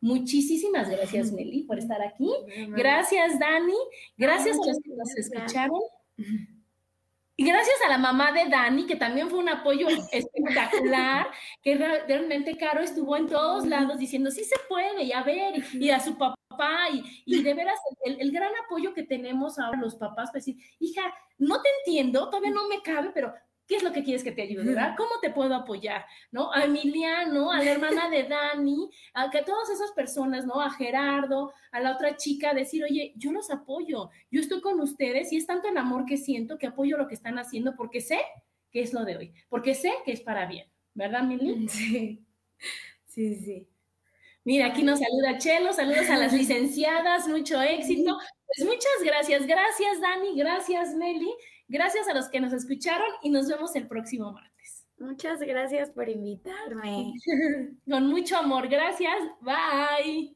Muchísimas 0.01 0.89
gracias, 0.89 1.33
Meli, 1.33 1.65
por 1.65 1.79
estar 1.79 2.01
aquí. 2.01 2.31
Gracias, 2.69 3.39
Dani. 3.39 3.75
Gracias 4.17 4.57
a 4.57 4.67
los 4.67 4.79
que 4.79 4.91
nos 4.95 5.17
escucharon. 5.17 5.81
Y 7.39 7.45
gracias 7.45 7.77
a 7.85 7.91
la 7.91 7.99
mamá 7.99 8.33
de 8.33 8.49
Dani, 8.49 8.87
que 8.87 8.97
también 8.97 9.29
fue 9.29 9.41
un 9.41 9.51
apoyo 9.51 9.89
espectacular, 10.11 11.29
que 11.63 11.77
realmente 11.77 12.57
Caro 12.57 12.81
estuvo 12.81 13.15
en 13.15 13.27
todos 13.27 13.67
lados 13.67 13.99
diciendo, 13.99 14.31
sí 14.31 14.43
se 14.43 14.57
puede, 14.69 15.05
y 15.05 15.13
a 15.13 15.23
ver, 15.23 15.63
y 15.75 15.91
a 15.91 16.01
su 16.01 16.17
papá, 16.17 16.89
y, 16.91 17.23
y 17.27 17.43
de 17.43 17.53
veras 17.53 17.79
el, 18.05 18.19
el, 18.21 18.33
gran 18.33 18.53
apoyo 18.65 18.95
que 18.95 19.03
tenemos 19.03 19.59
ahora 19.59 19.79
los 19.79 19.97
papás, 19.97 20.31
pues 20.33 20.47
decir, 20.47 20.65
hija, 20.81 21.03
no 21.37 21.61
te 21.61 21.69
entiendo, 21.81 22.31
todavía 22.31 22.53
no 22.53 22.69
me 22.69 22.81
cabe, 22.81 23.11
pero 23.13 23.35
¿Qué 23.67 23.77
es 23.77 23.83
lo 23.83 23.93
que 23.93 24.05
quieres 24.05 24.23
que 24.23 24.33
te 24.33 24.43
ayude, 24.43 24.65
verdad? 24.65 24.95
¿Cómo 24.97 25.11
te 25.21 25.31
puedo 25.31 25.55
apoyar? 25.55 26.05
¿No? 26.31 26.53
A 26.53 26.65
Emiliano, 26.65 27.51
a 27.51 27.59
la 27.59 27.73
hermana 27.73 28.09
de 28.09 28.25
Dani, 28.25 28.89
a 29.13 29.29
que 29.29 29.43
todas 29.43 29.69
esas 29.71 29.91
personas, 29.93 30.47
¿no? 30.47 30.61
A 30.61 30.71
Gerardo, 30.71 31.53
a 31.73 31.81
la 31.81 31.93
otra 31.93 32.17
chica, 32.17 32.55
decir, 32.55 32.85
oye, 32.85 33.13
yo 33.17 33.33
los 33.33 33.51
apoyo, 33.51 34.11
yo 34.31 34.41
estoy 34.41 34.61
con 34.61 34.81
ustedes 34.81 35.33
y 35.33 35.39
es 35.39 35.47
tanto 35.47 35.69
el 35.69 35.77
amor 35.77 36.05
que 36.07 36.17
siento 36.17 36.59
que 36.59 36.69
apoyo 36.69 36.97
lo 36.97 37.09
que 37.09 37.15
están 37.15 37.39
haciendo 37.39 37.75
porque 37.77 38.01
sé 38.01 38.21
que 38.71 38.83
es 38.83 38.93
lo 38.93 39.05
de 39.05 39.17
hoy, 39.17 39.35
porque 39.49 39.75
sé 39.75 39.93
que 40.05 40.13
es 40.13 40.21
para 40.21 40.47
bien, 40.47 40.69
¿verdad, 40.95 41.23
Mili? 41.23 41.69
Sí, 41.69 42.25
sí, 43.07 43.35
sí. 43.37 43.69
Mira, 44.45 44.67
aquí 44.67 44.85
nos 44.85 45.01
saluda 45.01 45.39
Chelo, 45.39 45.73
saludos 45.73 46.09
a 46.09 46.17
las 46.17 46.33
licenciadas, 46.35 47.27
mucho 47.27 47.61
éxito. 47.61 48.17
Pues 48.47 48.65
muchas 48.69 49.03
gracias, 49.03 49.45
gracias 49.45 50.01
Dani, 50.01 50.39
gracias 50.39 50.95
Meli. 50.95 51.35
Gracias 51.69 52.09
a 52.09 52.15
los 52.15 52.29
que 52.29 52.41
nos 52.41 52.53
escucharon 52.53 53.09
y 53.23 53.31
nos 53.31 53.49
vemos 53.49 53.75
el 53.75 53.89
próximo 53.89 54.33
martes. 54.33 54.87
Muchas 54.99 55.41
gracias 55.41 55.91
por 55.91 56.09
invitarme. 56.09 57.13
Con 57.91 58.07
mucho 58.07 58.37
amor, 58.37 58.69
gracias. 58.69 59.17
Bye. 59.41 60.36